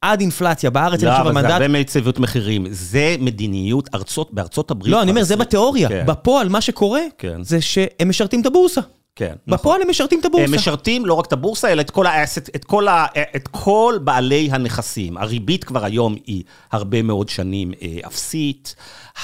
[0.00, 0.70] עד אינפלציה.
[0.70, 1.50] בארץ, לא, אבל זה המנדט...
[1.50, 2.66] הרבה מיציבות מחירים.
[2.70, 4.92] זה מדיניות ארצות, בארצות הברית.
[4.92, 5.88] לא, אני אומר, זה בתיאוריה.
[5.88, 6.04] כן.
[6.06, 7.42] בפועל, מה שקורה, כן.
[7.42, 8.80] זה שהם משרתים את הבורסה.
[9.16, 9.58] כן, נכון.
[9.58, 10.56] בפועל הם משרתים את הם הבורסה.
[10.56, 13.06] משרתים לא רק את הבורסה, אלא את כל, האסט, את, כל ה,
[13.36, 15.16] את כל בעלי הנכסים.
[15.16, 16.42] הריבית כבר היום היא
[16.72, 18.74] הרבה מאוד שנים אה, אפסית.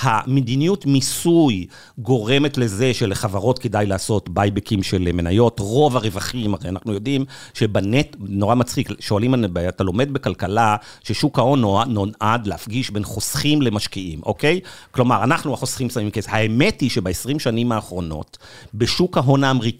[0.00, 1.66] המדיניות מיסוי
[1.98, 5.60] גורמת לזה שלחברות כדאי לעשות בייבקים של מניות.
[5.60, 7.24] רוב הרווחים, הרי אנחנו יודעים
[7.54, 9.34] שבנט, נורא מצחיק, שואלים,
[9.68, 14.60] אתה לומד בכלכלה ששוק ההון נועד להפגיש בין חוסכים למשקיעים, אוקיי?
[14.90, 16.28] כלומר, אנחנו החוסכים שמים כסף.
[16.32, 18.38] האמת היא שב-20 שנים האחרונות,
[18.74, 19.75] בשוק ההון האמריקאי,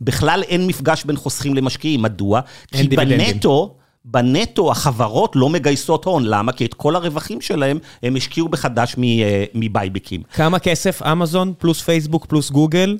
[0.00, 2.02] בכלל אין מפגש בין חוסכים למשקיעים.
[2.02, 2.40] מדוע?
[2.72, 2.88] כי.
[2.88, 3.76] בנטו...
[4.04, 6.52] בנטו החברות לא מגייסות הון, למה?
[6.52, 10.22] כי את כל הרווחים שלהם הם השקיעו בחדש אה, מבייבקים.
[10.32, 12.98] כמה כסף אמזון, פלוס פייסבוק, פלוס גוגל,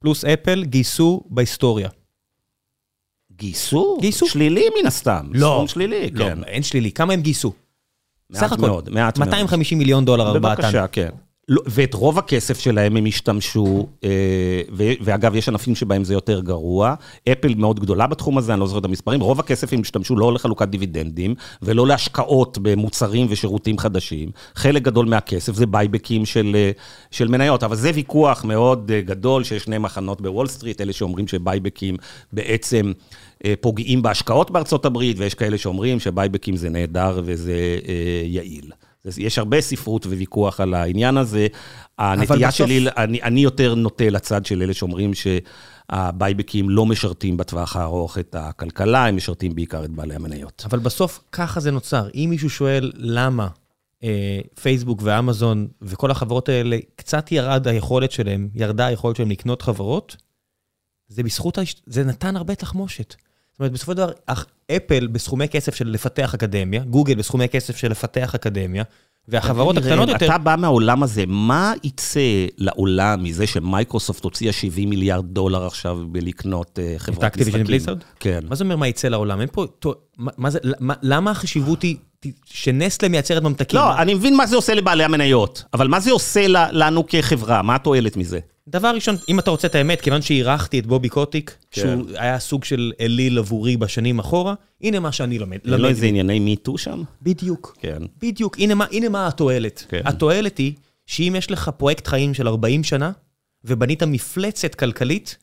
[0.00, 1.88] פלוס אפל, גייסו בהיסטוריה?
[3.36, 3.98] גייסו?
[4.00, 4.26] גייסו.
[4.26, 5.30] שלילי מן הסתם.
[5.38, 6.44] סכום שלילי, לא, כן.
[6.44, 6.92] אין שלילי.
[6.92, 7.52] כמה הם גייסו?
[8.30, 9.28] מעט סך הכל, מאוד, מעט מאוד.
[9.28, 10.62] 250 מיליון דולר ארבעתן.
[10.62, 11.08] בבקשה, כן.
[11.54, 14.62] לא, ואת רוב הכסף שלהם הם השתמשו, אה,
[15.00, 16.94] ואגב, יש ענפים שבהם זה יותר גרוע.
[17.32, 19.20] אפל מאוד גדולה בתחום הזה, אני לא זוכר את המספרים.
[19.20, 24.30] רוב הכסף הם השתמשו לא לחלוקת דיבידנדים, ולא להשקעות במוצרים ושירותים חדשים.
[24.54, 26.70] חלק גדול מהכסף זה בייבקים של, אה,
[27.10, 31.28] של מניות, אבל זה ויכוח מאוד אה, גדול, שיש שני מחנות בוול סטריט, אלה שאומרים
[31.28, 31.96] ש buyback ים
[32.32, 32.92] בעצם...
[33.60, 38.70] פוגעים בהשקעות בארצות הברית, ויש כאלה שאומרים ש buyback ים זה נהדר וזה אה, יעיל.
[39.18, 41.46] יש הרבה ספרות וויכוח על העניין הזה.
[41.98, 46.86] הנטייה בסוף- שלי, אני, אני יותר נוטה לצד של אלה שאומרים שה buyback ים לא
[46.86, 50.62] משרתים בטווח הארוך את הכלכלה, הם משרתים בעיקר את בעלי המניות.
[50.66, 52.08] אבל בסוף ככה זה נוצר.
[52.14, 53.48] אם מישהו שואל למה
[54.04, 60.16] אה, פייסבוק ואמזון וכל החברות האלה, קצת ירד היכולת שלהם, ירדה היכולת שלהם לקנות חברות,
[61.08, 61.58] זה בזכות.
[61.86, 63.14] זה נתן הרבה תחמושת.
[63.62, 64.12] אומרת, בסופו של דבר,
[64.76, 68.84] אפל בסכומי כסף של לפתח אקדמיה, גוגל בסכומי כסף של לפתח אקדמיה,
[69.28, 70.26] והחברות הקטנות יותר...
[70.26, 72.20] אתה בא מהעולם הזה, מה יצא
[72.58, 77.66] לעולם מזה שמייקרוסופט הוציאה 70 מיליארד דולר עכשיו בלקנות אה, Activision משחקים?
[77.66, 78.04] Blizzard?
[78.20, 78.40] כן.
[78.48, 79.40] מה זה אומר מה יצא לעולם?
[79.40, 79.66] אין פה...
[80.16, 81.96] מה, זה, מה, למה החשיבות היא
[82.44, 83.80] שנסטלה מייצרת ממתקים?
[83.80, 87.62] לא, אני מבין מה זה עושה לבעלי המניות, אבל מה זה עושה לנו כחברה?
[87.62, 88.38] מה התועלת מזה?
[88.68, 91.80] דבר ראשון, אם אתה רוצה את האמת, כיוון שהערכתי את בובי קוטיק, כן.
[91.80, 95.58] שהוא היה סוג של אליל עבורי בשנים אחורה, הנה מה שאני לומד.
[95.64, 97.02] למד איזה ענייני מיטו שם?
[97.22, 97.76] בדיוק.
[97.80, 98.02] כן.
[98.20, 99.86] בדיוק, הנה מה, הנה מה התועלת.
[99.88, 100.00] כן.
[100.04, 100.72] התועלת היא
[101.06, 103.12] שאם יש לך פרויקט חיים של 40 שנה,
[103.64, 105.36] ובנית מפלצת כלכלית,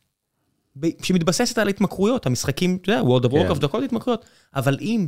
[1.02, 3.52] שמתבססת על התמכרויות, המשחקים, אתה יודע, World of כן.
[3.52, 5.08] Warcraft, הכל התמכרויות, אבל אם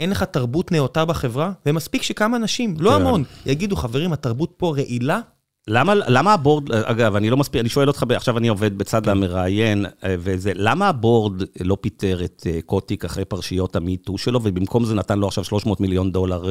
[0.00, 2.96] אין לך תרבות נאותה בחברה, ומספיק שכמה אנשים, לא כן.
[2.96, 5.20] המון, יגידו, חברים, התרבות פה רעילה,
[5.68, 9.86] למה, למה הבורד, אגב, אני לא מספיק, אני שואל אותך, עכשיו אני עובד בצד המראיין,
[10.04, 14.94] אה, וזה, למה הבורד לא פיטר את אה, קוטיק אחרי פרשיות המיטו שלו, ובמקום זה
[14.94, 16.48] נתן לו עכשיו 300 מיליון דולר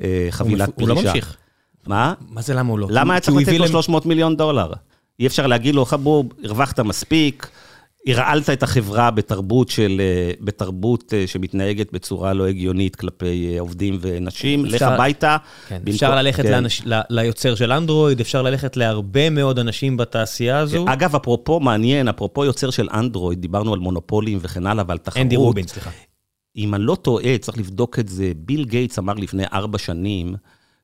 [0.00, 0.88] אה, חבילת הוא פרישה?
[0.94, 1.36] לא ממשיך.
[1.86, 2.14] מה?
[2.30, 2.86] מה זה למה הוא לא?
[2.90, 4.72] למה היה צריך הוא לתת לו להם- 300 מיליון דולר?
[5.20, 7.48] אי אפשר להגיד לו, חבוב, הרווחת מספיק,
[8.06, 13.98] הרעלת את החברה בתרבות של, אה, בתרבות אה, שמתנהגת בצורה לא הגיונית כלפי אה, עובדים
[14.00, 15.36] ונשים, לך אפשר- הביתה.
[15.68, 16.50] כן, במקום- אפשר ללכת כן.
[16.52, 16.82] לאנש...
[16.86, 17.00] ל...
[17.10, 20.84] ליוצר של אנדרואיד, אפשר ללכת להרבה מאוד אנשים בתעשייה הזו.
[20.88, 25.22] אגב, אפרופו מעניין, אפרופו יוצר של אנדרואיד, דיברנו על מונופולים וכן הלאה ועל תחרות.
[25.22, 25.90] אנדי רובין, סליחה.
[26.56, 30.34] אם אני לא טועה, צריך לבדוק את זה, ביל גייטס אמר לפני ארבע שנים,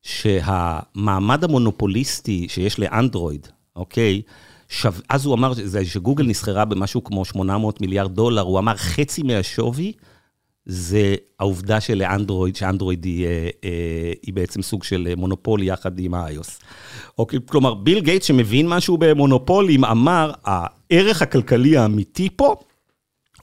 [0.02, 3.46] שהמעמד המונופוליסטי שיש לאנדרואיד,
[3.76, 4.22] אוקיי?
[4.68, 4.88] שו...
[5.08, 9.92] אז הוא אמר שזה- שגוגל נסחרה במשהו כמו 800 מיליארד דולר, הוא אמר חצי מהשווי
[10.70, 13.70] זה העובדה שלאנדרואיד, שאנדרואיד היא, אה, אה,
[14.22, 16.62] היא בעצם סוג של אה, מונופול יחד עם ה-iOS.
[17.18, 22.56] אוקיי, כלומר, ביל גייטס שמבין משהו במונופולים, אמר, הערך הכלכלי האמיתי פה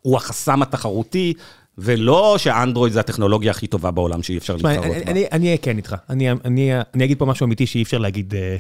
[0.02, 1.34] הוא החסם התחרותי,
[1.78, 4.76] ולא שאנדרואיד זה הטכנולוגיה הכי טובה בעולם שאי אפשר להתחרות
[5.06, 5.12] בה.
[5.32, 5.96] אני אהיה כן איתך.
[6.10, 8.58] אני- אני אני אגיד פה משהו אמיתי שאי אפשר להגיד, אה,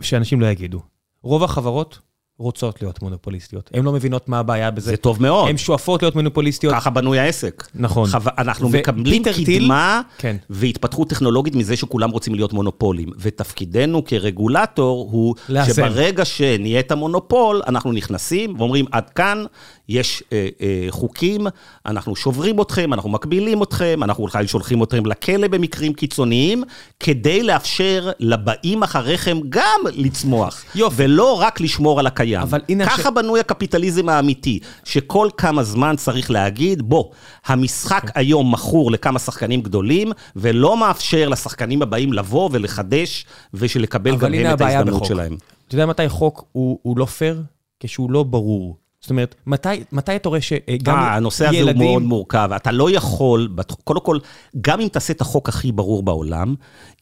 [0.00, 0.80] שאנשים לא יגידו.
[1.22, 1.98] רוב החברות
[2.38, 3.70] רוצות להיות מונופוליסטיות.
[3.74, 4.90] הן לא מבינות מה הבעיה בזה.
[4.90, 6.74] זה טוב מאוד, הן שואפות להיות מונופוליסטיות.
[6.74, 7.68] ככה בנוי העסק.
[7.74, 8.08] נכון.
[8.10, 10.36] חו- אנחנו ו- מקבלים קדמה כן.
[10.50, 13.08] והתפתחות טכנולוגית מזה שכולם רוצים להיות מונופולים.
[13.18, 15.72] ותפקידנו כרגולטור הוא לאזן.
[15.72, 19.44] שברגע שנהיית מונופול, אנחנו נכנסים ואומרים, עד כאן
[19.92, 21.46] יש אה, אה, חוקים,
[21.86, 26.64] אנחנו שוברים אתכם, אנחנו מגבילים אתכם, אנחנו אולי שולחים אתכם לכלא במקרים קיצוניים,
[27.00, 30.64] כדי לאפשר לבאים אחריכם גם לצמוח.
[30.74, 30.94] יופי.
[30.98, 32.40] ולא רק לשמור על הקיים.
[32.42, 37.04] אבל הנה ככה הש- בנוי הקפיטליזם האמיתי, שכל כמה זמן צריך להגיד, בוא,
[37.46, 38.08] המשחק כן.
[38.14, 43.24] היום מכור לכמה שחקנים גדולים, ולא מאפשר לשחקנים הבאים לבוא ולחדש,
[43.54, 45.08] ושלקבל גם הם את ההזדמנות בחוק.
[45.08, 45.36] שלהם.
[45.68, 47.42] אתה יודע מתי חוק הוא הוא לא פייר?
[47.80, 48.76] כשהוא לא ברור.
[49.02, 52.50] זאת אומרת, מתי מתי אתה רואה שגם אה, הנושא הזה הוא מאוד מורכב.
[52.56, 53.48] אתה לא יכול,
[53.84, 54.18] קודם כל,
[54.60, 56.54] גם אם תעשה את החוק הכי ברור בעולם,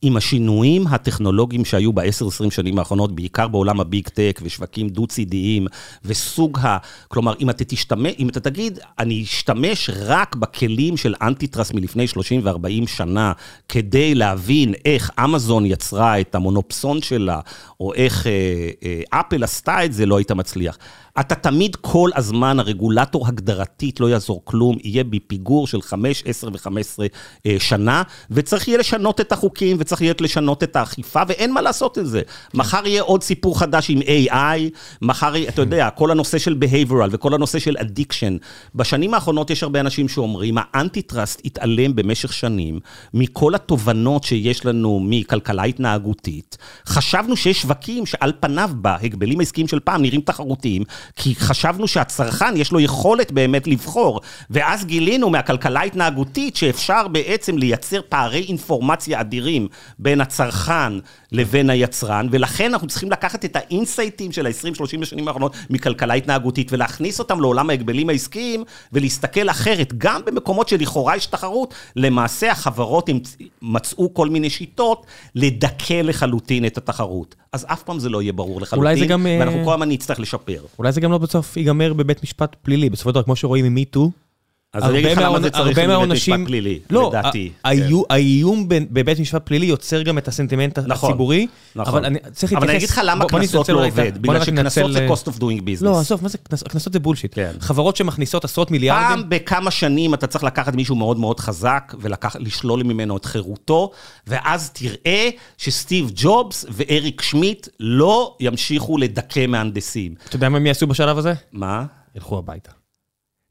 [0.02, 5.66] עם השינויים הטכנולוגיים שהיו ב-10-20 שנים האחרונות, בעיקר בעולם ה big tech ושווקים דו-צידיים,
[6.04, 6.76] וסוג ה...
[7.08, 12.40] כלומר, אם אתה תשתמש, אם אתה תגיד, אני אשתמש רק בכלים של antitrust מלפני 30
[12.44, 13.32] ו-40 שנה,
[13.68, 17.40] כדי להבין איך אמזון יצרה את המונופסון שלה,
[17.80, 18.32] או איך אה,
[18.84, 20.78] אה, אפל עשתה את זה, לא היית מצליח.
[21.20, 26.98] אתה תמיד כל הזמן, הרגולטור הגדרתית, לא יעזור כלום, יהיה בפיגור של 5, 10 ו-15
[27.58, 32.04] שנה, וצריך יהיה לשנות את החוקים, וצריך יהיה לשנות את האכיפה, ואין מה לעשות עם
[32.04, 32.22] זה.
[32.54, 34.60] מחר יהיה עוד סיפור חדש עם AI,
[35.02, 38.38] מחר, אתה יודע, כל הנושא של behavioral וכל הנושא של addiction.
[38.74, 42.80] בשנים האחרונות יש הרבה אנשים שאומרים, האנטי-טראסט התעלם במשך שנים
[43.14, 46.58] מכל התובנות שיש לנו מכלכלה התנהגותית.
[46.86, 50.82] חשבנו שיש שווקים שעל פניו בהגבלים העסקיים של פעם נראים תחרותיים,
[51.16, 54.20] כי חשבנו שהצרכן יש לו יכולת באמת לבחור,
[54.50, 59.68] ואז גילינו מהכלכלה ההתנהגותית שאפשר בעצם לייצר פערי אינפורמציה אדירים
[59.98, 60.92] בין הצרכן
[61.32, 67.18] לבין היצרן, ולכן אנחנו צריכים לקחת את האינסייטים של ה-20-30 השנים האחרונות מכלכלה התנהגותית ולהכניס
[67.18, 73.08] אותם לעולם ההגבלים העסקיים ולהסתכל אחרת, גם במקומות שלכאורה יש תחרות, למעשה החברות
[73.62, 77.34] מצאו כל מיני שיטות לדכא לחלוטין את התחרות.
[77.52, 80.62] אז אף פעם זה לא יהיה ברור לחלוטין, גם, אה, ואנחנו כל הזמן נצטרך לשפר.
[80.78, 82.90] אולי זה גם לא בסוף ייגמר בבית משפט פלילי.
[82.90, 84.10] בסופו של דבר, כמו שרואים עם מיטו,
[84.74, 87.50] אז אני אגיד לך למה זה צריך להיות בית משפט פלילי, לא, לדעתי.
[87.64, 91.94] ה- האיו- האיום בבית משפט פלילי יוצר גם את הסנטימנט נכון, הציבורי, נכון.
[91.94, 92.56] אבל אני צריך להתייחס...
[92.56, 95.84] אבל אני אגיד לך למה קנסות לא עובד, בגלל שקנסות זה cost of doing business.
[95.84, 97.34] לא, עזוב, מה זה קנס- קנסות זה בולשיט.
[97.34, 97.52] כן.
[97.60, 102.82] חברות שמכניסות עשרות מיליארדים, פעם בכמה שנים אתה צריך לקחת מישהו מאוד מאוד חזק ולשלול
[102.82, 103.90] ממנו את חירותו,
[104.26, 105.28] ואז תראה
[105.58, 110.14] שסטיב ג'ובס ואריק שמיט לא ימשיכו לדכא מהנדסים.
[110.28, 111.32] אתה יודע מה הם יעשו בשלב הזה?
[111.52, 111.84] מה?
[112.16, 112.70] ילכו הביתה.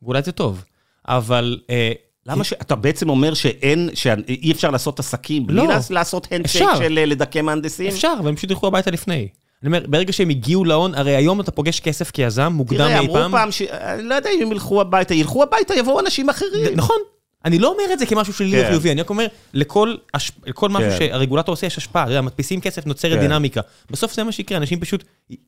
[0.02, 0.64] ואולי זה טוב,
[1.10, 1.60] אבל...
[1.70, 1.92] אה,
[2.26, 2.54] למה ש...
[2.54, 5.68] אתה בעצם אומר שאין, שאי אפשר לעשות עסקים בלי לא.
[5.68, 6.70] לעש- לעשות הנדשייק.
[6.78, 7.88] של אה, לדכא מהנדסים?
[7.88, 9.28] אפשר, והם פשוט ילכו הביתה לפני.
[9.64, 13.00] אני אומר, ברגע שהם הגיעו להון, הרי היום אתה פוגש כסף כיזם, מוקדם תראה, מאי
[13.00, 13.32] אמרו פעם.
[13.32, 13.62] פעם ש...
[13.62, 16.76] אני לא יודע אם הם ילכו הביתה, ילכו הביתה, יבואו אנשים אחרים.
[16.76, 16.98] נכון.
[17.46, 18.70] אני לא אומר את זה כמשהו שלילי או כן.
[18.70, 20.98] חיובי, אני רק אומר, לכל הש- לכל משהו כן.
[21.00, 23.20] שהרגולטור עושה יש השפעה, אתה יודע, מדפיסים כסף, נוצרת כן.
[23.20, 23.62] דינמיקה.
[23.92, 25.04] בסוף זה מה שיקרה, אנשים פשוט,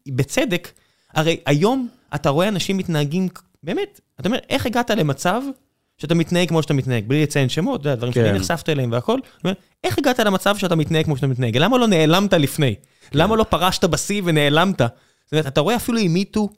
[0.07, 0.71] בצדק,
[1.13, 3.27] הרי היום אתה רואה אנשים מתנהגים,
[3.63, 5.41] באמת, אתה אומר, איך הגעת למצב
[5.97, 8.35] שאתה מתנהג כמו שאתה מתנהג, בלי לציין שמות, אתה יודע, דברים שאני כן.
[8.35, 11.57] נחשפת אליהם והכל, אומר, איך הגעת למצב שאתה מתנהג כמו שאתה מתנהג?
[11.57, 12.75] למה לא נעלמת לפני?
[13.13, 14.81] למה לא פרשת בשיא ונעלמת?
[14.81, 16.49] זאת אומרת, אתה רואה אפילו עם מיטו,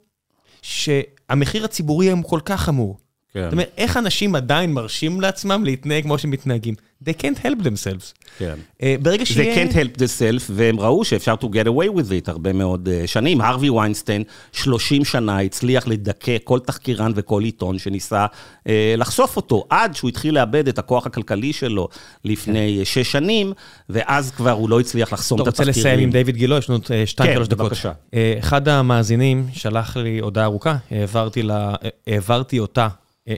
[0.62, 2.98] שהמחיר הציבורי היום כל כך חמור.
[3.34, 3.42] כן.
[3.44, 6.74] זאת אומרת, איך אנשים עדיין מרשים לעצמם להתנהג כמו שהם מתנהגים?
[7.04, 8.12] They can't help themselves.
[8.38, 8.54] כן.
[8.82, 9.64] אה, ברגע זה שיהיה...
[9.66, 13.06] can't help the self, והם ראו שאפשר to get away with it הרבה מאוד אה,
[13.06, 13.40] שנים.
[13.40, 18.26] הרווי ויינסטיין, 30 שנה הצליח לדכא כל תחקירן וכל עיתון שניסה
[18.68, 21.88] אה, לחשוף אותו, עד שהוא התחיל לאבד את הכוח הכלכלי שלו
[22.24, 23.52] לפני אה, שש שנים,
[23.88, 25.86] ואז כבר הוא לא הצליח לחסום אתה את רוצה התחקירים.
[25.86, 26.56] לסיים עם דיוויד גילו?
[26.58, 27.66] יש לנו עוד, שתיים, כן, שלוש דקות.
[27.66, 27.92] בבקשה.
[28.14, 31.74] אה, אחד המאזינים שלח לי הודעה ארוכה, העברתי לה-
[32.06, 32.88] העברתי אותה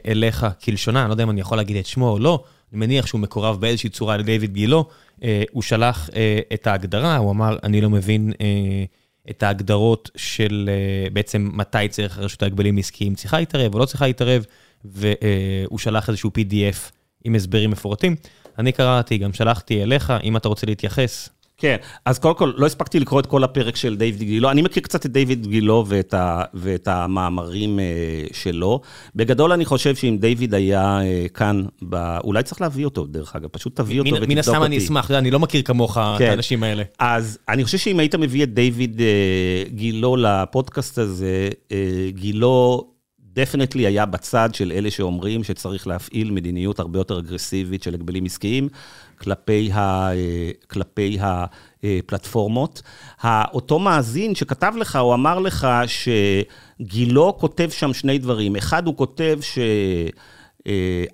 [0.06, 3.06] אליך כלשונה, אני לא יודע אם אני יכול להגיד את שמו או לא, אני מניח
[3.06, 4.88] שהוא מקורב באיזושהי צורה לדיוויד גילו.
[5.22, 8.84] אה, הוא שלח אה, את ההגדרה, הוא אמר, אני לא מבין אה,
[9.30, 14.06] את ההגדרות של אה, בעצם מתי צריך רשות ההגבלים עסקיים צריכה להתערב או לא צריכה
[14.06, 14.44] להתערב,
[14.84, 16.90] והוא שלח איזשהו PDF
[17.24, 18.16] עם הסברים מפורטים.
[18.58, 21.28] אני קראתי, גם שלחתי אליך, אם אתה רוצה להתייחס.
[21.58, 24.50] כן, אז קודם כל, לא הספקתי לקרוא את כל הפרק של דיוויד גילו.
[24.50, 27.84] אני מכיר קצת את דיוויד גילו ואת, ה, ואת המאמרים אה,
[28.32, 28.80] שלו.
[29.14, 32.18] בגדול, אני חושב שאם דיוויד היה אה, כאן, ב...
[32.24, 34.50] אולי צריך להביא אותו, דרך אגב, פשוט תביא אותו מן- ותבדוק מן אותי.
[34.50, 36.30] הסתם אני אשמח, אני לא מכיר כמוך את כן.
[36.30, 36.82] האנשים האלה.
[36.98, 41.76] אז אני חושב שאם היית מביא את דיוויד אה, גילו לפודקאסט הזה, אה,
[42.10, 42.84] גילו
[43.36, 48.68] דפנטלי היה בצד של אלה שאומרים שצריך להפעיל מדיניות הרבה יותר אגרסיבית של הגבלים עסקיים
[49.18, 50.10] כלפי, ה,
[50.66, 52.82] כלפי הפלטפורמות.
[53.52, 58.56] אותו מאזין שכתב לך, הוא אמר לך שגילו כותב שם שני דברים.
[58.56, 59.58] אחד, הוא כותב ש...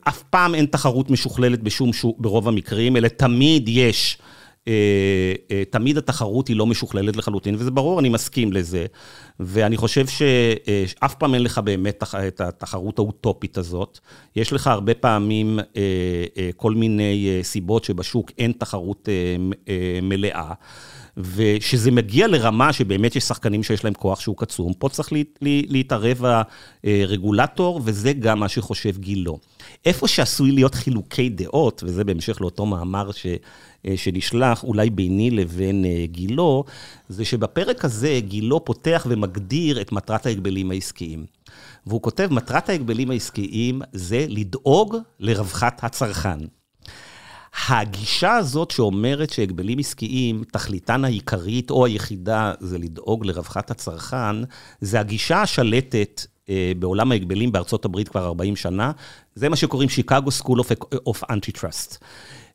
[0.09, 4.42] אף פעם אין תחרות משוכללת בשום שוק, ברוב המקרים, אלא תמיד יש אה, אה,
[5.71, 8.87] תמיד התחרות היא לא משוכללת לחלוטין, וזה ברור, אני מסכים לזה.
[9.41, 13.99] ואני חושב שאף פעם אין לך באמת את התחרות האוטופית הזאת.
[14.37, 19.09] יש לך הרבה פעמים אה, כל מיני סיבות שבשוק אין תחרות
[20.03, 20.53] מלאה.
[21.17, 25.09] ושזה מגיע לרמה שבאמת יש שחקנים שיש להם כוח שוק עצום, פה צריך
[25.43, 26.23] להתערב
[26.85, 29.39] הרגולטור, וזה גם מה שחושב גילו.
[29.85, 33.27] איפה שעשוי להיות חילוקי דעות, וזה בהמשך לאותו מאמר ש...
[33.87, 36.65] אה, שנשלח אולי ביני לבין אה, גילו,
[37.09, 41.27] זה שבפרק הזה גילו פותח ומגדיר את מטרת ההגבלים העסקיים.
[41.87, 46.39] והוא כותב, מטרת ההגבלים העסקיים זה לדאוג לרווחת הצרכן.
[47.69, 54.37] הגישה הזאת שאומרת שהגבלים עסקיים, תכליתן העיקרית או היחידה זה לדאוג לרווחת הצרכן,
[54.81, 58.93] זה הגישה השלטת אה, בעולם ההגבלים בארצות הברית כבר 40 שנה,
[59.35, 60.61] זה מה שקוראים Chicago School
[61.07, 62.05] of Antitrust.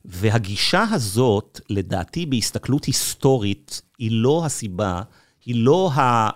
[0.04, 5.02] והגישה הזאת, לדעתי, בהסתכלות היסטורית, היא לא הסיבה,
[5.46, 6.30] היא לא אה,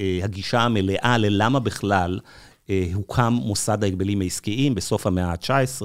[0.00, 2.20] אה, הגישה המלאה ללמה בכלל
[2.70, 5.82] אה, הוקם מוסד ההגבלים העסקיים בסוף המאה ה-19,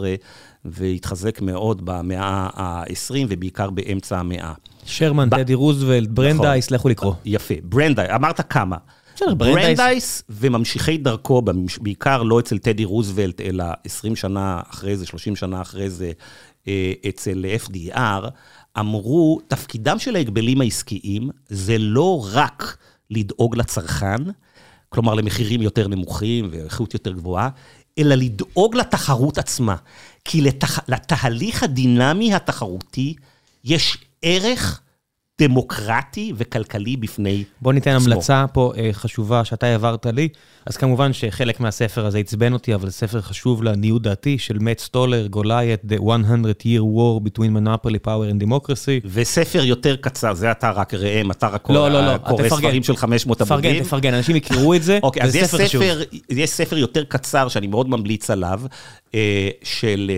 [0.65, 4.53] והתחזק מאוד במאה ה-20, ובעיקר באמצע המאה.
[4.85, 6.75] שרמן, טדי רוזוולט, ברנדייס, נכון.
[6.75, 7.13] לכו לקרוא.
[7.25, 8.77] יפה, ברנדייס, אמרת כמה.
[9.37, 11.41] ברנדייס וממשיכי דרכו,
[11.81, 16.11] בעיקר לא אצל טדי רוזוולט, אלא 20 שנה אחרי זה, 30 שנה אחרי זה,
[17.09, 18.29] אצל FDR,
[18.79, 22.77] אמרו, תפקידם של ההגבלים העסקיים זה לא רק
[23.09, 24.23] לדאוג לצרכן,
[24.89, 27.49] כלומר למחירים יותר נמוכים ואיכות יותר גבוהה,
[27.97, 29.75] אלא לדאוג לתחרות עצמה.
[30.25, 30.89] כי לתח...
[30.89, 33.15] לתהליך הדינמי התחרותי
[33.63, 34.81] יש ערך
[35.41, 37.57] דמוקרטי וכלכלי בפני עצמו.
[37.61, 40.29] בוא ניתן המלצה פה אה, חשובה שאתה העברת לי.
[40.65, 45.27] אז כמובן שחלק מהספר הזה עצבן אותי, אבל ספר חשוב לעניות דעתי, של מאט סטולר,
[45.27, 49.05] Goliath, The 100 Year War Between Monopoly Power and Democracy.
[49.05, 52.95] וספר יותר קצר, זה אתה רק ראם, אתה רק לא, לא, לא, קורא ספרים של
[52.95, 53.71] 500 עמודים.
[53.71, 57.67] תפרגן, תפרגן, אנשים יכירו את זה, אוקיי, אז יש ספר, יש ספר יותר קצר שאני
[57.67, 58.61] מאוד ממליץ עליו,
[59.15, 60.11] אה, של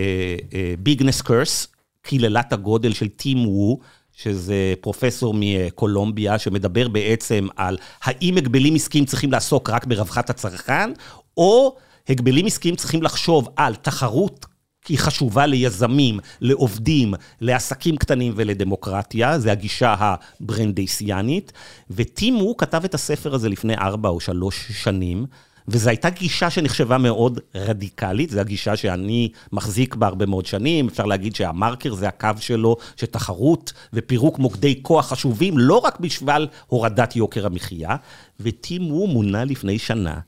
[0.78, 1.66] ביגנס קרס,
[2.02, 3.80] קללת הגודל של טים וו.
[4.22, 10.90] שזה פרופסור מקולומביה, שמדבר בעצם על האם הגבלים עסקיים צריכים לעסוק רק ברווחת הצרכן,
[11.36, 11.76] או
[12.08, 14.46] הגבלים עסקיים צריכים לחשוב על תחרות
[14.88, 21.52] היא חשובה ליזמים, לעובדים, לעסקים קטנים ולדמוקרטיה, זה הגישה הברנדייסיאנית.
[21.90, 25.26] וטימו כתב את הספר הזה לפני ארבע או שלוש שנים.
[25.70, 31.04] וזו הייתה גישה שנחשבה מאוד רדיקלית, זו הגישה שאני מחזיק בה הרבה מאוד שנים, אפשר
[31.04, 37.46] להגיד שהמרקר זה הקו שלו, שתחרות ופירוק מוקדי כוח חשובים, לא רק בשביל הורדת יוקר
[37.46, 37.96] המחיה,
[38.40, 40.18] וטים wu מונה לפני שנה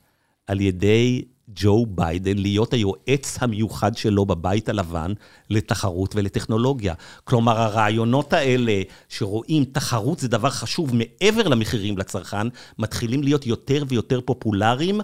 [0.46, 1.22] על ידי
[1.54, 5.12] ג'ו ביידן להיות היועץ המיוחד שלו בבית הלבן
[5.50, 6.94] לתחרות ולטכנולוגיה.
[7.24, 12.46] כלומר, הרעיונות האלה שרואים תחרות זה דבר חשוב מעבר למחירים לצרכן,
[12.78, 15.00] מתחילים להיות יותר ויותר פופולריים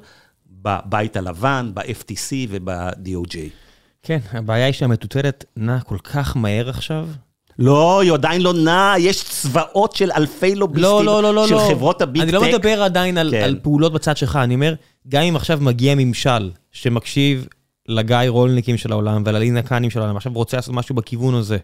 [0.63, 3.37] בבית הלבן, ב-FTC וב-DOJ.
[4.03, 7.09] כן, הבעיה היא שהמטוטלת נעה כל כך מהר עכשיו.
[7.59, 11.55] לא, היא עדיין לא נעה, יש צבאות של אלפי לוביסטים לא, לא, לא, לא, של
[11.55, 11.69] לא.
[11.71, 12.29] חברות הביג טק.
[12.29, 13.43] אני לא מדבר עדיין על, כן.
[13.43, 14.75] על פעולות בצד שלך, אני אומר,
[15.09, 17.47] גם אם עכשיו מגיע ממשל שמקשיב
[17.89, 21.59] לגיא רולניקים של העולם וללינה קאנים של העולם, עכשיו רוצה לעשות משהו בכיוון הזה,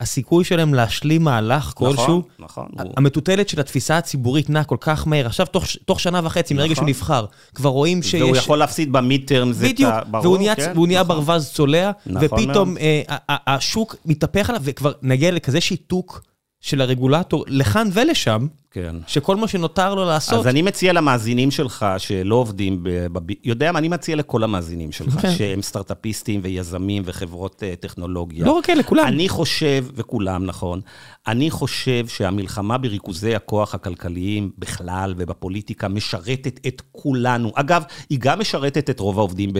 [0.00, 2.68] הסיכוי שלהם להשלים מהלך נכון, כלשהו, נכון.
[2.96, 5.26] המטוטלת של התפיסה הציבורית נעה כל כך מהר.
[5.26, 6.64] עכשיו, תוך, תוך שנה וחצי, נכון.
[6.64, 8.22] מרגע שהוא נבחר, כבר רואים שיש...
[8.22, 11.16] והוא יכול להפסיד במיטרם, זה בדיוק, ברור, והוא נהיה, כן, והוא נהיה נכון.
[11.16, 16.22] ברווז צולע, נכון ופתאום אה, השוק מתהפך עליו, וכבר נגיע לכזה שיתוק
[16.60, 18.96] של הרגולטור לכאן ולשם, כן.
[19.06, 20.38] שכל מה שנותר לו לעשות...
[20.38, 23.20] אז אני מציע למאזינים שלך שלא עובדים, בב...
[23.44, 25.30] יודע מה, אני מציע לכל המאזינים שלך, כן.
[25.30, 28.44] שהם סטארט-אפיסטים ויזמים וחברות uh, טכנולוגיה.
[28.44, 29.06] לא רק אלה, כולם.
[29.06, 30.80] אני חושב, וכולם, נכון,
[31.26, 37.52] אני חושב שהמלחמה בריכוזי הכוח הכלכליים בכלל ובפוליטיקה משרתת את כולנו.
[37.54, 39.58] אגב, היא גם משרתת את רוב העובדים ב...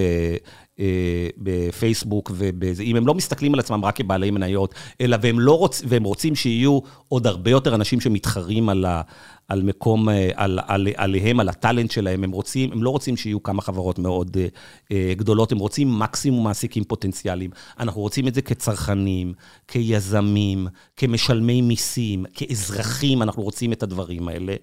[0.81, 5.83] אה, בפייסבוק, ואם הם לא מסתכלים על עצמם רק כבעלי מניות, אלא והם, לא רוצ,
[5.87, 6.79] והם רוצים שיהיו
[7.09, 9.03] עוד הרבה יותר אנשים שמתחרים על, ה,
[9.49, 13.43] על מקום, אה, על, על, עליהם, על הטאלנט שלהם, הם רוצים, הם לא רוצים שיהיו
[13.43, 17.51] כמה חברות מאוד uh, גדולות, הם רוצים מקסימום מעסיקים פוטנציאליים.
[17.81, 19.35] אנחנו רוצים את זה כצרכנים,
[19.69, 20.67] כיזמים,
[20.97, 24.55] כמשלמי מיסים, כאזרחים, אנחנו רוצים את הדברים האלה.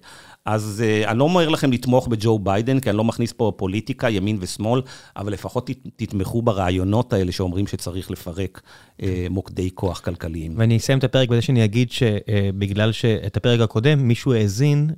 [0.44, 4.10] אז uh, אני לא אומר לכם לתמוך בג'ו ביידן, כי אני לא מכניס פה פוליטיקה,
[4.10, 4.80] ימין ושמאל,
[5.16, 8.60] אבל לפחות ת, תתמכו ברעיונות האלה שאומרים שצריך לפרק
[9.00, 10.54] אה, מוקדי כוח כלכליים.
[10.56, 14.90] ואני אסיים את הפרק בזה שאני אגיד שבגלל אה, שאת הפרק הקודם מישהו האזין,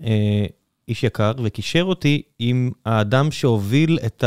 [0.88, 4.24] איש יקר, וקישר אותי עם האדם שהוביל את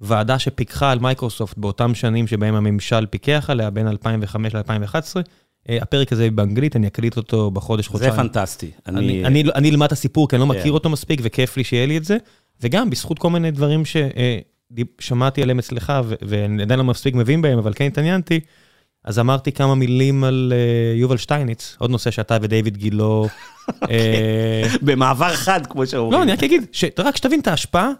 [0.00, 5.22] הוועדה שפיקחה על מייקרוסופט באותם שנים שבהם הממשל פיקח עליה, בין 2005 ל-2011.
[5.68, 8.10] אה, הפרק הזה באנגלית, אני אקליט אותו בחודש, חודשיים.
[8.10, 8.70] זה פנטסטי.
[8.86, 10.58] אני, אני, אלמד את הסיפור, כי אני לא yeah.
[10.58, 12.16] מכיר אותו מספיק, וכיף לי שיהיה לי את זה.
[12.60, 15.92] וגם בזכות כל מיני דברים ששמעתי עליהם אצלך,
[16.22, 18.40] ואני עדיין לא מספיק מבין בהם, אבל כן התעניינתי,
[19.04, 23.28] אז אמרתי כמה מילים על uh, יובל שטייניץ, עוד נושא שאתה ודייוויד גילו...
[23.82, 23.96] אוקיי.
[23.96, 26.12] אה, במעבר חד, כמו שאומרים.
[26.12, 26.62] לא, אני רק אגיד,
[26.98, 27.90] רק שתבין את ההשפעה,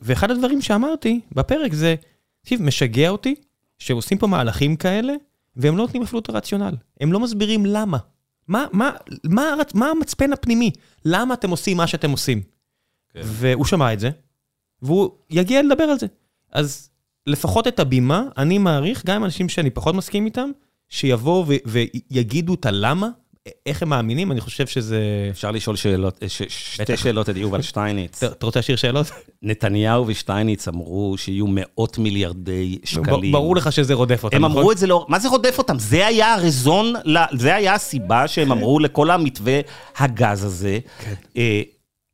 [0.00, 1.94] ואחד הדברים שאמרתי בפרק זה,
[2.40, 3.34] תקשיב, משגע אותי
[3.78, 5.12] שעושים פה מהלכים כאלה,
[5.56, 6.74] והם לא נותנים אפילו את הרציונל.
[7.00, 7.98] הם לא מסבירים למה.
[8.48, 8.90] מה, מה,
[9.24, 10.70] מה, מה המצפן הפנימי?
[11.04, 12.42] למה אתם עושים מה שאתם עושים?
[13.12, 13.20] כן.
[13.24, 14.10] והוא שמע את זה,
[14.82, 16.06] והוא יגיע לדבר על זה.
[16.52, 16.90] אז
[17.26, 20.50] לפחות את הבימה, אני מעריך, גם עם אנשים שאני פחות מסכים איתם,
[20.88, 21.46] שיבואו
[22.10, 23.08] ויגידו את הלמה,
[23.66, 25.00] איך הם מאמינים, אני חושב שזה...
[25.30, 28.22] אפשר לשאול שאלות, ש, שתי שאלות את יובל שטייניץ.
[28.22, 29.06] אתה רוצה להשאיר שאלות?
[29.42, 33.32] נתניהו ושטייניץ אמרו שיהיו מאות מיליארדי שקלים.
[33.32, 34.56] ברור לך שזה רודף אותם, הם נכון?
[34.56, 35.06] אמרו את זה לא...
[35.08, 35.78] מה זה רודף אותם?
[35.78, 36.94] זה היה הרזון,
[37.32, 39.60] זה היה הסיבה שהם אמרו לכל המתווה
[39.96, 40.78] הגז הזה.
[41.04, 41.14] כן.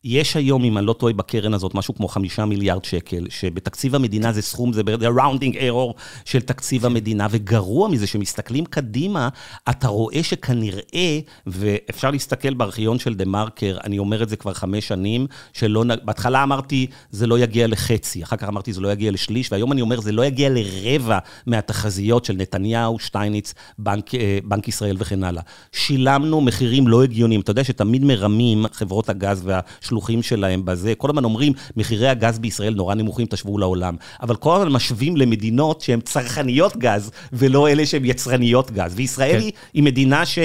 [0.04, 4.32] יש היום, אם אני לא טועה, בקרן הזאת משהו כמו חמישה מיליארד שקל, שבתקציב המדינה
[4.32, 9.28] זה סכום, זה ה-rounding error של תקציב המדינה, וגרוע מזה, שמסתכלים קדימה,
[9.70, 14.88] אתה רואה שכנראה, ואפשר להסתכל בארכיון של דה מרקר, אני אומר את זה כבר חמש
[14.88, 19.52] שנים, שלא, בהתחלה אמרתי, זה לא יגיע לחצי, אחר כך אמרתי, זה לא יגיע לשליש,
[19.52, 24.96] והיום אני אומר, זה לא יגיע לרבע מהתחזיות של נתניהו, שטייניץ, בנק, אה, בנק ישראל
[24.98, 25.42] וכן הלאה.
[25.72, 27.40] שילמנו מחירים לא הגיוניים.
[27.40, 29.60] אתה יודע שתמיד מרמים חברות הגז וה...
[29.88, 30.94] השלוחים שלהם בזה.
[30.94, 33.96] כל הזמן אומרים, מחירי הגז בישראל נורא נמוכים, תשוו לעולם.
[34.22, 38.92] אבל כל הזמן משווים למדינות שהן צרכניות גז, ולא אלה שהן יצרניות גז.
[38.96, 39.40] וישראל כן.
[39.40, 40.38] היא, היא מדינה ש...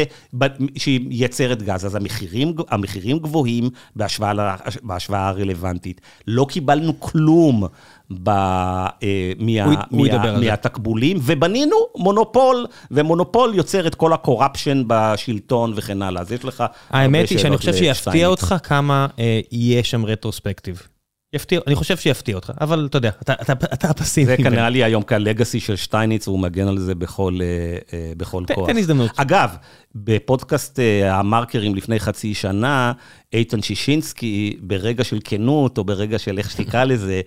[0.78, 6.02] שיצרת גז, אז המחירים, המחירים גבוהים בהשוואה, בהשוואה הרלוונטית.
[6.28, 7.68] לא קיבלנו כלום.
[8.24, 15.74] ב, אה, מה, הוא, מה, הוא מהתקבולים, ובנינו מונופול, ומונופול יוצר את כל הקורפשן בשלטון
[15.76, 16.22] וכן הלאה.
[16.22, 16.64] אז יש לך...
[16.90, 20.88] האמת היא שאני חושב שיפתיע אותך כמה אה, יהיה שם רטרוספקטיב.
[21.34, 24.26] יפתיע, אני חושב שיפתיע אותך, אבל אתה יודע, אתה, אתה, אתה הפסימי.
[24.26, 28.46] זה כנראה לי היום כלגאסי של שטייניץ, והוא מגן על זה בכל, אה, אה, בכל
[28.46, 28.70] ת, כוח.
[28.70, 29.12] תן הזדמנות.
[29.16, 29.56] אגב,
[29.96, 32.92] בפודקאסט אה, המרקרים לפני חצי שנה,
[33.34, 37.22] איתן שישינסקי, ברגע של כנות, או ברגע של איך שתקרא לזה,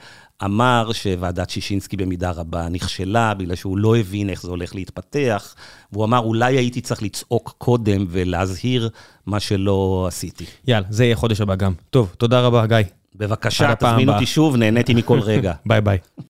[0.44, 5.54] אמר שוועדת שישינסקי במידה רבה נכשלה, בגלל שהוא לא הבין איך זה הולך להתפתח,
[5.92, 8.88] והוא אמר, אולי הייתי צריך לצעוק קודם ולהזהיר
[9.26, 10.44] מה שלא עשיתי.
[10.66, 11.72] יאללה, זה יהיה חודש הבא גם.
[11.90, 12.76] טוב, תודה רבה, גיא.
[13.18, 15.52] בבקשה, תזמין אותי שוב, נהניתי מכל רגע.
[15.66, 15.98] ביי ביי.